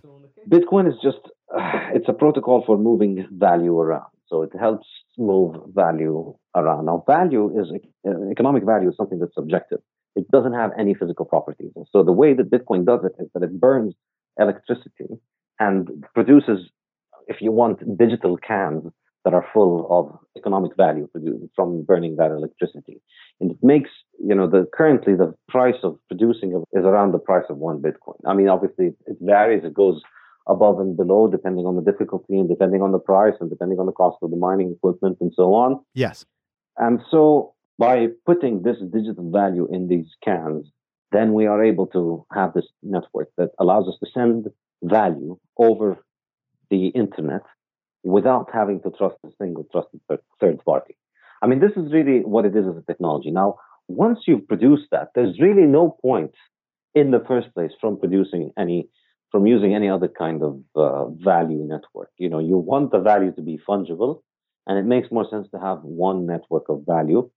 Bitcoin 0.50 0.88
is 0.88 0.96
just 1.04 1.20
uh, 1.56 1.90
it's 1.94 2.08
a 2.08 2.14
protocol 2.14 2.64
for 2.66 2.78
moving 2.78 3.28
value 3.32 3.78
around. 3.78 4.12
So 4.28 4.44
it 4.44 4.52
helps 4.60 4.88
move 5.18 5.56
value 5.74 6.36
around. 6.56 6.86
Now, 6.86 7.04
value 7.08 7.50
is 7.60 7.68
uh, 8.08 8.30
economic 8.30 8.64
value 8.64 8.90
is 8.90 8.98
something 8.98 9.20
that's 9.20 9.36
subjective. 9.36 9.80
It 10.16 10.30
doesn't 10.32 10.54
have 10.54 10.72
any 10.78 10.94
physical 10.94 11.26
properties. 11.26 11.72
And 11.76 11.86
so 11.92 12.04
the 12.04 12.12
way 12.12 12.34
that 12.34 12.52
Bitcoin 12.52 12.86
does 12.86 13.02
it 13.06 13.14
is 13.22 13.30
that 13.34 13.44
it 13.44 13.60
burns 13.60 13.94
electricity 14.40 15.08
and 15.60 16.06
produces, 16.14 16.70
if 17.28 17.42
you 17.42 17.52
want, 17.52 17.98
digital 17.98 18.38
cans 18.38 18.84
that 19.24 19.34
are 19.34 19.46
full 19.54 19.88
of 19.90 20.18
economic 20.38 20.72
value 20.78 21.08
from 21.56 21.84
burning 21.84 22.16
that 22.16 22.32
electricity. 22.32 23.02
And 23.40 23.52
it 23.52 23.58
makes, 23.62 23.90
you 24.24 24.34
know, 24.34 24.48
the 24.48 24.66
currently 24.74 25.16
the 25.16 25.34
price 25.50 25.76
of 25.84 26.00
producing 26.08 26.64
is 26.72 26.86
around 26.86 27.12
the 27.12 27.20
price 27.20 27.44
of 27.50 27.58
one 27.58 27.82
Bitcoin. 27.82 28.20
I 28.26 28.34
mean, 28.34 28.48
obviously 28.48 28.94
it 29.06 29.18
varies. 29.20 29.64
It 29.66 29.74
goes 29.74 30.02
above 30.48 30.80
and 30.80 30.96
below 30.96 31.28
depending 31.28 31.66
on 31.66 31.76
the 31.76 31.82
difficulty 31.82 32.38
and 32.38 32.50
depending 32.50 32.82
on 32.82 32.92
the 32.92 33.00
price 33.00 33.36
and 33.40 33.50
depending 33.50 33.80
on 33.80 33.86
the 33.86 33.92
cost 33.92 34.18
of 34.22 34.32
the 34.32 34.38
mining 34.38 34.72
equipment 34.72 35.18
and 35.22 35.32
so 35.36 35.54
on. 35.54 35.80
Yes. 35.94 36.26
And 36.78 37.02
so 37.10 37.54
by 37.78 38.08
putting 38.26 38.64
this 38.64 38.78
digital 38.92 39.30
value 39.32 39.68
in 39.72 39.88
these 39.88 40.08
cans, 40.24 40.72
then 41.12 41.34
we 41.34 41.46
are 41.46 41.64
able 41.64 41.88
to 41.88 42.26
have 42.34 42.54
this 42.54 42.68
network 42.84 43.30
that 43.38 43.52
allows 43.60 43.88
us 43.88 43.96
to 44.04 44.10
send 44.14 44.48
value 44.84 45.38
over 45.58 45.98
the 46.70 46.88
internet 46.88 47.44
without 48.04 48.50
having 48.54 48.82
to 48.82 48.92
trust 48.92 49.16
a 49.26 49.30
single 49.40 49.66
trusted 49.72 50.02
third 50.40 50.64
party. 50.66 50.98
I 51.42 51.48
mean, 51.48 51.60
this 51.60 51.72
is 51.76 51.94
really 51.94 52.20
what 52.22 52.46
it 52.46 52.56
is 52.56 52.66
as 52.68 52.78
a 52.78 52.86
technology. 52.86 53.32
Now, 53.32 53.56
once 53.88 54.20
you've 54.28 54.48
produced 54.48 54.88
that, 54.92 55.10
there's 55.16 55.40
really 55.40 55.64
no 55.64 55.98
point 56.02 56.34
in 56.96 57.12
the 57.12 57.24
first 57.28 57.54
place 57.54 57.72
from 57.80 58.00
producing 58.00 58.52
any, 58.58 58.90
from 59.32 59.46
using 59.46 59.76
any 59.76 59.90
other 59.90 60.08
kind 60.08 60.42
of 60.42 60.60
uh, 60.76 61.06
value 61.08 61.64
network. 61.64 62.12
You 62.18 62.30
know, 62.30 62.40
you 62.40 62.58
want 62.58 62.92
the 62.92 63.00
value 63.00 63.32
to 63.34 63.42
be 63.42 63.60
fungible, 63.68 64.22
and 64.66 64.78
it 64.78 64.86
makes 64.86 65.12
more 65.12 65.28
sense 65.30 65.48
to 65.52 65.60
have 65.60 65.80
one 65.84 66.26
network 66.26 66.70
of 66.70 66.84
value 66.86 67.30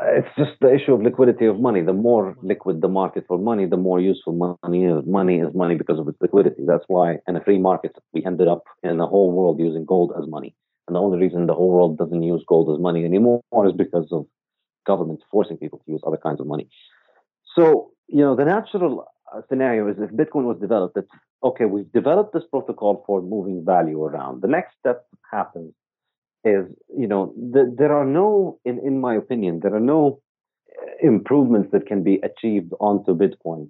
it's 0.00 0.28
just 0.36 0.52
the 0.60 0.72
issue 0.72 0.92
of 0.92 1.02
liquidity 1.02 1.46
of 1.46 1.58
money. 1.58 1.82
The 1.82 1.92
more 1.92 2.36
liquid 2.42 2.80
the 2.80 2.88
market 2.88 3.24
for 3.26 3.38
money, 3.38 3.66
the 3.66 3.76
more 3.76 4.00
useful 4.00 4.56
money 4.62 4.84
is. 4.84 5.04
Money 5.06 5.40
is 5.40 5.54
money 5.54 5.74
because 5.74 5.98
of 5.98 6.06
its 6.08 6.18
liquidity. 6.20 6.62
That's 6.66 6.84
why 6.86 7.18
in 7.26 7.36
a 7.36 7.42
free 7.42 7.58
market, 7.58 7.96
we 8.12 8.24
ended 8.24 8.48
up 8.48 8.64
in 8.82 8.98
the 8.98 9.06
whole 9.06 9.32
world 9.32 9.58
using 9.58 9.84
gold 9.84 10.12
as 10.20 10.28
money. 10.28 10.54
And 10.86 10.94
the 10.94 11.00
only 11.00 11.18
reason 11.18 11.46
the 11.46 11.54
whole 11.54 11.70
world 11.70 11.98
doesn't 11.98 12.22
use 12.22 12.44
gold 12.46 12.72
as 12.72 12.80
money 12.80 13.04
anymore 13.04 13.42
is 13.66 13.72
because 13.72 14.06
of 14.12 14.26
governments 14.86 15.24
forcing 15.30 15.58
people 15.58 15.78
to 15.84 15.92
use 15.92 16.00
other 16.06 16.16
kinds 16.16 16.40
of 16.40 16.46
money. 16.46 16.68
So, 17.56 17.90
you 18.06 18.20
know, 18.20 18.36
the 18.36 18.44
natural 18.44 19.04
uh, 19.34 19.40
scenario 19.48 19.88
is 19.88 19.96
if 19.98 20.10
Bitcoin 20.10 20.44
was 20.44 20.58
developed, 20.60 20.96
okay, 21.42 21.64
we've 21.64 21.90
developed 21.92 22.32
this 22.32 22.44
protocol 22.50 23.04
for 23.06 23.22
moving 23.22 23.64
value 23.64 24.02
around. 24.02 24.42
The 24.42 24.48
next 24.48 24.74
step 24.78 25.06
happens 25.30 25.72
is 26.44 26.66
you 26.96 27.06
know 27.06 27.34
the, 27.36 27.74
there 27.76 27.92
are 27.92 28.04
no 28.04 28.58
in 28.64 28.78
in 28.78 29.00
my 29.00 29.14
opinion 29.14 29.60
there 29.62 29.74
are 29.74 29.80
no 29.80 30.20
uh, 30.70 31.06
improvements 31.06 31.70
that 31.72 31.86
can 31.86 32.02
be 32.04 32.20
achieved 32.22 32.72
onto 32.80 33.12
bitcoin 33.14 33.68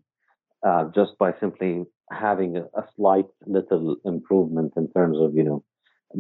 uh, 0.66 0.84
just 0.94 1.12
by 1.18 1.32
simply 1.40 1.84
having 2.10 2.56
a, 2.56 2.62
a, 2.78 2.84
slight 2.96 3.26
little 3.46 3.96
improvement 4.04 4.72
in 4.76 4.90
terms 4.92 5.16
of 5.18 5.34
you 5.34 5.42
know 5.42 5.64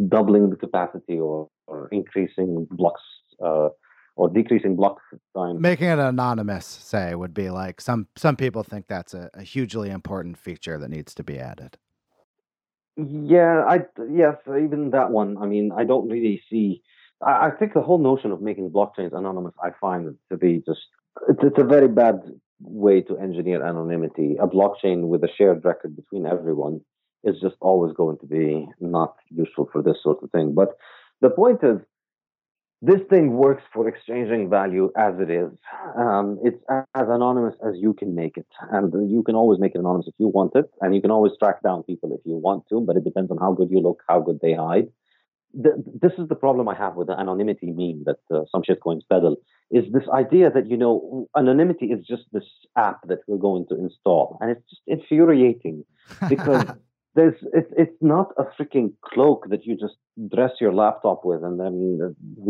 doubling 0.08 0.48
the 0.50 0.56
capacity 0.56 1.18
or, 1.18 1.48
or 1.66 1.88
increasing 1.92 2.66
blocks 2.70 3.02
uh, 3.44 3.68
or 4.18 4.28
decreasing 4.28 4.76
block 4.76 4.98
time 5.36 5.60
making 5.60 5.88
it 5.88 5.98
anonymous 5.98 6.66
say 6.66 7.14
would 7.14 7.32
be 7.32 7.50
like 7.50 7.80
some 7.80 8.06
some 8.16 8.36
people 8.36 8.62
think 8.62 8.86
that's 8.86 9.14
a, 9.14 9.30
a 9.34 9.42
hugely 9.42 9.90
important 9.90 10.36
feature 10.36 10.78
that 10.78 10.90
needs 10.90 11.14
to 11.14 11.22
be 11.22 11.38
added 11.38 11.78
yeah, 12.98 13.64
I 13.64 13.84
yes, 14.10 14.34
even 14.48 14.90
that 14.90 15.10
one. 15.10 15.38
I 15.38 15.46
mean, 15.46 15.70
I 15.70 15.84
don't 15.84 16.08
really 16.08 16.42
see. 16.50 16.82
I, 17.24 17.46
I 17.46 17.50
think 17.56 17.72
the 17.74 17.80
whole 17.80 17.98
notion 17.98 18.32
of 18.32 18.42
making 18.42 18.70
blockchains 18.70 19.16
anonymous, 19.16 19.54
I 19.62 19.70
find 19.80 20.16
to 20.30 20.36
be 20.36 20.62
just 20.66 20.80
it's, 21.28 21.38
it's 21.42 21.58
a 21.58 21.64
very 21.64 21.86
bad 21.86 22.20
way 22.60 23.02
to 23.02 23.16
engineer 23.18 23.64
anonymity. 23.64 24.36
A 24.40 24.48
blockchain 24.48 25.06
with 25.06 25.22
a 25.22 25.28
shared 25.38 25.64
record 25.64 25.94
between 25.94 26.26
everyone 26.26 26.80
is 27.22 27.40
just 27.40 27.54
always 27.60 27.94
going 27.94 28.18
to 28.18 28.26
be 28.26 28.66
not 28.80 29.14
useful 29.30 29.68
for 29.72 29.80
this 29.80 29.98
sort 30.02 30.20
of 30.24 30.32
thing. 30.32 30.52
But 30.52 30.70
the 31.20 31.30
point 31.30 31.60
is, 31.62 31.78
this 32.80 33.00
thing 33.10 33.32
works 33.32 33.62
for 33.72 33.88
exchanging 33.88 34.48
value 34.48 34.90
as 34.96 35.14
it 35.18 35.30
is. 35.30 35.50
Um, 35.96 36.38
it's 36.44 36.62
as 36.68 37.06
anonymous 37.08 37.54
as 37.66 37.74
you 37.76 37.92
can 37.92 38.14
make 38.14 38.36
it. 38.36 38.46
And 38.70 39.10
you 39.10 39.22
can 39.24 39.34
always 39.34 39.58
make 39.58 39.74
it 39.74 39.78
anonymous 39.78 40.06
if 40.06 40.14
you 40.18 40.28
want 40.28 40.52
it. 40.54 40.66
And 40.80 40.94
you 40.94 41.00
can 41.00 41.10
always 41.10 41.32
track 41.40 41.62
down 41.62 41.82
people 41.82 42.14
if 42.14 42.20
you 42.24 42.36
want 42.36 42.64
to, 42.70 42.80
but 42.80 42.96
it 42.96 43.04
depends 43.04 43.30
on 43.32 43.38
how 43.38 43.52
good 43.52 43.68
you 43.70 43.80
look, 43.80 44.02
how 44.08 44.20
good 44.20 44.38
they 44.40 44.54
hide. 44.54 44.88
The, 45.54 45.82
this 46.00 46.12
is 46.18 46.28
the 46.28 46.36
problem 46.36 46.68
I 46.68 46.76
have 46.76 46.94
with 46.94 47.08
the 47.08 47.18
anonymity 47.18 47.72
meme 47.72 48.04
that 48.04 48.20
uh, 48.32 48.44
some 48.52 48.62
shitcoins 48.62 49.00
peddle 49.10 49.36
is 49.70 49.84
this 49.92 50.08
idea 50.14 50.50
that, 50.50 50.70
you 50.70 50.76
know, 50.76 51.26
anonymity 51.36 51.86
is 51.86 52.06
just 52.06 52.24
this 52.32 52.44
app 52.76 53.00
that 53.08 53.20
we're 53.26 53.38
going 53.38 53.66
to 53.70 53.74
install. 53.76 54.38
And 54.40 54.50
it's 54.50 54.62
just 54.70 54.82
infuriating 54.86 55.84
because 56.28 56.64
there's 57.18 57.38
it's 57.58 57.72
it's 57.82 58.00
not 58.00 58.28
a 58.42 58.44
freaking 58.56 58.88
cloak 59.08 59.40
that 59.50 59.62
you 59.66 59.74
just 59.84 59.98
dress 60.34 60.52
your 60.60 60.74
laptop 60.82 61.24
with 61.24 61.42
and 61.42 61.58
then 61.60 61.74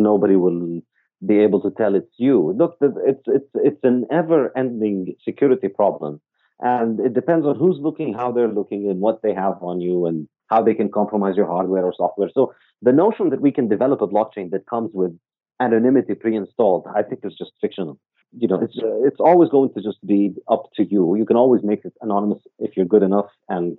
nobody 0.09 0.37
will 0.37 0.81
be 1.27 1.39
able 1.47 1.61
to 1.63 1.71
tell 1.81 1.95
it's 1.95 2.15
you. 2.19 2.37
Look, 2.61 2.77
it's 3.11 3.23
it's 3.39 3.51
it's 3.69 3.83
an 3.83 4.07
ever-ending 4.21 5.15
security 5.29 5.69
problem, 5.69 6.21
and 6.61 7.01
it 7.01 7.15
depends 7.15 7.47
on 7.47 7.57
who's 7.57 7.79
looking, 7.81 8.15
how 8.15 8.31
they're 8.31 8.57
looking, 8.61 8.89
and 8.91 9.01
what 9.01 9.23
they 9.23 9.35
have 9.35 9.57
on 9.63 9.81
you, 9.81 10.07
and 10.07 10.29
how 10.53 10.63
they 10.63 10.75
can 10.75 10.91
compromise 10.91 11.37
your 11.37 11.47
hardware 11.55 11.85
or 11.85 11.95
software. 11.97 12.31
So 12.33 12.55
the 12.83 12.93
notion 12.93 13.31
that 13.31 13.41
we 13.41 13.53
can 13.59 13.69
develop 13.69 14.01
a 14.03 14.07
blockchain 14.15 14.51
that 14.51 14.67
comes 14.75 14.91
with 14.95 15.13
anonymity 15.61 16.15
pre-installed, 16.15 16.87
I 16.95 17.03
think 17.03 17.21
is 17.25 17.37
just 17.37 17.53
fictional. 17.61 17.99
You 18.43 18.49
know, 18.49 18.61
it's 18.67 18.79
it's 19.09 19.21
always 19.29 19.51
going 19.57 19.73
to 19.75 19.83
just 19.89 20.01
be 20.07 20.23
up 20.55 20.65
to 20.77 20.85
you. 20.85 21.17
You 21.17 21.27
can 21.31 21.37
always 21.37 21.63
make 21.65 21.85
it 21.85 21.95
anonymous 22.07 22.43
if 22.59 22.77
you're 22.77 22.93
good 22.95 23.03
enough 23.03 23.31
and 23.49 23.79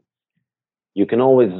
you 0.94 1.06
can 1.06 1.22
always 1.22 1.52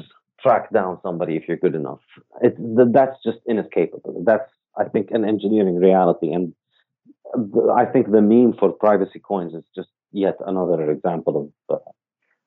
track 0.42 0.72
down 0.72 1.00
somebody 1.04 1.36
if 1.36 1.48
you're 1.48 1.58
good 1.58 1.76
enough. 1.76 2.00
It, 2.42 2.56
that's 2.94 3.18
just 3.24 3.40
inescapable. 3.48 4.24
That's, 4.26 4.50
I 4.78 4.86
think, 4.86 5.12
an 5.12 5.26
engineering 5.26 5.76
reality. 5.76 6.32
And 6.32 6.54
I 7.76 7.86
think 7.86 8.12
the 8.12 8.22
meme 8.22 8.54
for 8.60 8.72
privacy 8.72 9.20
coins 9.20 9.54
is 9.54 9.64
just 9.76 9.90
yet 10.12 10.38
another 10.46 10.90
example 10.90 11.52
of 11.70 11.76
uh, 11.78 11.92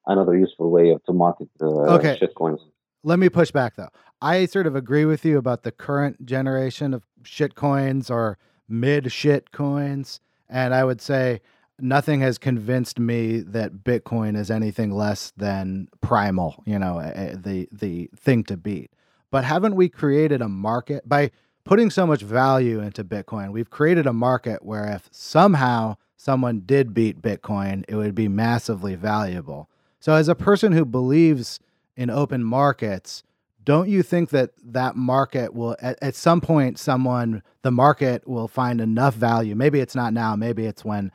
another 0.07 0.37
useful 0.37 0.71
way 0.71 0.91
of 0.91 1.03
to 1.05 1.13
market 1.13 1.49
uh, 1.61 1.95
okay. 1.97 2.17
shit 2.19 2.35
coins. 2.35 2.61
Let 3.05 3.19
me 3.19 3.29
push 3.29 3.51
back 3.51 3.77
though. 3.77 3.91
I 4.21 4.47
sort 4.47 4.67
of 4.67 4.77
agree 4.77 5.05
with 5.05 5.25
you 5.25 5.39
about 5.39 5.63
the 5.63 5.73
current 5.73 6.25
generation 6.25 6.95
of 6.95 7.03
shit 7.25 7.55
coins 7.55 8.11
or 8.11 8.39
mid 8.69 9.13
shit 9.13 9.53
coins. 9.53 10.21
And 10.49 10.75
I 10.75 10.85
would 10.85 11.01
say 11.01 11.41
nothing 11.79 12.21
has 12.21 12.39
convinced 12.39 12.99
me 12.99 13.41
that 13.41 13.85
Bitcoin 13.85 14.37
is 14.37 14.51
anything 14.51 14.91
less 14.91 15.33
than 15.37 15.89
primal, 16.01 16.63
you 16.67 16.79
know, 16.79 16.99
eh, 16.99 17.13
eh, 17.15 17.35
the 17.37 17.69
the 17.73 18.11
thing 18.17 18.45
to 18.45 18.57
beat. 18.57 18.91
But 19.31 19.45
haven't 19.45 19.77
we 19.77 19.89
created 19.89 20.43
a 20.43 20.49
market 20.49 21.09
by 21.09 21.31
putting 21.65 21.91
so 21.91 22.07
much 22.07 22.23
value 22.23 22.81
into 22.81 23.05
Bitcoin? 23.05 23.53
We've 23.53 23.71
created 23.71 24.07
a 24.07 24.13
market 24.13 24.65
where 24.65 24.87
if 24.87 25.09
somehow 25.11 25.97
someone 26.17 26.61
did 26.61 26.95
beat 26.95 27.23
Bitcoin, 27.23 27.85
it 27.89 27.97
would 27.97 28.15
be 28.15 28.29
massively 28.29 28.95
valuable. 28.95 29.69
So 29.99 30.15
as 30.15 30.29
a 30.29 30.35
person 30.35 30.73
who 30.73 30.85
believes 30.85 31.61
in 31.97 32.11
open 32.11 32.45
markets, 32.45 33.23
don't 33.65 33.89
you 33.89 34.03
think 34.03 34.31
that 34.31 34.51
that 34.65 34.97
market 34.97 35.55
will 35.55 35.77
at, 35.81 35.99
at 36.03 36.15
some 36.15 36.41
point 36.41 36.79
someone 36.79 37.43
the 37.63 37.71
market 37.71 38.27
will 38.27 38.49
find 38.49 38.81
enough 38.81 39.15
value 39.15 39.55
maybe 39.55 39.79
it's 39.79 39.95
not 39.95 40.13
now 40.13 40.35
maybe 40.35 40.67
it's 40.67 40.85
when 40.85 41.13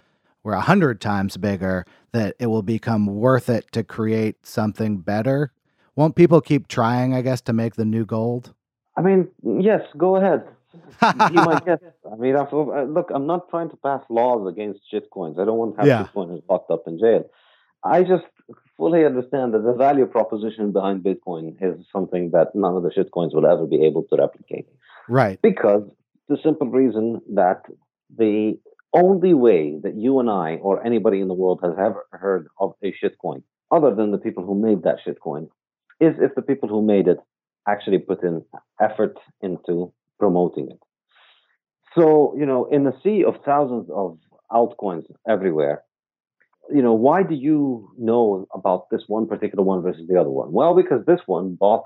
we're 0.47 0.53
a 0.53 0.61
hundred 0.61 1.01
times 1.01 1.35
bigger, 1.35 1.85
that 2.13 2.33
it 2.39 2.45
will 2.45 2.61
become 2.61 3.05
worth 3.05 3.49
it 3.49 3.69
to 3.73 3.83
create 3.83 4.45
something 4.45 4.95
better. 4.99 5.51
Won't 5.97 6.15
people 6.15 6.39
keep 6.39 6.69
trying, 6.69 7.13
I 7.13 7.21
guess, 7.21 7.41
to 7.41 7.53
make 7.53 7.75
the 7.75 7.83
new 7.83 8.05
gold? 8.05 8.53
I 8.95 9.01
mean, 9.01 9.27
yes, 9.43 9.81
go 9.97 10.15
ahead. 10.15 10.45
you 10.73 11.41
might 11.41 11.65
guess. 11.65 11.79
I 12.09 12.15
mean, 12.15 12.37
uh, 12.37 12.45
look, 12.83 13.11
I'm 13.13 13.27
not 13.27 13.49
trying 13.49 13.69
to 13.71 13.75
pass 13.75 14.01
laws 14.09 14.47
against 14.47 14.79
shitcoins. 14.89 15.37
I 15.37 15.43
don't 15.43 15.57
want 15.57 15.75
to 15.75 15.81
have 15.81 16.13
yeah. 16.15 16.37
locked 16.47 16.71
up 16.71 16.83
in 16.87 16.97
jail. 16.97 17.29
I 17.83 18.03
just 18.03 18.23
fully 18.77 19.03
understand 19.03 19.53
that 19.53 19.63
the 19.65 19.73
value 19.73 20.05
proposition 20.05 20.71
behind 20.71 21.03
Bitcoin 21.03 21.57
is 21.59 21.85
something 21.91 22.31
that 22.31 22.55
none 22.55 22.77
of 22.77 22.83
the 22.83 22.89
shitcoins 22.89 23.35
will 23.35 23.45
ever 23.45 23.65
be 23.65 23.83
able 23.83 24.03
to 24.03 24.15
replicate. 24.17 24.69
Right. 25.09 25.41
Because 25.41 25.83
the 26.29 26.37
simple 26.41 26.69
reason 26.69 27.21
that 27.33 27.63
the 28.17 28.57
only 28.93 29.33
way 29.33 29.77
that 29.83 29.95
you 29.95 30.19
and 30.19 30.29
I 30.29 30.55
or 30.55 30.85
anybody 30.85 31.19
in 31.19 31.27
the 31.27 31.33
world 31.33 31.59
has 31.63 31.73
ever 31.73 32.05
heard 32.11 32.47
of 32.59 32.73
a 32.83 32.93
shitcoin, 32.93 33.43
other 33.71 33.93
than 33.93 34.11
the 34.11 34.17
people 34.17 34.45
who 34.45 34.59
made 34.59 34.83
that 34.83 34.97
shitcoin, 35.05 35.49
is 35.99 36.15
if 36.19 36.35
the 36.35 36.41
people 36.41 36.69
who 36.69 36.81
made 36.81 37.07
it 37.07 37.17
actually 37.67 37.99
put 37.99 38.23
in 38.23 38.43
effort 38.81 39.17
into 39.41 39.91
promoting 40.19 40.69
it. 40.71 40.79
So, 41.97 42.35
you 42.37 42.45
know, 42.45 42.65
in 42.65 42.83
the 42.83 42.93
sea 43.03 43.23
of 43.23 43.35
thousands 43.43 43.89
of 43.93 44.17
altcoins 44.51 45.05
everywhere, 45.27 45.83
you 46.73 46.81
know, 46.81 46.93
why 46.93 47.23
do 47.23 47.33
you 47.33 47.89
know 47.97 48.47
about 48.53 48.89
this 48.89 49.03
one 49.07 49.27
particular 49.27 49.63
one 49.63 49.81
versus 49.81 50.07
the 50.07 50.19
other 50.19 50.29
one? 50.29 50.51
Well, 50.51 50.75
because 50.75 51.05
this 51.05 51.21
one 51.25 51.55
bought 51.55 51.85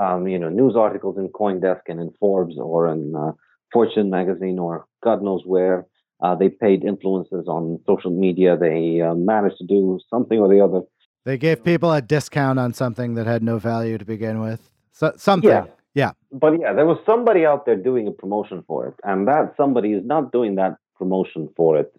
um, 0.00 0.26
you 0.26 0.38
know, 0.38 0.48
news 0.48 0.74
articles 0.76 1.18
in 1.18 1.28
CoinDesk 1.28 1.82
and 1.88 2.00
in 2.00 2.12
Forbes 2.18 2.56
or 2.58 2.88
in 2.88 3.14
uh, 3.14 3.32
Fortune 3.72 4.10
magazine 4.10 4.58
or 4.58 4.86
God 5.02 5.22
knows 5.22 5.42
where. 5.44 5.86
Uh, 6.22 6.34
they 6.36 6.48
paid 6.48 6.82
influencers 6.82 7.46
on 7.48 7.80
social 7.86 8.10
media. 8.10 8.56
They 8.56 9.00
uh, 9.00 9.14
managed 9.14 9.58
to 9.58 9.66
do 9.66 9.98
something 10.08 10.38
or 10.38 10.48
the 10.48 10.60
other. 10.60 10.82
They 11.24 11.36
gave 11.36 11.64
people 11.64 11.92
a 11.92 12.00
discount 12.00 12.58
on 12.58 12.72
something 12.72 13.14
that 13.14 13.26
had 13.26 13.42
no 13.42 13.58
value 13.58 13.98
to 13.98 14.04
begin 14.04 14.40
with. 14.40 14.70
So, 14.92 15.12
something. 15.16 15.50
Yeah. 15.50 15.66
Yeah. 15.94 16.12
But 16.30 16.58
yeah, 16.60 16.72
there 16.72 16.86
was 16.86 16.98
somebody 17.04 17.44
out 17.44 17.66
there 17.66 17.76
doing 17.76 18.08
a 18.08 18.12
promotion 18.12 18.64
for 18.66 18.86
it. 18.86 18.94
And 19.04 19.28
that 19.28 19.54
somebody 19.56 19.92
is 19.92 20.04
not 20.04 20.32
doing 20.32 20.54
that 20.54 20.76
promotion 20.96 21.48
for 21.56 21.76
it 21.78 21.92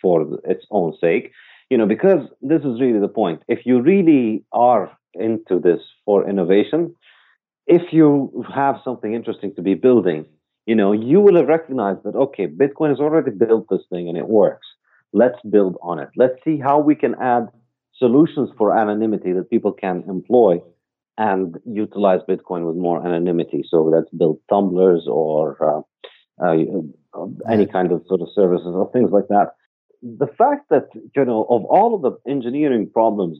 for 0.00 0.38
its 0.44 0.64
own 0.70 0.96
sake. 1.00 1.32
You 1.70 1.78
know, 1.78 1.86
because 1.86 2.28
this 2.40 2.62
is 2.62 2.80
really 2.80 3.00
the 3.00 3.08
point. 3.08 3.42
If 3.48 3.66
you 3.66 3.80
really 3.80 4.44
are 4.52 4.96
into 5.14 5.58
this 5.58 5.80
for 6.04 6.28
innovation, 6.28 6.94
if 7.66 7.92
you 7.92 8.44
have 8.54 8.76
something 8.84 9.14
interesting 9.14 9.54
to 9.56 9.62
be 9.62 9.74
building, 9.74 10.26
you 10.66 10.74
know, 10.74 10.92
you 10.92 11.20
will 11.20 11.36
have 11.36 11.46
recognized 11.46 12.04
that, 12.04 12.16
okay, 12.16 12.46
Bitcoin 12.46 12.88
has 12.90 13.00
already 13.00 13.30
built 13.30 13.66
this 13.70 13.82
thing 13.90 14.08
and 14.08 14.16
it 14.16 14.28
works. 14.28 14.66
Let's 15.12 15.38
build 15.48 15.76
on 15.82 15.98
it. 15.98 16.08
Let's 16.16 16.42
see 16.44 16.58
how 16.58 16.80
we 16.80 16.94
can 16.94 17.14
add 17.20 17.48
solutions 17.96 18.50
for 18.58 18.76
anonymity 18.76 19.32
that 19.32 19.50
people 19.50 19.72
can 19.72 20.04
employ 20.08 20.60
and 21.16 21.56
utilize 21.64 22.20
Bitcoin 22.28 22.66
with 22.66 22.76
more 22.76 23.06
anonymity. 23.06 23.62
So 23.68 23.84
let's 23.84 24.10
build 24.10 24.40
tumblers 24.48 25.06
or 25.08 25.84
uh, 26.40 26.44
uh, 26.44 27.26
any 27.48 27.66
kind 27.66 27.92
of 27.92 28.02
sort 28.08 28.20
of 28.20 28.28
services 28.34 28.72
or 28.74 28.90
things 28.90 29.10
like 29.12 29.28
that. 29.28 29.52
The 30.02 30.26
fact 30.26 30.70
that, 30.70 30.88
you 30.94 31.24
know, 31.24 31.46
of 31.48 31.64
all 31.66 31.94
of 31.94 32.02
the 32.02 32.30
engineering 32.30 32.90
problems 32.92 33.38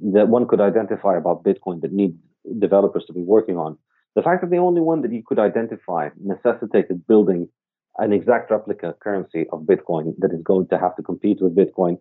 that 0.00 0.28
one 0.28 0.48
could 0.48 0.60
identify 0.60 1.16
about 1.16 1.44
Bitcoin 1.44 1.82
that 1.82 1.92
need 1.92 2.16
developers 2.58 3.04
to 3.06 3.12
be 3.12 3.22
working 3.22 3.58
on, 3.58 3.76
the 4.14 4.22
fact 4.22 4.42
that 4.42 4.50
the 4.50 4.58
only 4.58 4.80
one 4.80 5.02
that 5.02 5.12
you 5.12 5.22
could 5.24 5.38
identify 5.38 6.08
necessitated 6.22 7.06
building 7.06 7.48
an 7.98 8.12
exact 8.12 8.50
replica 8.50 8.94
currency 9.00 9.46
of 9.52 9.60
Bitcoin 9.62 10.14
that 10.18 10.32
is 10.32 10.42
going 10.42 10.66
to 10.68 10.78
have 10.78 10.96
to 10.96 11.02
compete 11.02 11.38
with 11.40 11.56
Bitcoin 11.56 11.98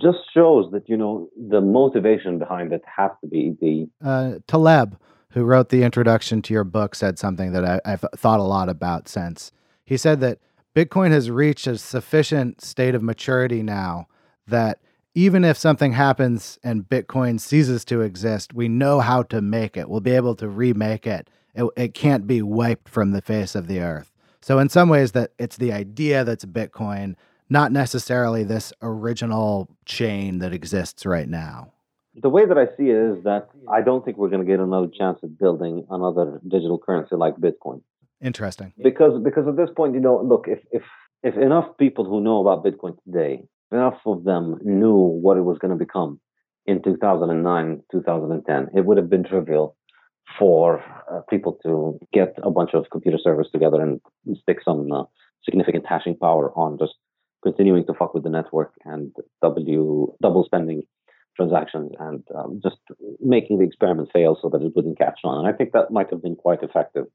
just 0.00 0.18
shows 0.32 0.70
that 0.72 0.88
you 0.88 0.96
know 0.96 1.28
the 1.50 1.60
motivation 1.60 2.38
behind 2.38 2.72
it 2.72 2.82
has 2.96 3.10
to 3.20 3.28
be 3.28 3.56
the 3.60 3.88
uh, 4.06 4.38
Taleb, 4.46 4.98
who 5.30 5.44
wrote 5.44 5.68
the 5.68 5.82
introduction 5.82 6.42
to 6.42 6.54
your 6.54 6.64
book, 6.64 6.94
said 6.94 7.18
something 7.18 7.52
that 7.52 7.64
I, 7.64 7.80
I've 7.84 8.04
thought 8.16 8.40
a 8.40 8.44
lot 8.44 8.68
about 8.68 9.08
since. 9.08 9.52
He 9.84 9.96
said 9.96 10.20
that 10.20 10.38
Bitcoin 10.74 11.10
has 11.10 11.30
reached 11.30 11.66
a 11.66 11.78
sufficient 11.78 12.60
state 12.60 12.94
of 12.94 13.02
maturity 13.02 13.62
now 13.62 14.08
that 14.46 14.80
even 15.14 15.44
if 15.44 15.56
something 15.56 15.92
happens 15.92 16.58
and 16.64 16.88
Bitcoin 16.88 17.38
ceases 17.38 17.84
to 17.84 18.00
exist, 18.00 18.52
we 18.52 18.68
know 18.68 18.98
how 18.98 19.22
to 19.22 19.40
make 19.40 19.76
it. 19.76 19.88
We'll 19.88 20.00
be 20.00 20.16
able 20.16 20.34
to 20.36 20.48
remake 20.48 21.06
it. 21.06 21.30
It, 21.54 21.68
it 21.76 21.94
can't 21.94 22.26
be 22.26 22.42
wiped 22.42 22.88
from 22.88 23.12
the 23.12 23.22
face 23.22 23.54
of 23.54 23.66
the 23.66 23.80
earth. 23.80 24.10
So 24.40 24.58
in 24.58 24.68
some 24.68 24.88
ways, 24.88 25.12
that 25.12 25.32
it's 25.38 25.56
the 25.56 25.72
idea 25.72 26.24
that's 26.24 26.44
Bitcoin, 26.44 27.14
not 27.48 27.72
necessarily 27.72 28.44
this 28.44 28.72
original 28.82 29.68
chain 29.86 30.38
that 30.40 30.52
exists 30.52 31.06
right 31.06 31.28
now. 31.28 31.72
The 32.16 32.28
way 32.28 32.46
that 32.46 32.58
I 32.58 32.66
see 32.76 32.90
it 32.90 32.96
is 32.96 33.24
that 33.24 33.48
I 33.68 33.80
don't 33.80 34.04
think 34.04 34.18
we're 34.18 34.28
going 34.28 34.44
to 34.44 34.50
get 34.50 34.60
another 34.60 34.86
chance 34.86 35.18
at 35.22 35.38
building 35.38 35.86
another 35.90 36.40
digital 36.46 36.78
currency 36.78 37.16
like 37.16 37.36
Bitcoin. 37.36 37.82
Interesting. 38.20 38.72
Because 38.82 39.20
because 39.22 39.48
at 39.48 39.56
this 39.56 39.70
point, 39.76 39.94
you 39.94 40.00
know, 40.00 40.22
look, 40.22 40.46
if 40.46 40.60
if 40.70 40.82
if 41.22 41.36
enough 41.36 41.76
people 41.78 42.04
who 42.04 42.20
know 42.20 42.40
about 42.40 42.64
Bitcoin 42.64 42.96
today, 43.04 43.42
enough 43.72 43.98
of 44.06 44.24
them 44.24 44.58
knew 44.62 44.94
what 44.94 45.36
it 45.36 45.42
was 45.42 45.58
going 45.58 45.76
to 45.76 45.78
become 45.78 46.20
in 46.66 46.82
2009, 46.82 47.82
2010, 47.90 48.68
it 48.74 48.84
would 48.84 48.96
have 48.96 49.10
been 49.10 49.24
trivial 49.24 49.76
for 50.38 50.82
uh, 51.10 51.20
people 51.30 51.58
to 51.62 51.98
get 52.12 52.34
a 52.42 52.50
bunch 52.50 52.70
of 52.74 52.86
computer 52.90 53.18
servers 53.22 53.48
together 53.52 53.80
and 53.80 54.00
stick 54.42 54.58
some 54.64 54.90
uh, 54.90 55.04
significant 55.44 55.84
hashing 55.86 56.16
power 56.16 56.50
on 56.56 56.78
just 56.78 56.94
continuing 57.42 57.84
to 57.86 57.94
fuck 57.94 58.14
with 58.14 58.24
the 58.24 58.30
network 58.30 58.72
and 58.84 59.14
w 59.42 60.12
double 60.22 60.44
spending 60.44 60.82
transactions 61.36 61.92
and 61.98 62.22
um, 62.34 62.60
just 62.62 62.76
making 63.20 63.58
the 63.58 63.64
experiment 63.64 64.08
fail 64.12 64.38
so 64.40 64.48
that 64.48 64.62
it 64.62 64.72
wouldn't 64.74 64.98
catch 64.98 65.20
on. 65.24 65.38
And 65.38 65.52
I 65.52 65.56
think 65.56 65.72
that 65.72 65.90
might 65.90 66.10
have 66.10 66.22
been 66.22 66.36
quite 66.36 66.62
effective 66.62 67.06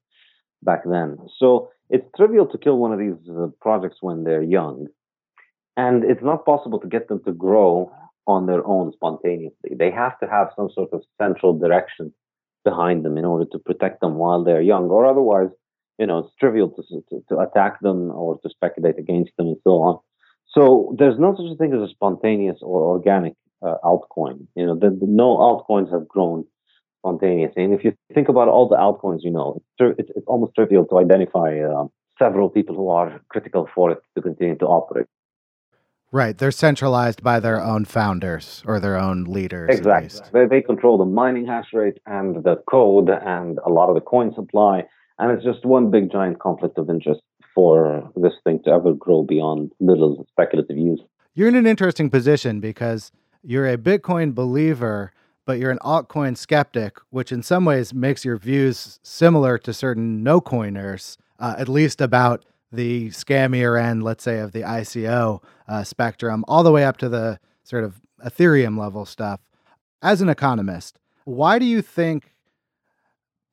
back 0.61 0.81
then. 0.85 1.17
So 1.37 1.69
it's 1.89 2.05
trivial 2.15 2.45
to 2.47 2.57
kill 2.57 2.77
one 2.77 2.93
of 2.93 2.99
these 2.99 3.17
uh, 3.29 3.47
projects 3.61 3.97
when 4.01 4.23
they're 4.23 4.43
young, 4.43 4.87
and 5.77 6.03
it's 6.03 6.23
not 6.23 6.45
possible 6.45 6.79
to 6.79 6.87
get 6.87 7.07
them 7.07 7.21
to 7.25 7.31
grow 7.31 7.91
on 8.27 8.45
their 8.45 8.65
own 8.67 8.91
spontaneously. 8.93 9.71
They 9.77 9.89
have 9.89 10.19
to 10.19 10.27
have 10.27 10.49
some 10.55 10.69
sort 10.73 10.89
of 10.93 11.01
central 11.19 11.57
direction 11.57 12.13
behind 12.69 12.97
them 13.05 13.15
in 13.21 13.25
order 13.31 13.45
to 13.51 13.59
protect 13.69 13.97
them 14.01 14.13
while 14.23 14.41
they're 14.43 14.69
young, 14.73 14.85
or 14.95 15.01
otherwise, 15.11 15.51
you 15.99 16.07
know, 16.07 16.17
it's 16.19 16.35
trivial 16.43 16.69
to, 16.75 16.81
to, 17.09 17.15
to 17.29 17.35
attack 17.45 17.73
them 17.81 17.99
or 18.21 18.29
to 18.41 18.49
speculate 18.57 18.97
against 19.05 19.31
them 19.37 19.47
and 19.51 19.61
so 19.65 19.73
on. 19.87 19.95
So 20.55 20.61
there's 20.97 21.19
no 21.25 21.35
such 21.37 21.51
a 21.53 21.57
thing 21.59 21.73
as 21.73 21.83
a 21.87 21.93
spontaneous 21.97 22.59
or 22.61 22.79
organic 22.95 23.33
uh, 23.65 23.75
altcoin. 23.83 24.47
You 24.55 24.65
know, 24.65 24.75
the, 24.83 24.89
the, 25.01 25.07
no 25.23 25.37
altcoins 25.47 25.91
have 25.95 26.07
grown 26.07 26.45
spontaneously. 26.99 27.63
And 27.65 27.73
if 27.73 27.83
you 27.85 27.91
think 28.15 28.27
about 28.29 28.47
all 28.47 28.67
the 28.67 28.75
altcoins, 28.85 29.19
you 29.21 29.31
know, 29.31 29.47
it's, 29.79 29.99
it's, 29.99 30.11
it's 30.15 30.27
almost 30.27 30.55
trivial 30.55 30.85
to 30.87 30.99
identify 31.05 31.49
uh, 31.59 31.85
several 32.17 32.49
people 32.49 32.75
who 32.75 32.89
are 32.89 33.21
critical 33.29 33.69
for 33.75 33.91
it 33.91 33.99
to 34.15 34.21
continue 34.21 34.57
to 34.57 34.65
operate. 34.65 35.07
Right. 36.11 36.37
They're 36.37 36.51
centralized 36.51 37.21
by 37.21 37.39
their 37.39 37.61
own 37.61 37.85
founders 37.85 38.63
or 38.65 38.79
their 38.79 38.97
own 38.97 39.25
leaders. 39.25 39.77
Exactly. 39.77 40.21
They, 40.33 40.47
they 40.47 40.61
control 40.61 40.97
the 40.97 41.05
mining 41.05 41.45
hash 41.45 41.67
rate 41.73 41.99
and 42.05 42.43
the 42.43 42.55
code 42.69 43.09
and 43.09 43.59
a 43.65 43.69
lot 43.69 43.89
of 43.89 43.95
the 43.95 44.01
coin 44.01 44.33
supply. 44.33 44.85
And 45.19 45.31
it's 45.31 45.43
just 45.43 45.65
one 45.65 45.91
big 45.91 46.11
giant 46.11 46.39
conflict 46.39 46.77
of 46.77 46.89
interest 46.89 47.21
for 47.53 48.09
this 48.15 48.33
thing 48.43 48.61
to 48.63 48.71
ever 48.71 48.93
grow 48.93 49.23
beyond 49.23 49.71
little 49.79 50.25
speculative 50.31 50.77
use. 50.77 51.01
You're 51.35 51.49
in 51.49 51.55
an 51.55 51.67
interesting 51.67 52.09
position 52.09 52.59
because 52.59 53.11
you're 53.43 53.67
a 53.67 53.77
Bitcoin 53.77 54.33
believer, 54.33 55.11
but 55.45 55.59
you're 55.59 55.71
an 55.71 55.79
altcoin 55.79 56.37
skeptic, 56.37 56.97
which 57.09 57.31
in 57.31 57.43
some 57.43 57.65
ways 57.65 57.93
makes 57.93 58.25
your 58.25 58.37
views 58.37 58.99
similar 59.03 59.57
to 59.59 59.73
certain 59.73 60.23
no 60.23 60.41
coiners, 60.41 61.17
uh, 61.39 61.55
at 61.57 61.69
least 61.69 62.01
about 62.01 62.45
the 62.71 63.09
scammier 63.09 63.81
end, 63.81 64.03
let's 64.03 64.23
say, 64.23 64.39
of 64.39 64.51
the 64.51 64.61
ICO 64.61 65.41
uh, 65.67 65.83
spectrum, 65.83 66.45
all 66.47 66.63
the 66.63 66.71
way 66.71 66.85
up 66.85 66.97
to 66.97 67.09
the 67.09 67.39
sort 67.63 67.83
of 67.83 68.01
Ethereum 68.23 68.77
level 68.77 69.05
stuff. 69.05 69.39
As 70.01 70.21
an 70.21 70.29
economist, 70.29 70.99
why 71.25 71.59
do 71.59 71.65
you 71.65 71.81
think 71.81 72.33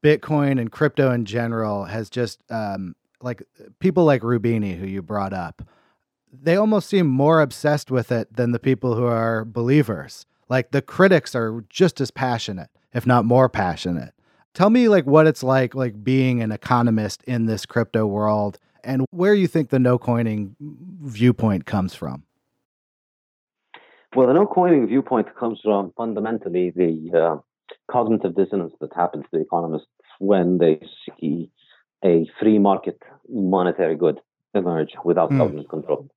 Bitcoin 0.02 0.60
and 0.60 0.70
crypto 0.70 1.10
in 1.10 1.24
general 1.24 1.84
has 1.84 2.08
just 2.08 2.40
um, 2.50 2.94
like 3.20 3.42
people 3.80 4.04
like 4.04 4.22
Roubini, 4.22 4.78
who 4.78 4.86
you 4.86 5.02
brought 5.02 5.32
up, 5.32 5.62
they 6.32 6.56
almost 6.56 6.88
seem 6.88 7.06
more 7.06 7.40
obsessed 7.40 7.90
with 7.90 8.12
it 8.12 8.34
than 8.36 8.52
the 8.52 8.58
people 8.58 8.94
who 8.94 9.04
are 9.04 9.44
believers. 9.44 10.26
Like 10.48 10.70
the 10.70 10.82
critics 10.82 11.34
are 11.34 11.64
just 11.68 12.00
as 12.00 12.10
passionate, 12.10 12.70
if 12.92 13.06
not 13.06 13.24
more 13.24 13.48
passionate. 13.48 14.14
Tell 14.54 14.70
me 14.70 14.88
like 14.88 15.06
what 15.06 15.26
it's 15.26 15.42
like 15.42 15.74
like 15.74 16.04
being 16.04 16.40
an 16.40 16.52
economist 16.52 17.22
in 17.24 17.46
this 17.46 17.66
crypto 17.66 18.06
world 18.06 18.58
and 18.86 19.04
where 19.10 19.34
you 19.34 19.46
think 19.46 19.68
the 19.70 19.78
no 19.78 19.98
coining 19.98 20.56
viewpoint 20.60 21.66
comes 21.66 21.94
from. 21.94 22.22
Well, 24.14 24.28
the 24.28 24.32
no 24.32 24.46
coining 24.46 24.86
viewpoint 24.86 25.26
comes 25.38 25.60
from 25.62 25.92
fundamentally 25.96 26.72
the 26.74 26.92
uh, 27.18 27.36
cognitive 27.90 28.34
dissonance 28.34 28.72
that 28.80 28.94
happens 28.94 29.24
to 29.24 29.30
the 29.32 29.40
economists 29.40 29.88
when 30.20 30.58
they 30.58 30.80
see 31.20 31.50
a 32.04 32.26
free 32.40 32.58
market 32.58 33.02
monetary 33.28 33.96
good 33.96 34.20
emerge 34.54 34.92
without 35.04 35.30
mm. 35.30 35.38
government 35.38 35.68
control. 35.68 36.08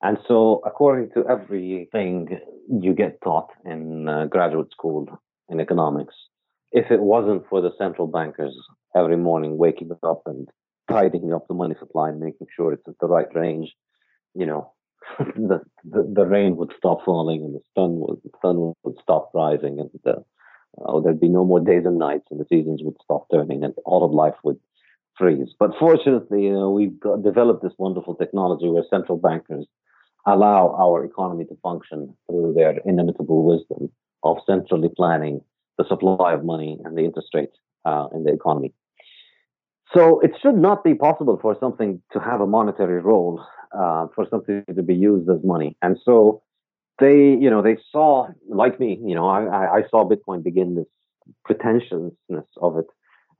And 0.00 0.18
so, 0.26 0.62
according 0.64 1.10
to 1.10 1.28
everything 1.28 2.40
you 2.68 2.94
get 2.94 3.20
taught 3.22 3.50
in 3.64 4.08
uh, 4.08 4.26
graduate 4.26 4.70
school 4.72 5.06
in 5.48 5.60
economics, 5.60 6.14
if 6.72 6.90
it 6.90 7.00
wasn't 7.00 7.44
for 7.48 7.60
the 7.60 7.70
central 7.76 8.06
bankers 8.06 8.56
every 8.96 9.16
morning 9.16 9.58
waking 9.58 9.90
up 10.02 10.22
and 10.26 10.48
tidying 10.92 11.32
up 11.32 11.48
the 11.48 11.54
money 11.54 11.74
supply 11.78 12.08
and 12.10 12.20
making 12.20 12.46
sure 12.54 12.72
it's 12.72 12.86
at 12.88 12.98
the 13.00 13.06
right 13.06 13.26
range, 13.34 13.72
you 14.34 14.46
know, 14.46 14.72
the, 15.18 15.60
the, 15.84 16.10
the 16.14 16.26
rain 16.26 16.56
would 16.56 16.72
stop 16.76 17.04
falling 17.04 17.42
and 17.42 17.54
the 17.54 17.60
sun 17.76 17.98
would 18.00 18.20
the 18.24 18.30
sun 18.40 18.72
would 18.84 18.96
stop 19.02 19.30
rising 19.34 19.80
and 19.80 19.90
the, 20.04 20.24
uh, 20.84 21.00
there'd 21.00 21.20
be 21.20 21.28
no 21.28 21.44
more 21.44 21.60
days 21.60 21.84
and 21.84 21.98
nights 21.98 22.26
and 22.30 22.40
the 22.40 22.46
seasons 22.48 22.80
would 22.82 22.96
stop 23.02 23.26
turning 23.32 23.64
and 23.64 23.74
all 23.84 24.04
of 24.04 24.12
life 24.12 24.34
would 24.44 24.58
freeze. 25.18 25.54
But 25.58 25.72
fortunately, 25.78 26.44
you 26.44 26.52
know, 26.52 26.70
we've 26.70 26.98
got, 26.98 27.22
developed 27.22 27.62
this 27.62 27.74
wonderful 27.78 28.14
technology 28.14 28.68
where 28.68 28.84
central 28.88 29.18
bankers 29.18 29.66
allow 30.26 30.74
our 30.78 31.04
economy 31.04 31.44
to 31.46 31.56
function 31.62 32.16
through 32.26 32.54
their 32.54 32.78
inimitable 32.84 33.44
wisdom 33.44 33.90
of 34.22 34.38
centrally 34.46 34.88
planning 34.96 35.40
the 35.78 35.84
supply 35.88 36.32
of 36.32 36.44
money 36.44 36.78
and 36.84 36.96
the 36.96 37.04
interest 37.04 37.28
rate 37.34 37.50
uh, 37.84 38.06
in 38.14 38.24
the 38.24 38.32
economy. 38.32 38.72
So 39.94 40.20
it 40.20 40.32
should 40.40 40.56
not 40.56 40.84
be 40.84 40.94
possible 40.94 41.38
for 41.40 41.56
something 41.60 42.00
to 42.12 42.20
have 42.20 42.40
a 42.40 42.46
monetary 42.46 43.00
role, 43.00 43.44
uh, 43.76 44.06
for 44.14 44.26
something 44.30 44.64
to 44.74 44.82
be 44.82 44.94
used 44.94 45.28
as 45.28 45.38
money. 45.44 45.76
And 45.82 45.98
so 46.04 46.42
they, 46.98 47.36
you 47.40 47.50
know, 47.50 47.62
they 47.62 47.76
saw, 47.90 48.28
like 48.48 48.80
me, 48.80 48.98
you 49.04 49.14
know, 49.14 49.28
I, 49.28 49.78
I 49.78 49.82
saw 49.90 50.08
Bitcoin 50.08 50.42
begin 50.42 50.76
this 50.76 50.86
pretentiousness 51.44 52.46
of 52.60 52.78
it 52.78 52.86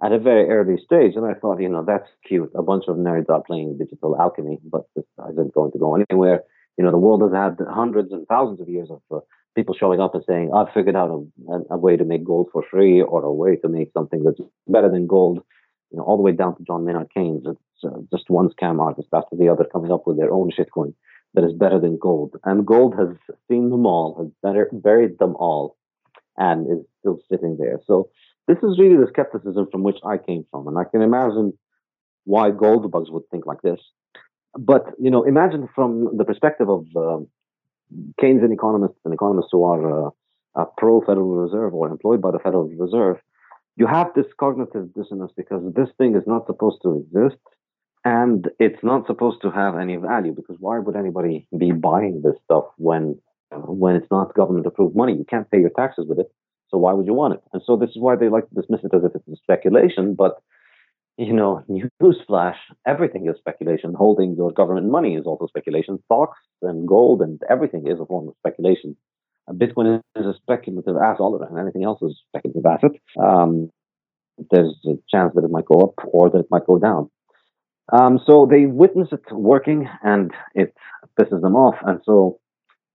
at 0.05 0.13
a 0.13 0.19
very 0.19 0.49
early 0.51 0.77
stage. 0.85 1.13
And 1.17 1.25
I 1.25 1.35
thought, 1.35 1.61
you 1.61 1.69
know, 1.69 1.85
that's 1.87 2.09
cute. 2.27 2.51
A 2.55 2.63
bunch 2.63 2.85
of 2.89 2.97
nerds 2.97 3.31
are 3.31 3.43
playing 3.43 3.79
digital 3.79 4.17
alchemy, 4.21 4.59
but 4.65 4.83
this 4.97 5.05
isn't 5.31 5.55
going 5.55 5.73
to 5.73 5.79
go 5.79 5.95
anywhere. 5.95 6.43
You 6.77 6.85
know, 6.85 6.91
the 6.91 6.99
world 6.99 7.23
has 7.23 7.33
had 7.33 7.59
hundreds 7.71 8.13
and 8.13 8.27
thousands 8.27 8.61
of 8.61 8.69
years 8.69 8.89
of 8.91 9.01
uh, 9.15 9.21
people 9.55 9.75
showing 9.79 10.01
up 10.01 10.15
and 10.15 10.25
saying, 10.27 10.51
I've 10.55 10.73
figured 10.73 10.97
out 10.97 11.11
a, 11.11 11.75
a, 11.75 11.79
way 11.79 11.97
to 11.97 12.05
make 12.05 12.25
gold 12.25 12.49
for 12.53 12.65
free 12.71 13.03
or 13.03 13.23
a 13.23 13.33
way 13.33 13.57
to 13.57 13.69
make 13.69 13.91
something 13.93 14.25
that's 14.25 14.41
better 14.67 14.91
than 14.91 15.07
gold. 15.07 15.43
You 15.93 15.99
know, 15.99 16.05
all 16.05 16.17
the 16.17 16.23
way 16.23 16.33
down 16.33 16.57
to 16.57 16.63
John 16.65 16.85
Maynard 16.85 17.11
Keynes. 17.15 17.45
It's 17.47 17.85
uh, 17.85 18.01
just 18.11 18.31
one 18.31 18.49
scam 18.49 18.81
artist 18.81 19.09
after 19.13 19.37
the 19.37 19.49
other 19.49 19.65
coming 19.65 19.93
up 19.93 20.07
with 20.07 20.17
their 20.17 20.33
own 20.33 20.51
shitcoin 20.51 20.95
that 21.35 21.45
is 21.45 21.53
better 21.53 21.79
than 21.79 21.99
gold. 21.99 22.35
And 22.45 22.67
gold 22.67 22.95
has 22.99 23.09
seen 23.49 23.71
them 23.71 23.87
all, 23.87 24.17
has 24.19 24.31
better, 24.43 24.69
buried 24.73 25.19
them 25.19 25.37
all, 25.37 25.77
and 26.37 26.67
is 26.71 26.85
still 27.01 27.21
sitting 27.31 27.57
there. 27.59 27.79
So 27.87 28.09
this 28.49 28.59
is 28.59 28.79
really 28.79 28.97
the 28.97 29.09
skepticism 29.09 29.69
from 29.71 29.83
which 29.83 29.99
I 30.05 30.19
came 30.19 30.45
from. 30.51 30.69
And 30.69 30.79
I 30.79 30.85
can 30.85 31.03
imagine 31.03 31.53
why 32.25 32.51
gold 32.51 32.91
bugs 32.91 33.11
would 33.11 33.29
think 33.31 33.47
like 33.47 33.63
this. 33.63 33.81
But, 34.59 34.85
you 34.99 35.11
know, 35.11 35.25
imagine 35.25 35.69
from 35.75 36.17
the 36.17 36.25
perspective 36.25 36.69
of 36.69 36.87
uh, 36.95 37.21
Keynesian 38.21 38.53
economists 38.53 39.01
and 39.05 39.15
economists 39.15 39.49
who 39.53 39.65
are 39.65 40.13
uh, 40.55 40.65
pro 40.77 41.01
Federal 41.01 41.35
Reserve 41.37 41.75
or 41.75 41.89
employed 41.89 42.21
by 42.21 42.31
the 42.31 42.39
Federal 42.39 42.69
Reserve, 42.69 43.17
you 43.77 43.87
have 43.87 44.09
this 44.15 44.27
cognitive 44.39 44.93
dissonance 44.95 45.33
because 45.37 45.63
this 45.75 45.89
thing 45.99 46.15
is 46.15 46.25
not 46.27 46.47
supposed 46.47 46.79
to 46.83 47.05
exist 47.05 47.41
and 48.05 48.51
it's 48.59 48.83
not 48.83 49.07
supposed 49.07 49.41
to 49.43 49.51
have 49.51 49.77
any 49.77 49.97
value 49.97 50.33
because 50.33 50.57
why 50.59 50.79
would 50.79 50.97
anybody 50.97 51.47
be 51.57 51.73
buying 51.73 52.23
this 52.23 52.35
stuff 52.45 52.65
when 52.77 53.19
when 53.67 53.95
it's 53.97 54.11
not 54.11 54.35
government 54.35 54.67
approved 54.67 54.97
money? 54.97 55.15
You 55.15 55.25
can't 55.29 55.51
pay 55.51 55.61
your 55.61 55.71
taxes 55.71 56.07
with 56.09 56.19
it. 56.19 56.31
So 56.71 56.79
why 56.79 56.95
would 56.95 57.07
you 57.07 57.15
want 57.15 57.35
it? 57.35 57.43
And 57.53 57.63
so 57.65 57.77
this 57.77 57.91
is 57.91 57.99
why 57.99 58.17
they 58.17 58.29
like 58.29 58.49
to 58.49 58.55
dismiss 58.55 58.81
it 58.83 58.95
as 58.95 59.05
if 59.05 59.13
it's 59.15 59.41
speculation. 59.41 60.15
But 60.15 60.43
you 61.19 61.33
know, 61.33 61.63
newsflash, 62.03 62.57
everything 62.87 63.29
is 63.29 63.37
speculation. 63.39 63.95
Holding 63.95 64.35
your 64.37 64.53
government 64.53 64.91
money 64.91 65.15
is 65.15 65.25
also 65.25 65.47
speculation. 65.47 65.99
Stocks 66.07 66.39
and 66.63 66.89
gold 66.89 67.23
and 67.23 67.41
everything 67.49 67.87
is 67.87 68.01
a 68.01 68.07
form 68.07 68.29
of 68.29 68.35
speculation. 68.39 68.97
Bitcoin 69.51 70.01
is 70.17 70.27
a 70.27 70.35
speculative 70.35 70.97
asset, 70.97 71.49
and 71.49 71.59
anything 71.59 71.85
else 71.85 72.01
is 72.03 72.13
a 72.13 72.39
speculative 72.39 72.67
asset. 72.67 72.93
Um, 73.21 73.71
there's 74.51 74.75
a 74.87 74.95
chance 75.11 75.33
that 75.35 75.45
it 75.45 75.51
might 75.51 75.67
go 75.67 75.81
up 75.81 75.95
or 76.07 76.31
that 76.31 76.39
it 76.39 76.51
might 76.51 76.67
go 76.67 76.79
down. 76.79 77.11
Um, 77.93 78.21
so 78.27 78.47
they 78.51 78.67
witness 78.67 79.09
it 79.13 79.21
working, 79.33 79.89
and 80.03 80.31
it 80.55 80.75
pisses 81.19 81.43
them 81.43 81.57
off. 81.57 81.77
And 81.85 82.01
so 82.05 82.39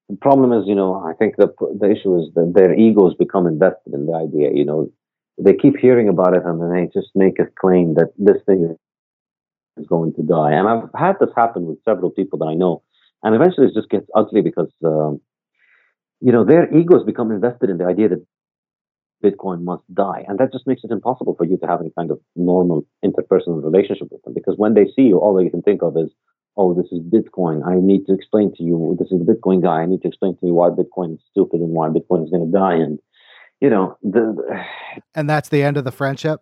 the 0.09 0.15
problem 0.15 0.53
is, 0.53 0.63
you 0.67 0.75
know, 0.75 0.95
I 0.95 1.13
think 1.13 1.35
the 1.35 1.53
the 1.79 1.91
issue 1.91 2.17
is 2.19 2.33
that 2.35 2.53
their 2.55 2.73
egos 2.73 3.13
become 3.15 3.45
invested 3.47 3.93
in 3.93 4.05
the 4.05 4.13
idea. 4.13 4.51
You 4.53 4.65
know, 4.65 4.89
they 5.37 5.53
keep 5.53 5.77
hearing 5.77 6.07
about 6.07 6.35
it, 6.35 6.43
and 6.45 6.61
then 6.61 6.73
they 6.73 6.99
just 6.99 7.11
make 7.13 7.39
a 7.39 7.47
claim 7.59 7.95
that 7.95 8.13
this 8.17 8.41
thing 8.45 8.75
is 9.77 9.87
going 9.87 10.13
to 10.13 10.23
die. 10.23 10.53
And 10.53 10.67
I've 10.67 10.89
had 10.95 11.17
this 11.19 11.29
happen 11.35 11.65
with 11.65 11.83
several 11.83 12.09
people 12.09 12.39
that 12.39 12.45
I 12.45 12.55
know, 12.55 12.81
and 13.23 13.35
eventually 13.35 13.67
it 13.67 13.73
just 13.73 13.89
gets 13.89 14.07
ugly 14.15 14.41
because, 14.41 14.71
um, 14.83 15.21
you 16.19 16.31
know, 16.31 16.43
their 16.43 16.73
egos 16.75 17.03
become 17.05 17.31
invested 17.31 17.69
in 17.69 17.77
the 17.77 17.85
idea 17.85 18.09
that 18.09 18.25
Bitcoin 19.23 19.63
must 19.63 19.83
die, 19.93 20.23
and 20.27 20.37
that 20.39 20.51
just 20.51 20.67
makes 20.67 20.83
it 20.83 20.91
impossible 20.91 21.35
for 21.35 21.45
you 21.45 21.57
to 21.57 21.67
have 21.67 21.81
any 21.81 21.91
kind 21.97 22.11
of 22.11 22.19
normal 22.35 22.85
interpersonal 23.03 23.63
relationship 23.63 24.07
with 24.11 24.21
them. 24.23 24.33
Because 24.33 24.55
when 24.57 24.73
they 24.73 24.85
see 24.95 25.03
you, 25.03 25.17
all 25.17 25.33
they 25.35 25.49
can 25.49 25.61
think 25.61 25.81
of 25.81 25.97
is 25.97 26.11
oh, 26.57 26.73
this 26.73 26.91
is 26.91 26.99
Bitcoin. 26.99 27.65
I 27.65 27.75
need 27.79 28.05
to 28.07 28.13
explain 28.13 28.51
to 28.55 28.63
you, 28.63 28.97
this 28.99 29.11
is 29.11 29.19
the 29.23 29.31
Bitcoin 29.31 29.61
guy. 29.61 29.81
I 29.81 29.85
need 29.85 30.01
to 30.01 30.07
explain 30.07 30.35
to 30.37 30.45
you 30.47 30.53
why 30.53 30.69
Bitcoin 30.69 31.13
is 31.13 31.19
stupid 31.29 31.61
and 31.61 31.69
why 31.69 31.87
Bitcoin 31.89 32.25
is 32.25 32.31
going 32.31 32.51
to 32.51 32.57
die. 32.57 32.73
And, 32.73 32.99
you 33.61 33.69
know, 33.69 33.97
the, 34.01 34.35
and 35.15 35.29
that's 35.29 35.49
the 35.49 35.61
end 35.61 35.77
of 35.77 35.85
the 35.85 35.91
friendship. 35.91 36.41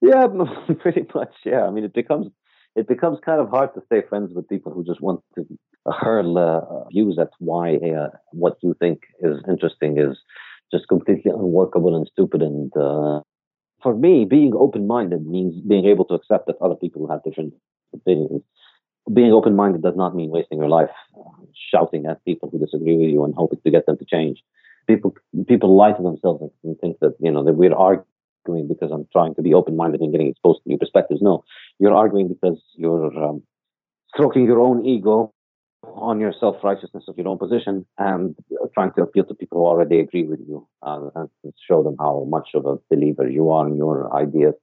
Yeah, 0.00 0.26
pretty 0.80 1.06
much. 1.14 1.34
Yeah. 1.44 1.66
I 1.66 1.70
mean, 1.70 1.84
it 1.84 1.92
becomes, 1.92 2.28
it 2.76 2.88
becomes 2.88 3.18
kind 3.24 3.40
of 3.40 3.50
hard 3.50 3.74
to 3.74 3.82
stay 3.86 4.02
friends 4.08 4.32
with 4.34 4.48
people 4.48 4.72
who 4.72 4.84
just 4.84 5.00
want 5.00 5.20
to 5.34 5.46
hurl 5.86 6.38
uh, 6.38 6.88
views 6.88 7.18
at 7.18 7.30
why 7.38 7.76
uh, 7.76 8.08
what 8.32 8.56
you 8.62 8.74
think 8.78 9.00
is 9.20 9.38
interesting 9.48 9.98
is 9.98 10.16
just 10.72 10.86
completely 10.88 11.30
unworkable 11.32 11.96
and 11.96 12.06
stupid. 12.12 12.42
And 12.42 12.74
uh, 12.76 13.20
for 13.82 13.96
me, 13.96 14.24
being 14.24 14.52
open 14.54 14.86
minded 14.86 15.26
means 15.26 15.60
being 15.66 15.86
able 15.86 16.04
to 16.06 16.14
accept 16.14 16.46
that 16.46 16.56
other 16.60 16.76
people 16.76 17.08
have 17.08 17.24
different 17.24 17.54
opinions 17.92 18.42
being 19.12 19.32
open 19.32 19.56
minded 19.56 19.82
does 19.82 19.96
not 19.96 20.14
mean 20.14 20.30
wasting 20.30 20.58
your 20.58 20.68
life 20.68 20.90
uh, 21.18 21.44
shouting 21.70 22.06
at 22.06 22.24
people 22.24 22.48
who 22.50 22.58
disagree 22.58 22.96
with 22.96 23.10
you 23.10 23.24
and 23.24 23.34
hoping 23.34 23.60
to 23.64 23.70
get 23.70 23.86
them 23.86 23.98
to 23.98 24.04
change. 24.04 24.42
People 24.86 25.14
people 25.46 25.76
lie 25.76 25.92
to 25.92 26.02
themselves 26.02 26.52
and 26.64 26.78
think 26.80 26.98
that 27.00 27.14
you 27.20 27.30
know 27.30 27.44
that 27.44 27.54
we're 27.54 27.74
arguing 27.74 28.06
because 28.44 28.90
I'm 28.90 29.06
trying 29.12 29.34
to 29.36 29.42
be 29.42 29.54
open 29.54 29.76
minded 29.76 30.00
and 30.00 30.12
getting 30.12 30.28
exposed 30.28 30.62
to 30.62 30.68
new 30.68 30.78
perspectives. 30.78 31.22
No, 31.22 31.44
you're 31.78 31.94
arguing 31.94 32.28
because 32.28 32.60
you're 32.74 33.16
um, 33.22 33.42
stroking 34.14 34.44
your 34.44 34.60
own 34.60 34.84
ego 34.84 35.32
on 35.82 36.20
your 36.20 36.32
self 36.38 36.56
righteousness 36.62 37.04
of 37.08 37.16
your 37.16 37.28
own 37.28 37.38
position 37.38 37.86
and 37.98 38.34
trying 38.74 38.92
to 38.92 39.02
appeal 39.02 39.24
to 39.24 39.34
people 39.34 39.58
who 39.58 39.66
already 39.66 39.98
agree 39.98 40.24
with 40.24 40.40
you 40.46 40.66
uh, 40.82 41.08
and 41.14 41.28
show 41.66 41.82
them 41.82 41.96
how 41.98 42.26
much 42.28 42.50
of 42.54 42.66
a 42.66 42.76
believer 42.90 43.28
you 43.28 43.50
are 43.50 43.66
in 43.66 43.76
your 43.76 44.14
ideas 44.14 44.54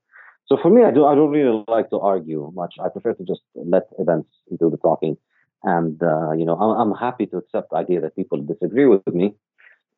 so 0.47 0.57
for 0.61 0.69
me, 0.69 0.83
I 0.83 0.91
do 0.91 1.05
I 1.05 1.13
don't 1.15 1.31
really 1.31 1.63
like 1.67 1.89
to 1.89 1.99
argue 1.99 2.51
much. 2.55 2.75
I 2.83 2.87
prefer 2.87 3.13
to 3.13 3.23
just 3.23 3.41
let 3.55 3.83
events 3.99 4.29
do 4.57 4.69
the 4.69 4.77
talking, 4.77 5.17
and 5.63 6.01
uh, 6.01 6.31
you 6.31 6.45
know 6.45 6.55
I'm, 6.55 6.91
I'm, 6.91 6.97
happy 6.97 7.25
to 7.27 7.37
accept 7.37 7.71
the 7.71 7.77
idea 7.77 7.99
that 8.01 8.15
people 8.15 8.41
disagree 8.41 8.85
with 8.85 9.05
me, 9.07 9.35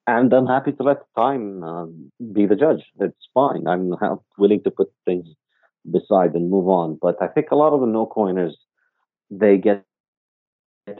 and 0.08 0.34
I'm 0.34 0.48
happy 0.48 0.72
to 0.74 0.84
let 0.84 0.98
time 1.16 1.64
uh, 1.64 1.86
be 2.34 2.46
the 2.46 2.56
judge. 2.56 2.84
It's 3.00 3.28
fine. 3.34 3.68
I'm 3.68 3.94
willing 4.38 4.64
to 4.64 4.72
put 4.72 4.92
things 5.06 5.28
beside 5.90 6.34
and 6.34 6.50
move 6.50 6.68
on. 6.68 6.98
But 7.02 7.22
I 7.22 7.28
think 7.28 7.48
a 7.52 7.56
lot 7.56 7.74
of 7.74 7.82
the 7.82 7.88
no 7.88 8.06
coiners 8.06 8.58
they 9.32 9.58
get 9.58 9.86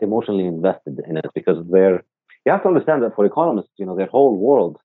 emotionally 0.02 0.46
invested 0.46 1.02
in 1.08 1.18
it 1.18 1.26
because 1.34 1.66
they're 1.72 2.04
you 2.46 2.52
have 2.52 2.62
to 2.64 2.70
understand 2.70 3.04
that 3.04 3.16
for 3.16 3.26
economists, 3.26 3.74
you 3.78 3.86
know, 3.86 3.96
their 3.96 4.08
whole 4.08 4.38
world 4.38 4.78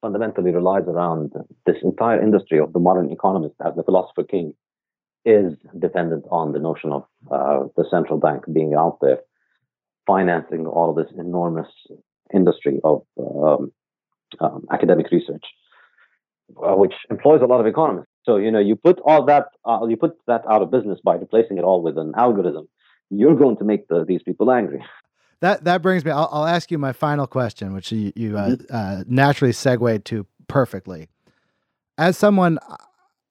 fundamentally 0.00 0.52
relies 0.52 0.84
around 0.86 1.32
this 1.66 1.76
entire 1.82 2.22
industry 2.22 2.58
of 2.58 2.72
the 2.72 2.78
modern 2.78 3.10
economist 3.10 3.54
as 3.66 3.74
the 3.74 3.82
philosopher 3.82 4.22
king 4.22 4.54
is 5.24 5.52
dependent 5.78 6.24
on 6.30 6.52
the 6.52 6.58
notion 6.58 6.92
of 6.92 7.04
uh, 7.30 7.64
the 7.76 7.84
central 7.90 8.18
bank 8.18 8.44
being 8.52 8.74
out 8.74 8.98
there 9.02 9.18
financing 10.06 10.66
all 10.66 10.90
of 10.90 10.96
this 10.96 11.12
enormous 11.18 11.68
industry 12.34 12.80
of 12.84 13.02
um, 13.18 13.72
um, 14.40 14.66
academic 14.70 15.10
research, 15.10 15.44
uh, 16.56 16.74
which 16.74 16.94
employs 17.10 17.40
a 17.42 17.46
lot 17.46 17.60
of 17.60 17.66
economists. 17.66 18.08
So 18.24 18.36
you 18.36 18.50
know, 18.50 18.60
you 18.60 18.76
put 18.76 19.00
all 19.04 19.24
that 19.26 19.46
uh, 19.64 19.86
you 19.88 19.96
put 19.96 20.12
that 20.26 20.42
out 20.48 20.62
of 20.62 20.70
business 20.70 20.98
by 21.04 21.14
replacing 21.14 21.58
it 21.58 21.64
all 21.64 21.82
with 21.82 21.98
an 21.98 22.12
algorithm. 22.16 22.68
You're 23.12 23.34
going 23.34 23.56
to 23.56 23.64
make 23.64 23.88
the, 23.88 24.04
these 24.04 24.22
people 24.22 24.52
angry 24.52 24.84
that 25.40 25.64
that 25.64 25.82
brings 25.82 26.04
me. 26.04 26.10
I'll, 26.10 26.28
I'll, 26.30 26.46
ask 26.46 26.70
you 26.70 26.78
my 26.78 26.92
final 26.92 27.26
question, 27.26 27.72
which 27.72 27.90
you, 27.92 28.12
you 28.14 28.38
uh, 28.38 28.50
mm-hmm. 28.50 28.74
uh, 28.74 29.04
naturally 29.06 29.52
segued 29.52 30.04
to 30.06 30.26
perfectly. 30.48 31.08
As 31.98 32.16
someone 32.16 32.58
uh, 32.68 32.76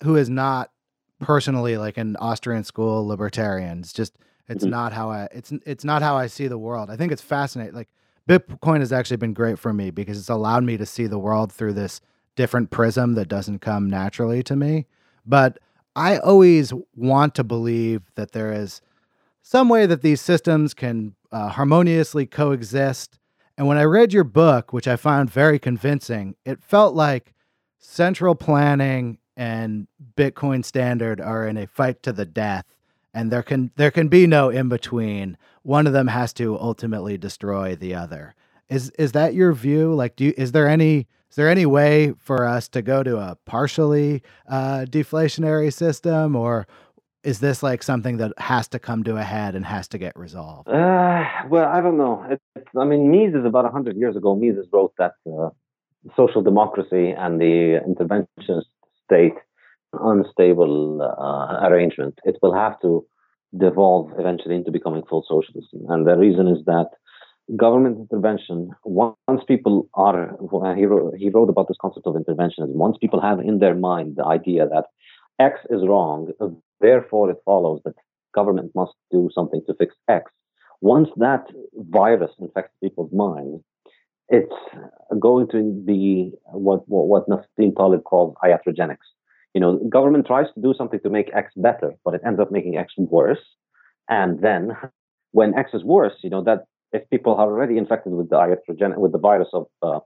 who 0.03 0.15
is 0.15 0.29
not 0.29 0.71
personally 1.19 1.77
like 1.77 1.97
an 1.97 2.15
Austrian 2.17 2.63
school 2.63 3.05
libertarian, 3.05 3.79
it's 3.79 3.93
just 3.93 4.17
it's 4.47 4.63
mm-hmm. 4.63 4.71
not 4.71 4.93
how 4.93 5.11
I 5.11 5.27
it's 5.31 5.51
it's 5.65 5.83
not 5.83 6.01
how 6.01 6.17
I 6.17 6.27
see 6.27 6.47
the 6.47 6.57
world. 6.57 6.89
I 6.89 6.97
think 6.97 7.11
it's 7.11 7.21
fascinating. 7.21 7.75
Like 7.75 7.89
Bitcoin 8.29 8.79
has 8.79 8.93
actually 8.93 9.17
been 9.17 9.33
great 9.33 9.57
for 9.57 9.73
me 9.73 9.89
because 9.89 10.19
it's 10.19 10.29
allowed 10.29 10.63
me 10.63 10.77
to 10.77 10.85
see 10.85 11.07
the 11.07 11.17
world 11.17 11.51
through 11.51 11.73
this 11.73 11.99
different 12.35 12.69
prism 12.69 13.15
that 13.15 13.27
doesn't 13.27 13.59
come 13.59 13.89
naturally 13.89 14.43
to 14.43 14.55
me. 14.55 14.85
But 15.25 15.57
I 15.95 16.19
always 16.19 16.71
want 16.95 17.33
to 17.35 17.43
believe 17.43 18.03
that 18.13 18.33
there 18.33 18.53
is 18.53 18.81
some 19.41 19.67
way 19.67 19.87
that 19.87 20.03
these 20.03 20.21
systems 20.21 20.75
can 20.75 21.15
uh, 21.31 21.49
harmoniously 21.49 22.27
coexist. 22.27 23.17
And 23.57 23.65
when 23.65 23.79
I 23.79 23.83
read 23.83 24.13
your 24.13 24.23
book, 24.23 24.73
which 24.73 24.87
I 24.87 24.95
found 24.95 25.31
very 25.31 25.57
convincing, 25.57 26.35
it 26.45 26.63
felt 26.63 26.93
like 26.93 27.33
central 27.79 28.35
planning 28.35 29.17
and 29.35 29.87
Bitcoin 30.15 30.63
standard 30.63 31.19
are 31.19 31.47
in 31.47 31.57
a 31.57 31.65
fight 31.65 32.03
to 32.03 32.13
the 32.13 32.25
death, 32.25 32.65
and 33.13 33.31
there 33.31 33.43
can 33.43 33.71
there 33.75 33.91
can 33.91 34.07
be 34.07 34.27
no 34.27 34.49
in 34.49 34.69
between. 34.69 35.37
One 35.63 35.87
of 35.87 35.93
them 35.93 36.07
has 36.07 36.33
to 36.33 36.59
ultimately 36.59 37.17
destroy 37.17 37.75
the 37.75 37.95
other. 37.95 38.35
Is 38.69 38.91
is 38.91 39.13
that 39.13 39.33
your 39.33 39.53
view? 39.53 39.93
Like, 39.93 40.15
do 40.15 40.25
you, 40.25 40.33
is 40.37 40.51
there 40.51 40.67
any 40.67 41.07
is 41.29 41.35
there 41.35 41.49
any 41.49 41.65
way 41.65 42.13
for 42.17 42.45
us 42.45 42.67
to 42.69 42.81
go 42.81 43.03
to 43.03 43.17
a 43.17 43.37
partially 43.45 44.23
uh, 44.47 44.85
deflationary 44.89 45.71
system, 45.71 46.35
or 46.35 46.67
is 47.23 47.39
this 47.39 47.61
like 47.61 47.83
something 47.83 48.17
that 48.17 48.33
has 48.37 48.67
to 48.69 48.79
come 48.79 49.03
to 49.03 49.17
a 49.17 49.23
head 49.23 49.55
and 49.55 49.65
has 49.65 49.87
to 49.89 49.97
get 49.97 50.17
resolved? 50.17 50.69
Uh, 50.69 51.23
well, 51.49 51.67
I 51.67 51.81
don't 51.81 51.97
know. 51.97 52.25
It, 52.29 52.41
I 52.77 52.85
mean, 52.85 53.11
Mises 53.11 53.45
about 53.45 53.65
100 53.65 53.97
years 53.97 54.15
ago, 54.15 54.35
Mises 54.35 54.67
wrote 54.71 54.93
that 54.97 55.13
uh, 55.31 55.49
social 56.15 56.41
democracy 56.41 57.11
and 57.11 57.39
the 57.39 57.79
interventionist 57.87 58.65
state, 59.05 59.33
unstable 59.93 61.01
uh, 61.01 61.67
arrangement, 61.67 62.19
it 62.23 62.37
will 62.41 62.53
have 62.53 62.79
to 62.81 63.05
devolve 63.57 64.11
eventually 64.19 64.55
into 64.55 64.71
becoming 64.71 65.03
full 65.09 65.25
socialism. 65.27 65.85
And 65.89 66.05
the 66.05 66.15
reason 66.15 66.47
is 66.47 66.63
that 66.65 66.89
government 67.55 67.97
intervention, 67.99 68.71
once 68.83 69.43
people 69.47 69.89
are, 69.95 70.37
he 70.75 70.85
wrote, 70.85 71.15
he 71.17 71.29
wrote 71.29 71.49
about 71.49 71.67
this 71.67 71.77
concept 71.81 72.05
of 72.05 72.15
interventionism, 72.15 72.75
once 72.75 72.97
people 72.97 73.21
have 73.21 73.39
in 73.39 73.59
their 73.59 73.75
mind 73.75 74.15
the 74.17 74.25
idea 74.25 74.67
that 74.67 74.85
X 75.39 75.59
is 75.69 75.81
wrong, 75.87 76.31
therefore 76.79 77.31
it 77.31 77.37
follows 77.43 77.81
that 77.85 77.95
government 78.35 78.71
must 78.75 78.93
do 79.11 79.29
something 79.33 79.61
to 79.65 79.73
fix 79.73 79.95
X. 80.07 80.31
Once 80.81 81.09
that 81.17 81.45
virus 81.75 82.31
infects 82.39 82.75
people's 82.81 83.11
minds, 83.11 83.63
it's 84.29 84.53
going 85.19 85.47
to 85.49 85.73
be 85.85 86.31
what 86.45 86.87
what, 86.87 87.07
what 87.07 87.27
Nassim 87.27 87.75
Taleb 87.75 88.03
calls 88.03 88.35
iatrogenics. 88.43 88.97
You 89.59 89.65
know, 89.65 89.77
government 89.89 90.25
tries 90.25 90.45
to 90.53 90.61
do 90.61 90.73
something 90.73 91.01
to 91.01 91.09
make 91.09 91.35
X 91.35 91.51
better, 91.57 91.93
but 92.05 92.13
it 92.13 92.21
ends 92.25 92.39
up 92.39 92.49
making 92.49 92.77
X 92.77 92.93
worse. 92.95 93.45
And 94.07 94.41
then, 94.41 94.71
when 95.33 95.53
X 95.53 95.71
is 95.73 95.83
worse, 95.83 96.13
you 96.23 96.29
know 96.29 96.41
that 96.45 96.59
if 96.93 97.01
people 97.09 97.33
are 97.35 97.51
already 97.51 97.77
infected 97.77 98.13
with 98.13 98.29
the 98.29 98.37
iatrogen 98.37 98.97
with 98.97 99.11
the 99.11 99.17
virus 99.17 99.49
of 99.51 99.65
uh, 99.81 99.99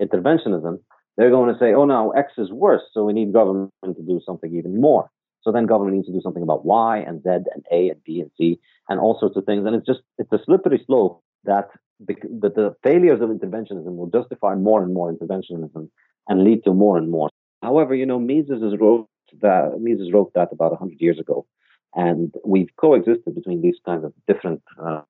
interventionism, 0.00 0.78
they're 1.18 1.28
going 1.28 1.52
to 1.52 1.60
say, 1.60 1.74
"Oh, 1.74 1.84
now 1.84 2.12
X 2.12 2.32
is 2.38 2.50
worse, 2.50 2.80
so 2.94 3.04
we 3.04 3.12
need 3.12 3.30
government 3.34 3.72
to 3.84 4.02
do 4.12 4.22
something 4.24 4.56
even 4.56 4.80
more." 4.80 5.10
So 5.42 5.52
then 5.52 5.66
government 5.66 5.96
needs 5.96 6.06
to 6.06 6.14
do 6.14 6.22
something 6.22 6.42
about 6.42 6.64
Y 6.64 6.96
and 7.06 7.22
Z 7.22 7.28
and 7.54 7.62
A 7.70 7.90
and 7.90 8.00
B 8.06 8.20
and 8.22 8.30
C 8.38 8.58
and 8.88 8.98
all 8.98 9.18
sorts 9.20 9.36
of 9.36 9.44
things. 9.44 9.66
And 9.66 9.76
it's 9.76 9.86
just 9.86 10.00
it's 10.16 10.32
a 10.32 10.40
slippery 10.46 10.82
slope 10.86 11.22
that 11.44 11.68
that 12.00 12.54
the 12.60 12.74
failures 12.82 13.20
of 13.20 13.28
interventionism 13.28 13.96
will 13.98 14.08
justify 14.18 14.54
more 14.54 14.82
and 14.82 14.94
more 14.94 15.12
interventionism 15.12 15.90
and 16.28 16.42
lead 16.42 16.64
to 16.64 16.72
more 16.72 16.96
and 16.96 17.10
more. 17.10 17.28
However, 17.64 17.94
you 17.94 18.06
know, 18.06 18.20
Mises 18.20 18.62
wrote 18.78 19.08
that 19.40 19.80
Mises 19.80 20.12
wrote 20.12 20.32
that 20.34 20.50
about 20.52 20.72
100 20.72 21.00
years 21.00 21.18
ago, 21.18 21.46
and 21.94 22.32
we've 22.44 22.72
coexisted 22.76 23.34
between 23.34 23.62
these 23.62 23.78
kinds 23.86 24.04
of 24.04 24.12
different 24.28 24.62
uh, 24.84 25.02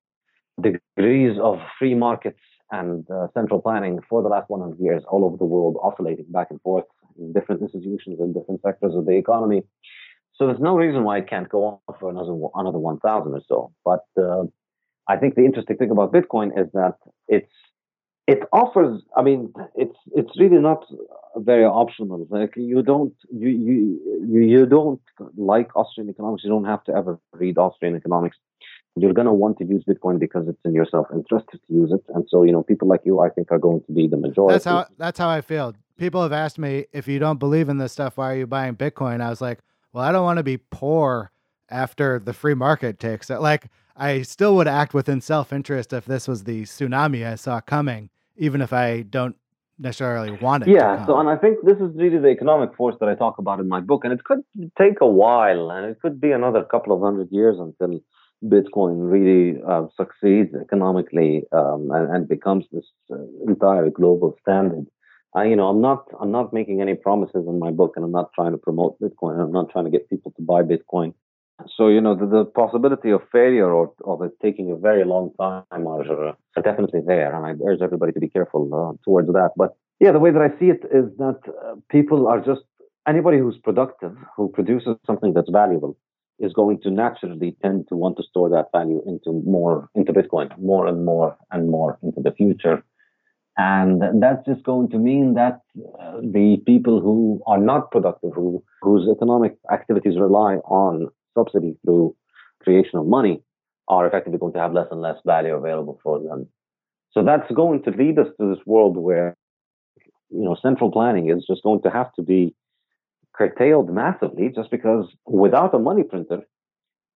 degrees 0.60 1.36
of 1.42 1.58
free 1.78 1.94
markets 1.94 2.38
and 2.70 3.10
uh, 3.10 3.26
central 3.34 3.60
planning 3.60 3.98
for 4.08 4.22
the 4.22 4.28
last 4.28 4.48
100 4.48 4.78
years 4.78 5.02
all 5.08 5.24
over 5.24 5.36
the 5.36 5.44
world, 5.44 5.76
oscillating 5.82 6.26
back 6.30 6.48
and 6.50 6.60
forth 6.62 6.84
in 7.18 7.32
different 7.32 7.60
institutions 7.60 8.20
and 8.20 8.34
different 8.34 8.60
sectors 8.62 8.94
of 8.94 9.04
the 9.04 9.16
economy. 9.16 9.62
So 10.36 10.46
there's 10.46 10.60
no 10.60 10.76
reason 10.76 11.04
why 11.04 11.18
it 11.18 11.28
can't 11.28 11.48
go 11.48 11.80
on 11.88 11.96
for 11.98 12.08
another 12.10 12.34
another 12.54 12.78
1,000 12.78 13.32
or 13.32 13.42
so. 13.48 13.72
But 13.84 14.04
uh, 14.20 14.44
I 15.08 15.16
think 15.16 15.34
the 15.34 15.44
interesting 15.44 15.76
thing 15.76 15.90
about 15.90 16.12
Bitcoin 16.12 16.48
is 16.58 16.68
that 16.72 16.96
it's 17.28 17.52
it 18.26 18.40
offers. 18.52 19.02
I 19.16 19.22
mean, 19.22 19.52
it's 19.74 19.98
it's 20.12 20.40
really 20.40 20.60
not 20.70 20.84
very 21.36 21.64
optional. 21.64 22.26
Like 22.30 22.54
you 22.56 22.82
don't 22.82 23.14
you 23.32 23.48
you 23.48 24.40
you, 24.42 24.66
don't 24.66 25.00
like 25.36 25.74
Austrian 25.76 26.08
economics. 26.10 26.44
You 26.44 26.50
don't 26.50 26.64
have 26.64 26.84
to 26.84 26.92
ever 26.94 27.18
read 27.32 27.58
Austrian 27.58 27.96
economics. 27.96 28.36
You're 28.96 29.12
to 29.12 29.32
want 29.32 29.58
to 29.58 29.64
use 29.64 29.82
Bitcoin 29.88 30.20
because 30.20 30.46
it's 30.46 30.60
in 30.64 30.72
your 30.72 30.86
self 30.88 31.08
interest 31.12 31.46
to 31.52 31.58
use 31.68 31.90
it, 31.92 32.04
and 32.14 32.24
so 32.28 32.44
you 32.44 32.52
know 32.52 32.62
people 32.62 32.88
like 32.88 33.00
you, 33.04 33.20
I 33.20 33.28
think, 33.28 33.50
are 33.50 33.58
going 33.58 33.82
to 33.86 33.92
be 33.92 34.06
the 34.06 34.16
majority. 34.16 34.54
That's 34.54 34.64
how 34.64 34.86
that's 34.98 35.18
how 35.18 35.28
I 35.28 35.40
feel. 35.40 35.74
People 35.96 36.22
have 36.22 36.32
asked 36.32 36.58
me 36.58 36.86
if 36.92 37.08
you 37.08 37.18
don't 37.18 37.38
believe 37.38 37.68
in 37.68 37.78
this 37.78 37.92
stuff, 37.92 38.16
why 38.16 38.32
are 38.32 38.36
you 38.36 38.46
buying 38.46 38.74
Bitcoin? 38.74 39.20
I 39.20 39.30
was 39.30 39.40
like, 39.40 39.60
well, 39.92 40.02
I 40.02 40.10
don't 40.10 40.24
want 40.24 40.38
to 40.38 40.42
be 40.42 40.56
poor 40.56 41.30
after 41.70 42.18
the 42.18 42.32
free 42.32 42.54
market 42.54 42.98
takes 42.98 43.30
it. 43.30 43.40
Like 43.40 43.66
I 43.96 44.22
still 44.22 44.56
would 44.56 44.68
act 44.68 44.94
within 44.94 45.20
self 45.20 45.52
interest 45.52 45.92
if 45.92 46.04
this 46.04 46.28
was 46.28 46.44
the 46.44 46.62
tsunami 46.62 47.26
I 47.26 47.36
saw 47.36 47.60
coming, 47.60 48.10
even 48.36 48.60
if 48.60 48.72
I 48.72 49.02
don't 49.02 49.36
necessarily 49.78 50.30
want 50.30 50.64
it. 50.64 50.68
Yeah. 50.68 51.04
So, 51.06 51.18
and 51.18 51.28
I 51.28 51.36
think 51.36 51.58
this 51.64 51.78
is 51.78 51.90
really 51.96 52.18
the 52.18 52.28
economic 52.28 52.74
force 52.76 52.96
that 53.00 53.08
I 53.08 53.14
talk 53.14 53.38
about 53.38 53.60
in 53.60 53.68
my 53.68 53.80
book, 53.80 54.04
and 54.04 54.12
it 54.12 54.24
could 54.24 54.40
take 54.78 55.00
a 55.00 55.06
while, 55.06 55.70
and 55.70 55.86
it 55.86 56.00
could 56.00 56.20
be 56.20 56.30
another 56.30 56.64
couple 56.64 56.94
of 56.94 57.02
hundred 57.02 57.28
years 57.30 57.56
until 57.58 58.00
Bitcoin 58.44 59.10
really 59.10 59.60
uh, 59.66 59.86
succeeds 59.96 60.54
economically 60.60 61.44
um, 61.52 61.90
and, 61.92 62.14
and, 62.14 62.28
becomes 62.28 62.66
this 62.72 62.84
uh, 63.10 63.16
entire 63.46 63.88
global 63.90 64.36
standard. 64.42 64.86
I, 65.34 65.44
you 65.44 65.56
know, 65.56 65.68
I'm 65.68 65.80
not, 65.80 66.04
I'm 66.20 66.30
not 66.30 66.52
making 66.52 66.80
any 66.80 66.94
promises 66.94 67.46
in 67.48 67.58
my 67.58 67.70
book, 67.70 67.94
and 67.96 68.04
I'm 68.04 68.12
not 68.12 68.30
trying 68.34 68.52
to 68.52 68.58
promote 68.58 69.00
Bitcoin. 69.00 69.40
I'm 69.40 69.52
not 69.52 69.70
trying 69.70 69.86
to 69.86 69.90
get 69.90 70.10
people 70.10 70.32
to 70.36 70.42
buy 70.42 70.62
Bitcoin. 70.62 71.14
So 71.76 71.88
you 71.88 72.00
know 72.00 72.14
the, 72.14 72.26
the 72.26 72.44
possibility 72.44 73.10
of 73.10 73.22
failure 73.30 73.70
or 73.72 73.92
of 74.04 74.22
it 74.22 74.32
taking 74.42 74.70
a 74.70 74.76
very 74.76 75.04
long 75.04 75.30
time 75.40 75.86
are, 75.86 76.36
definitely 76.62 77.00
there, 77.06 77.34
and 77.34 77.46
I 77.46 77.66
urge 77.66 77.80
everybody 77.80 78.12
to 78.12 78.20
be 78.20 78.28
careful 78.28 78.62
uh, 78.74 79.04
towards 79.04 79.28
that. 79.28 79.50
But 79.56 79.76
yeah, 80.00 80.12
the 80.12 80.18
way 80.18 80.30
that 80.32 80.42
I 80.42 80.58
see 80.58 80.70
it 80.70 80.84
is 80.92 81.06
that 81.18 81.40
uh, 81.46 81.76
people 81.90 82.26
are 82.26 82.40
just 82.40 82.62
anybody 83.06 83.38
who's 83.38 83.58
productive, 83.58 84.16
who 84.36 84.48
produces 84.48 84.96
something 85.06 85.32
that's 85.32 85.50
valuable, 85.50 85.96
is 86.40 86.52
going 86.52 86.80
to 86.80 86.90
naturally 86.90 87.56
tend 87.62 87.86
to 87.88 87.94
want 87.94 88.16
to 88.16 88.24
store 88.24 88.50
that 88.50 88.66
value 88.72 89.00
into 89.06 89.42
more 89.46 89.88
into 89.94 90.12
Bitcoin, 90.12 90.56
more 90.58 90.88
and 90.88 91.04
more 91.04 91.36
and 91.52 91.70
more 91.70 91.98
into 92.02 92.20
the 92.20 92.32
future. 92.32 92.84
And 93.56 94.02
that's 94.20 94.44
just 94.44 94.64
going 94.64 94.90
to 94.90 94.98
mean 94.98 95.34
that 95.34 95.60
uh, 96.00 96.16
the 96.20 96.60
people 96.66 97.00
who 97.00 97.40
are 97.46 97.60
not 97.60 97.92
productive, 97.92 98.32
who 98.34 98.64
whose 98.82 99.08
economic 99.08 99.56
activities 99.70 100.18
rely 100.18 100.56
on 100.64 101.10
subsidy 101.34 101.76
through 101.84 102.14
creation 102.62 102.98
of 102.98 103.06
money 103.06 103.42
are 103.88 104.06
effectively 104.06 104.38
going 104.38 104.52
to 104.54 104.58
have 104.58 104.72
less 104.72 104.86
and 104.90 105.00
less 105.00 105.16
value 105.26 105.54
available 105.54 105.98
for 106.02 106.18
them. 106.20 106.48
So 107.12 107.22
that's 107.22 107.50
going 107.52 107.82
to 107.82 107.90
lead 107.90 108.18
us 108.18 108.28
to 108.40 108.54
this 108.54 108.64
world 108.66 108.96
where, 108.96 109.36
you 110.30 110.44
know, 110.44 110.56
central 110.60 110.90
planning 110.90 111.30
is 111.30 111.44
just 111.46 111.62
going 111.62 111.82
to 111.82 111.90
have 111.90 112.12
to 112.14 112.22
be 112.22 112.54
curtailed 113.34 113.92
massively 113.92 114.50
just 114.54 114.70
because 114.70 115.06
without 115.26 115.74
a 115.74 115.78
money 115.78 116.02
printer, 116.02 116.40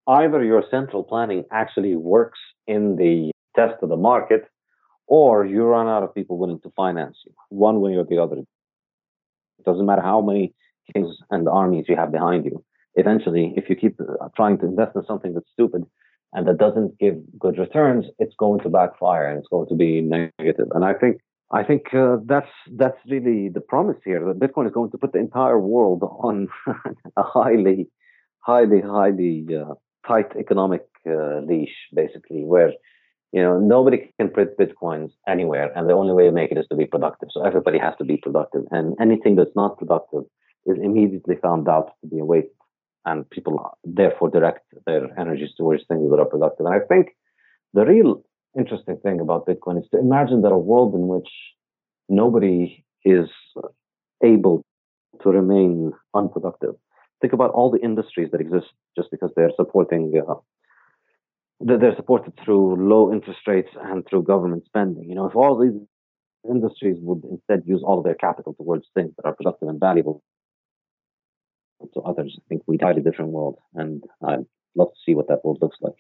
either 0.07 0.45
your 0.45 0.63
central 0.71 1.03
planning 1.03 1.45
actually 1.51 1.97
works 1.97 2.39
in 2.67 2.97
the 2.97 3.31
test 3.57 3.83
of 3.83 3.89
the 3.89 3.97
market 3.97 4.45
or 5.07 5.47
you 5.47 5.63
run 5.65 5.89
out 5.89 6.03
of 6.03 6.15
people 6.15 6.39
willing 6.39 6.61
to 6.61 6.71
finance 6.77 7.17
you, 7.25 7.33
one 7.49 7.81
way 7.81 7.97
or 7.97 8.05
the 8.05 8.19
other. 8.19 8.37
It 8.37 9.65
doesn't 9.65 9.87
matter 9.87 10.03
how 10.03 10.21
many 10.21 10.55
kings 10.93 11.17
and 11.31 11.49
armies 11.49 11.87
you 11.89 11.97
have 11.97 12.13
behind 12.13 12.45
you 12.45 12.63
eventually, 12.99 13.55
if 13.57 13.71
you 13.71 13.77
keep 13.77 14.01
uh, 14.01 14.29
trying 14.37 14.59
to 14.59 14.67
invest 14.67 14.97
in 14.97 15.05
something 15.07 15.33
that's 15.35 15.51
stupid 15.53 15.85
and 16.35 16.47
that 16.47 16.59
doesn't 16.59 16.99
give 16.99 17.17
good 17.39 17.57
returns, 17.59 18.05
it's 18.19 18.35
going 18.39 18.61
to 18.61 18.69
backfire 18.69 19.29
and 19.29 19.39
it's 19.39 19.49
going 19.49 19.69
to 19.69 19.75
be 19.75 20.01
negative. 20.01 20.69
And 20.75 20.85
I 20.85 20.95
think 20.95 21.21
I 21.51 21.63
think 21.65 21.95
uh, 21.95 22.17
that's 22.27 22.51
that's 22.77 22.99
really 23.09 23.49
the 23.49 23.61
promise 23.61 23.97
here 24.05 24.23
that 24.27 24.39
Bitcoin 24.39 24.67
is 24.67 24.73
going 24.73 24.91
to 24.91 24.99
put 24.99 25.13
the 25.13 25.19
entire 25.19 25.59
world 25.59 26.03
on 26.03 26.49
a 27.17 27.23
highly, 27.23 27.89
highly, 28.41 28.83
highly 28.83 29.47
uh, 29.57 29.75
tight 30.07 30.31
economic 30.39 30.85
uh, 31.07 31.41
leash, 31.41 31.77
basically, 31.95 32.45
where 32.45 32.73
you 33.33 33.43
know 33.43 33.59
nobody 33.59 34.13
can 34.19 34.29
print 34.31 34.51
bitcoins 34.61 35.11
anywhere, 35.27 35.73
and 35.75 35.89
the 35.89 35.95
only 35.95 36.13
way 36.13 36.25
to 36.25 36.33
make 36.33 36.51
it 36.53 36.59
is 36.59 36.67
to 36.71 36.77
be 36.77 36.85
productive. 36.85 37.31
So 37.33 37.43
everybody 37.45 37.79
has 37.79 37.95
to 37.97 38.05
be 38.05 38.19
productive, 38.19 38.65
and 38.71 38.95
anything 39.01 39.37
that's 39.37 39.57
not 39.57 39.79
productive 39.79 40.25
is 40.67 40.77
immediately 40.83 41.37
found 41.43 41.67
out 41.67 41.93
to 42.03 42.09
be 42.09 42.19
a 42.19 42.25
waste 42.27 42.58
and 43.05 43.29
people 43.31 43.79
therefore 43.85 44.31
direct 44.31 44.65
their 44.87 45.19
energies 45.19 45.55
towards 45.57 45.85
things 45.89 46.11
that 46.11 46.19
are 46.19 46.27
productive. 46.27 46.67
And 46.67 46.75
I 46.75 46.81
think 46.87 47.09
the 47.75 47.85
real 47.85 48.23
interesting 48.59 48.99
thing 49.03 49.21
about 49.21 49.47
Bitcoin 49.47 49.79
is 49.79 49.89
to 49.93 49.99
imagine 49.99 50.43
that 50.43 50.53
a 50.53 50.59
world 50.59 50.95
in 50.95 51.07
which 51.07 51.29
nobody 52.09 52.85
is 53.05 53.29
able 54.23 54.65
to 55.23 55.29
remain 55.31 55.93
unproductive. 56.15 56.75
Think 57.21 57.33
about 57.33 57.51
all 57.51 57.71
the 57.71 57.81
industries 57.81 58.31
that 58.33 58.41
exist 58.41 58.67
just 58.97 59.11
because 59.11 59.31
they're 59.37 59.53
supporting. 59.57 60.13
Uh, 60.29 60.35
they're 61.61 61.97
supported 61.97 62.35
through 62.45 62.89
low 62.89 63.13
interest 63.13 63.41
rates 63.47 63.71
and 63.83 64.07
through 64.09 64.23
government 64.23 64.65
spending. 64.65 65.09
You 65.09 65.17
know, 65.17 65.27
if 65.27 65.35
all 65.35 65.59
these 65.59 65.81
industries 66.49 66.97
would 67.01 67.25
instead 67.25 67.63
use 67.67 67.83
all 67.85 67.99
of 67.99 68.05
their 68.05 68.15
capital 68.15 68.55
towards 68.55 68.87
things 68.95 69.13
that 69.17 69.27
are 69.27 69.35
productive 69.35 69.69
and 69.69 69.81
valuable, 69.81 70.23
to 71.95 72.01
others. 72.01 72.37
I 72.39 72.43
think 72.49 72.63
we 72.67 72.75
entirely 72.75 73.03
different 73.03 73.31
world, 73.31 73.59
and 73.75 74.03
I'd 74.27 74.47
love 74.75 74.89
to 74.89 74.99
see 75.05 75.15
what 75.15 75.29
that 75.29 75.45
world 75.45 75.59
looks 75.61 75.79
like. 75.81 75.95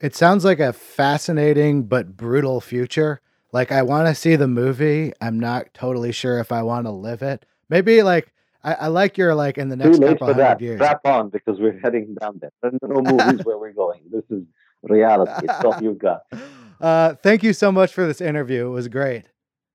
It 0.00 0.14
sounds 0.14 0.44
like 0.44 0.60
a 0.60 0.72
fascinating 0.72 1.84
but 1.84 2.16
brutal 2.16 2.60
future. 2.60 3.20
Like 3.52 3.72
I 3.72 3.82
want 3.82 4.06
to 4.08 4.14
see 4.14 4.36
the 4.36 4.46
movie. 4.48 5.12
I'm 5.20 5.40
not 5.40 5.72
totally 5.74 6.12
sure 6.12 6.38
if 6.38 6.52
I 6.52 6.62
want 6.62 6.86
to 6.86 6.90
live 6.92 7.22
it. 7.22 7.46
Maybe 7.68 8.02
like 8.02 8.32
I, 8.62 8.74
I 8.74 8.86
like 8.88 9.16
your 9.18 9.34
like 9.34 9.58
in 9.58 9.68
the 9.68 9.76
next 9.76 9.96
Too 9.98 10.02
late 10.04 10.18
couple 10.18 10.28
for 10.28 10.34
that. 10.34 10.60
years. 10.60 10.78
Strap 10.78 11.00
on 11.04 11.30
because 11.30 11.58
we're 11.58 11.78
heading 11.80 12.14
down 12.20 12.38
there. 12.40 12.50
There's 12.62 12.74
no 12.82 13.00
movies 13.02 13.44
where 13.44 13.58
we're 13.58 13.72
going. 13.72 14.02
This 14.10 14.24
is 14.30 14.44
reality. 14.82 15.32
It's 15.44 15.64
all 15.64 15.80
you 15.82 15.94
got. 15.94 16.22
Uh, 16.80 17.12
thank 17.24 17.42
you 17.42 17.52
so 17.52 17.72
much 17.72 17.92
for 17.92 18.06
this 18.06 18.20
interview. 18.20 18.68
It 18.68 18.70
was 18.70 18.86
great. 18.86 19.24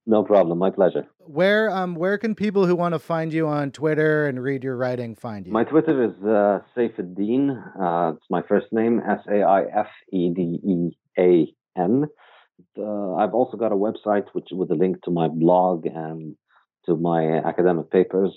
No 0.05 0.23
problem. 0.23 0.57
My 0.59 0.69
pleasure. 0.69 1.05
Where 1.19 1.69
um 1.69 1.95
where 1.95 2.17
can 2.17 2.35
people 2.35 2.65
who 2.65 2.75
want 2.75 2.93
to 2.93 2.99
find 2.99 3.31
you 3.31 3.47
on 3.47 3.71
Twitter 3.71 4.27
and 4.27 4.41
read 4.41 4.63
your 4.63 4.75
writing 4.75 5.15
find 5.15 5.45
you? 5.45 5.53
My 5.53 5.63
Twitter 5.63 6.03
is 6.03 6.23
uh. 6.23 6.59
Uh, 6.75 8.13
it's 8.15 8.25
my 8.29 8.41
first 8.47 8.67
name 8.71 9.01
S 9.07 9.19
A 9.31 9.41
I 9.43 9.63
F 9.73 9.87
E 10.11 10.29
D 10.33 10.59
E 10.63 10.97
A 11.17 11.53
N. 11.79 12.05
Uh, 12.77 13.15
I've 13.15 13.33
also 13.33 13.57
got 13.57 13.71
a 13.71 13.75
website 13.75 14.25
which 14.33 14.47
with 14.51 14.71
a 14.71 14.75
link 14.75 15.01
to 15.03 15.11
my 15.11 15.27
blog 15.27 15.85
and 15.85 16.35
to 16.85 16.95
my 16.95 17.39
academic 17.45 17.89
papers. 17.91 18.31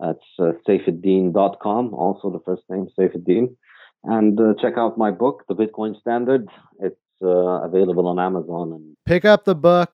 It's 0.00 0.20
uh, 0.38 0.52
saifedean.com, 0.66 1.94
also 1.94 2.30
the 2.30 2.40
first 2.44 2.62
name, 2.70 2.86
Saifedean. 2.98 3.56
And 4.04 4.40
uh, 4.40 4.54
check 4.60 4.74
out 4.78 4.96
my 4.96 5.10
book, 5.10 5.44
The 5.48 5.54
Bitcoin 5.54 6.00
Standard. 6.00 6.48
It's 6.80 6.96
uh, 7.22 7.28
available 7.28 8.08
on 8.08 8.18
Amazon. 8.18 8.72
And 8.72 8.96
Pick 9.04 9.24
up 9.24 9.44
the 9.44 9.54
book 9.54 9.92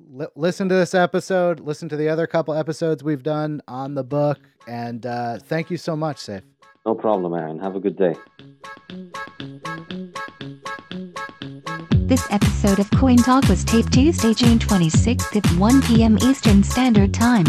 li- 0.00 0.26
listen 0.34 0.68
to 0.68 0.74
this 0.74 0.92
episode, 0.94 1.60
listen 1.60 1.88
to 1.88 1.96
the 1.96 2.08
other 2.08 2.26
couple 2.26 2.52
episodes 2.54 3.04
we've 3.04 3.22
done 3.22 3.62
on 3.68 3.94
the 3.94 4.02
book, 4.04 4.38
and 4.66 5.06
uh, 5.06 5.38
thank 5.38 5.70
you 5.70 5.76
so 5.76 5.94
much, 5.96 6.16
Saif. 6.18 6.42
No 6.86 6.94
problem, 6.94 7.32
Aaron. 7.34 7.58
Have 7.60 7.76
a 7.76 7.80
good 7.80 7.96
day. 7.96 8.14
This 12.06 12.26
episode 12.30 12.78
of 12.78 12.90
Coin 12.90 13.16
Talk 13.16 13.48
was 13.48 13.64
taped 13.64 13.94
Tuesday, 13.94 14.34
June 14.34 14.58
26th 14.58 15.34
at 15.36 15.46
1 15.58 15.82
p.m. 15.82 16.18
Eastern 16.18 16.62
Standard 16.62 17.14
Time. 17.14 17.44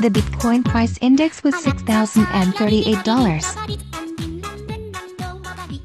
The 0.00 0.10
Bitcoin 0.12 0.64
price 0.64 0.98
index 1.00 1.42
was 1.42 1.54
$6,038. 1.54 3.91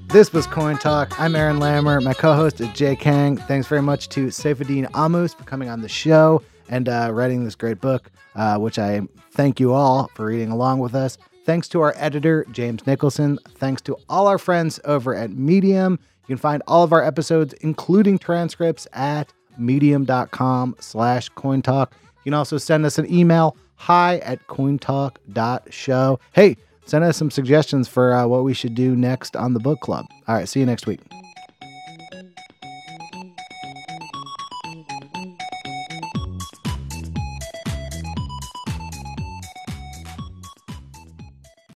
This 0.07 0.31
was 0.31 0.47
Coin 0.47 0.77
Talk. 0.77 1.19
I'm 1.19 1.35
Aaron 1.35 1.59
Lammer. 1.59 2.01
My 2.01 2.13
co-host 2.13 2.61
is 2.61 2.69
Jay 2.69 2.95
Kang. 2.95 3.35
Thanks 3.35 3.67
very 3.67 3.81
much 3.81 4.07
to 4.09 4.27
Saifedean 4.27 4.89
Ammous 4.91 5.35
for 5.35 5.43
coming 5.43 5.67
on 5.67 5.81
the 5.81 5.89
show 5.89 6.41
and 6.69 6.87
uh, 6.87 7.09
writing 7.11 7.43
this 7.43 7.55
great 7.55 7.81
book, 7.81 8.09
uh, 8.35 8.57
which 8.57 8.79
I 8.79 9.01
thank 9.31 9.59
you 9.59 9.73
all 9.73 10.09
for 10.15 10.27
reading 10.27 10.49
along 10.49 10.79
with 10.79 10.95
us. 10.95 11.17
Thanks 11.43 11.67
to 11.69 11.81
our 11.81 11.93
editor, 11.97 12.45
James 12.51 12.87
Nicholson. 12.87 13.37
Thanks 13.55 13.81
to 13.81 13.97
all 14.07 14.27
our 14.27 14.37
friends 14.37 14.79
over 14.85 15.13
at 15.13 15.31
Medium. 15.31 15.99
You 16.21 16.35
can 16.35 16.37
find 16.37 16.63
all 16.67 16.83
of 16.83 16.93
our 16.93 17.03
episodes, 17.03 17.53
including 17.55 18.17
transcripts, 18.17 18.87
at 18.93 19.33
medium.com 19.57 20.77
slash 20.79 21.29
cointalk. 21.31 21.91
You 22.23 22.31
can 22.31 22.33
also 22.33 22.57
send 22.57 22.85
us 22.85 22.97
an 22.97 23.11
email, 23.13 23.57
hi 23.75 24.19
at 24.19 24.45
cointalk.show. 24.47 26.19
Hey, 26.31 26.57
send 26.87 27.03
us 27.03 27.17
some 27.17 27.29
suggestions 27.29 27.87
for 27.87 28.13
uh, 28.13 28.25
what 28.25 28.43
we 28.43 28.53
should 28.53 28.75
do 28.75 28.95
next 28.95 29.35
on 29.35 29.53
the 29.53 29.59
book 29.59 29.79
club. 29.81 30.05
All 30.27 30.35
right, 30.35 30.47
see 30.47 30.59
you 30.59 30.65
next 30.65 30.87
week. 30.87 31.01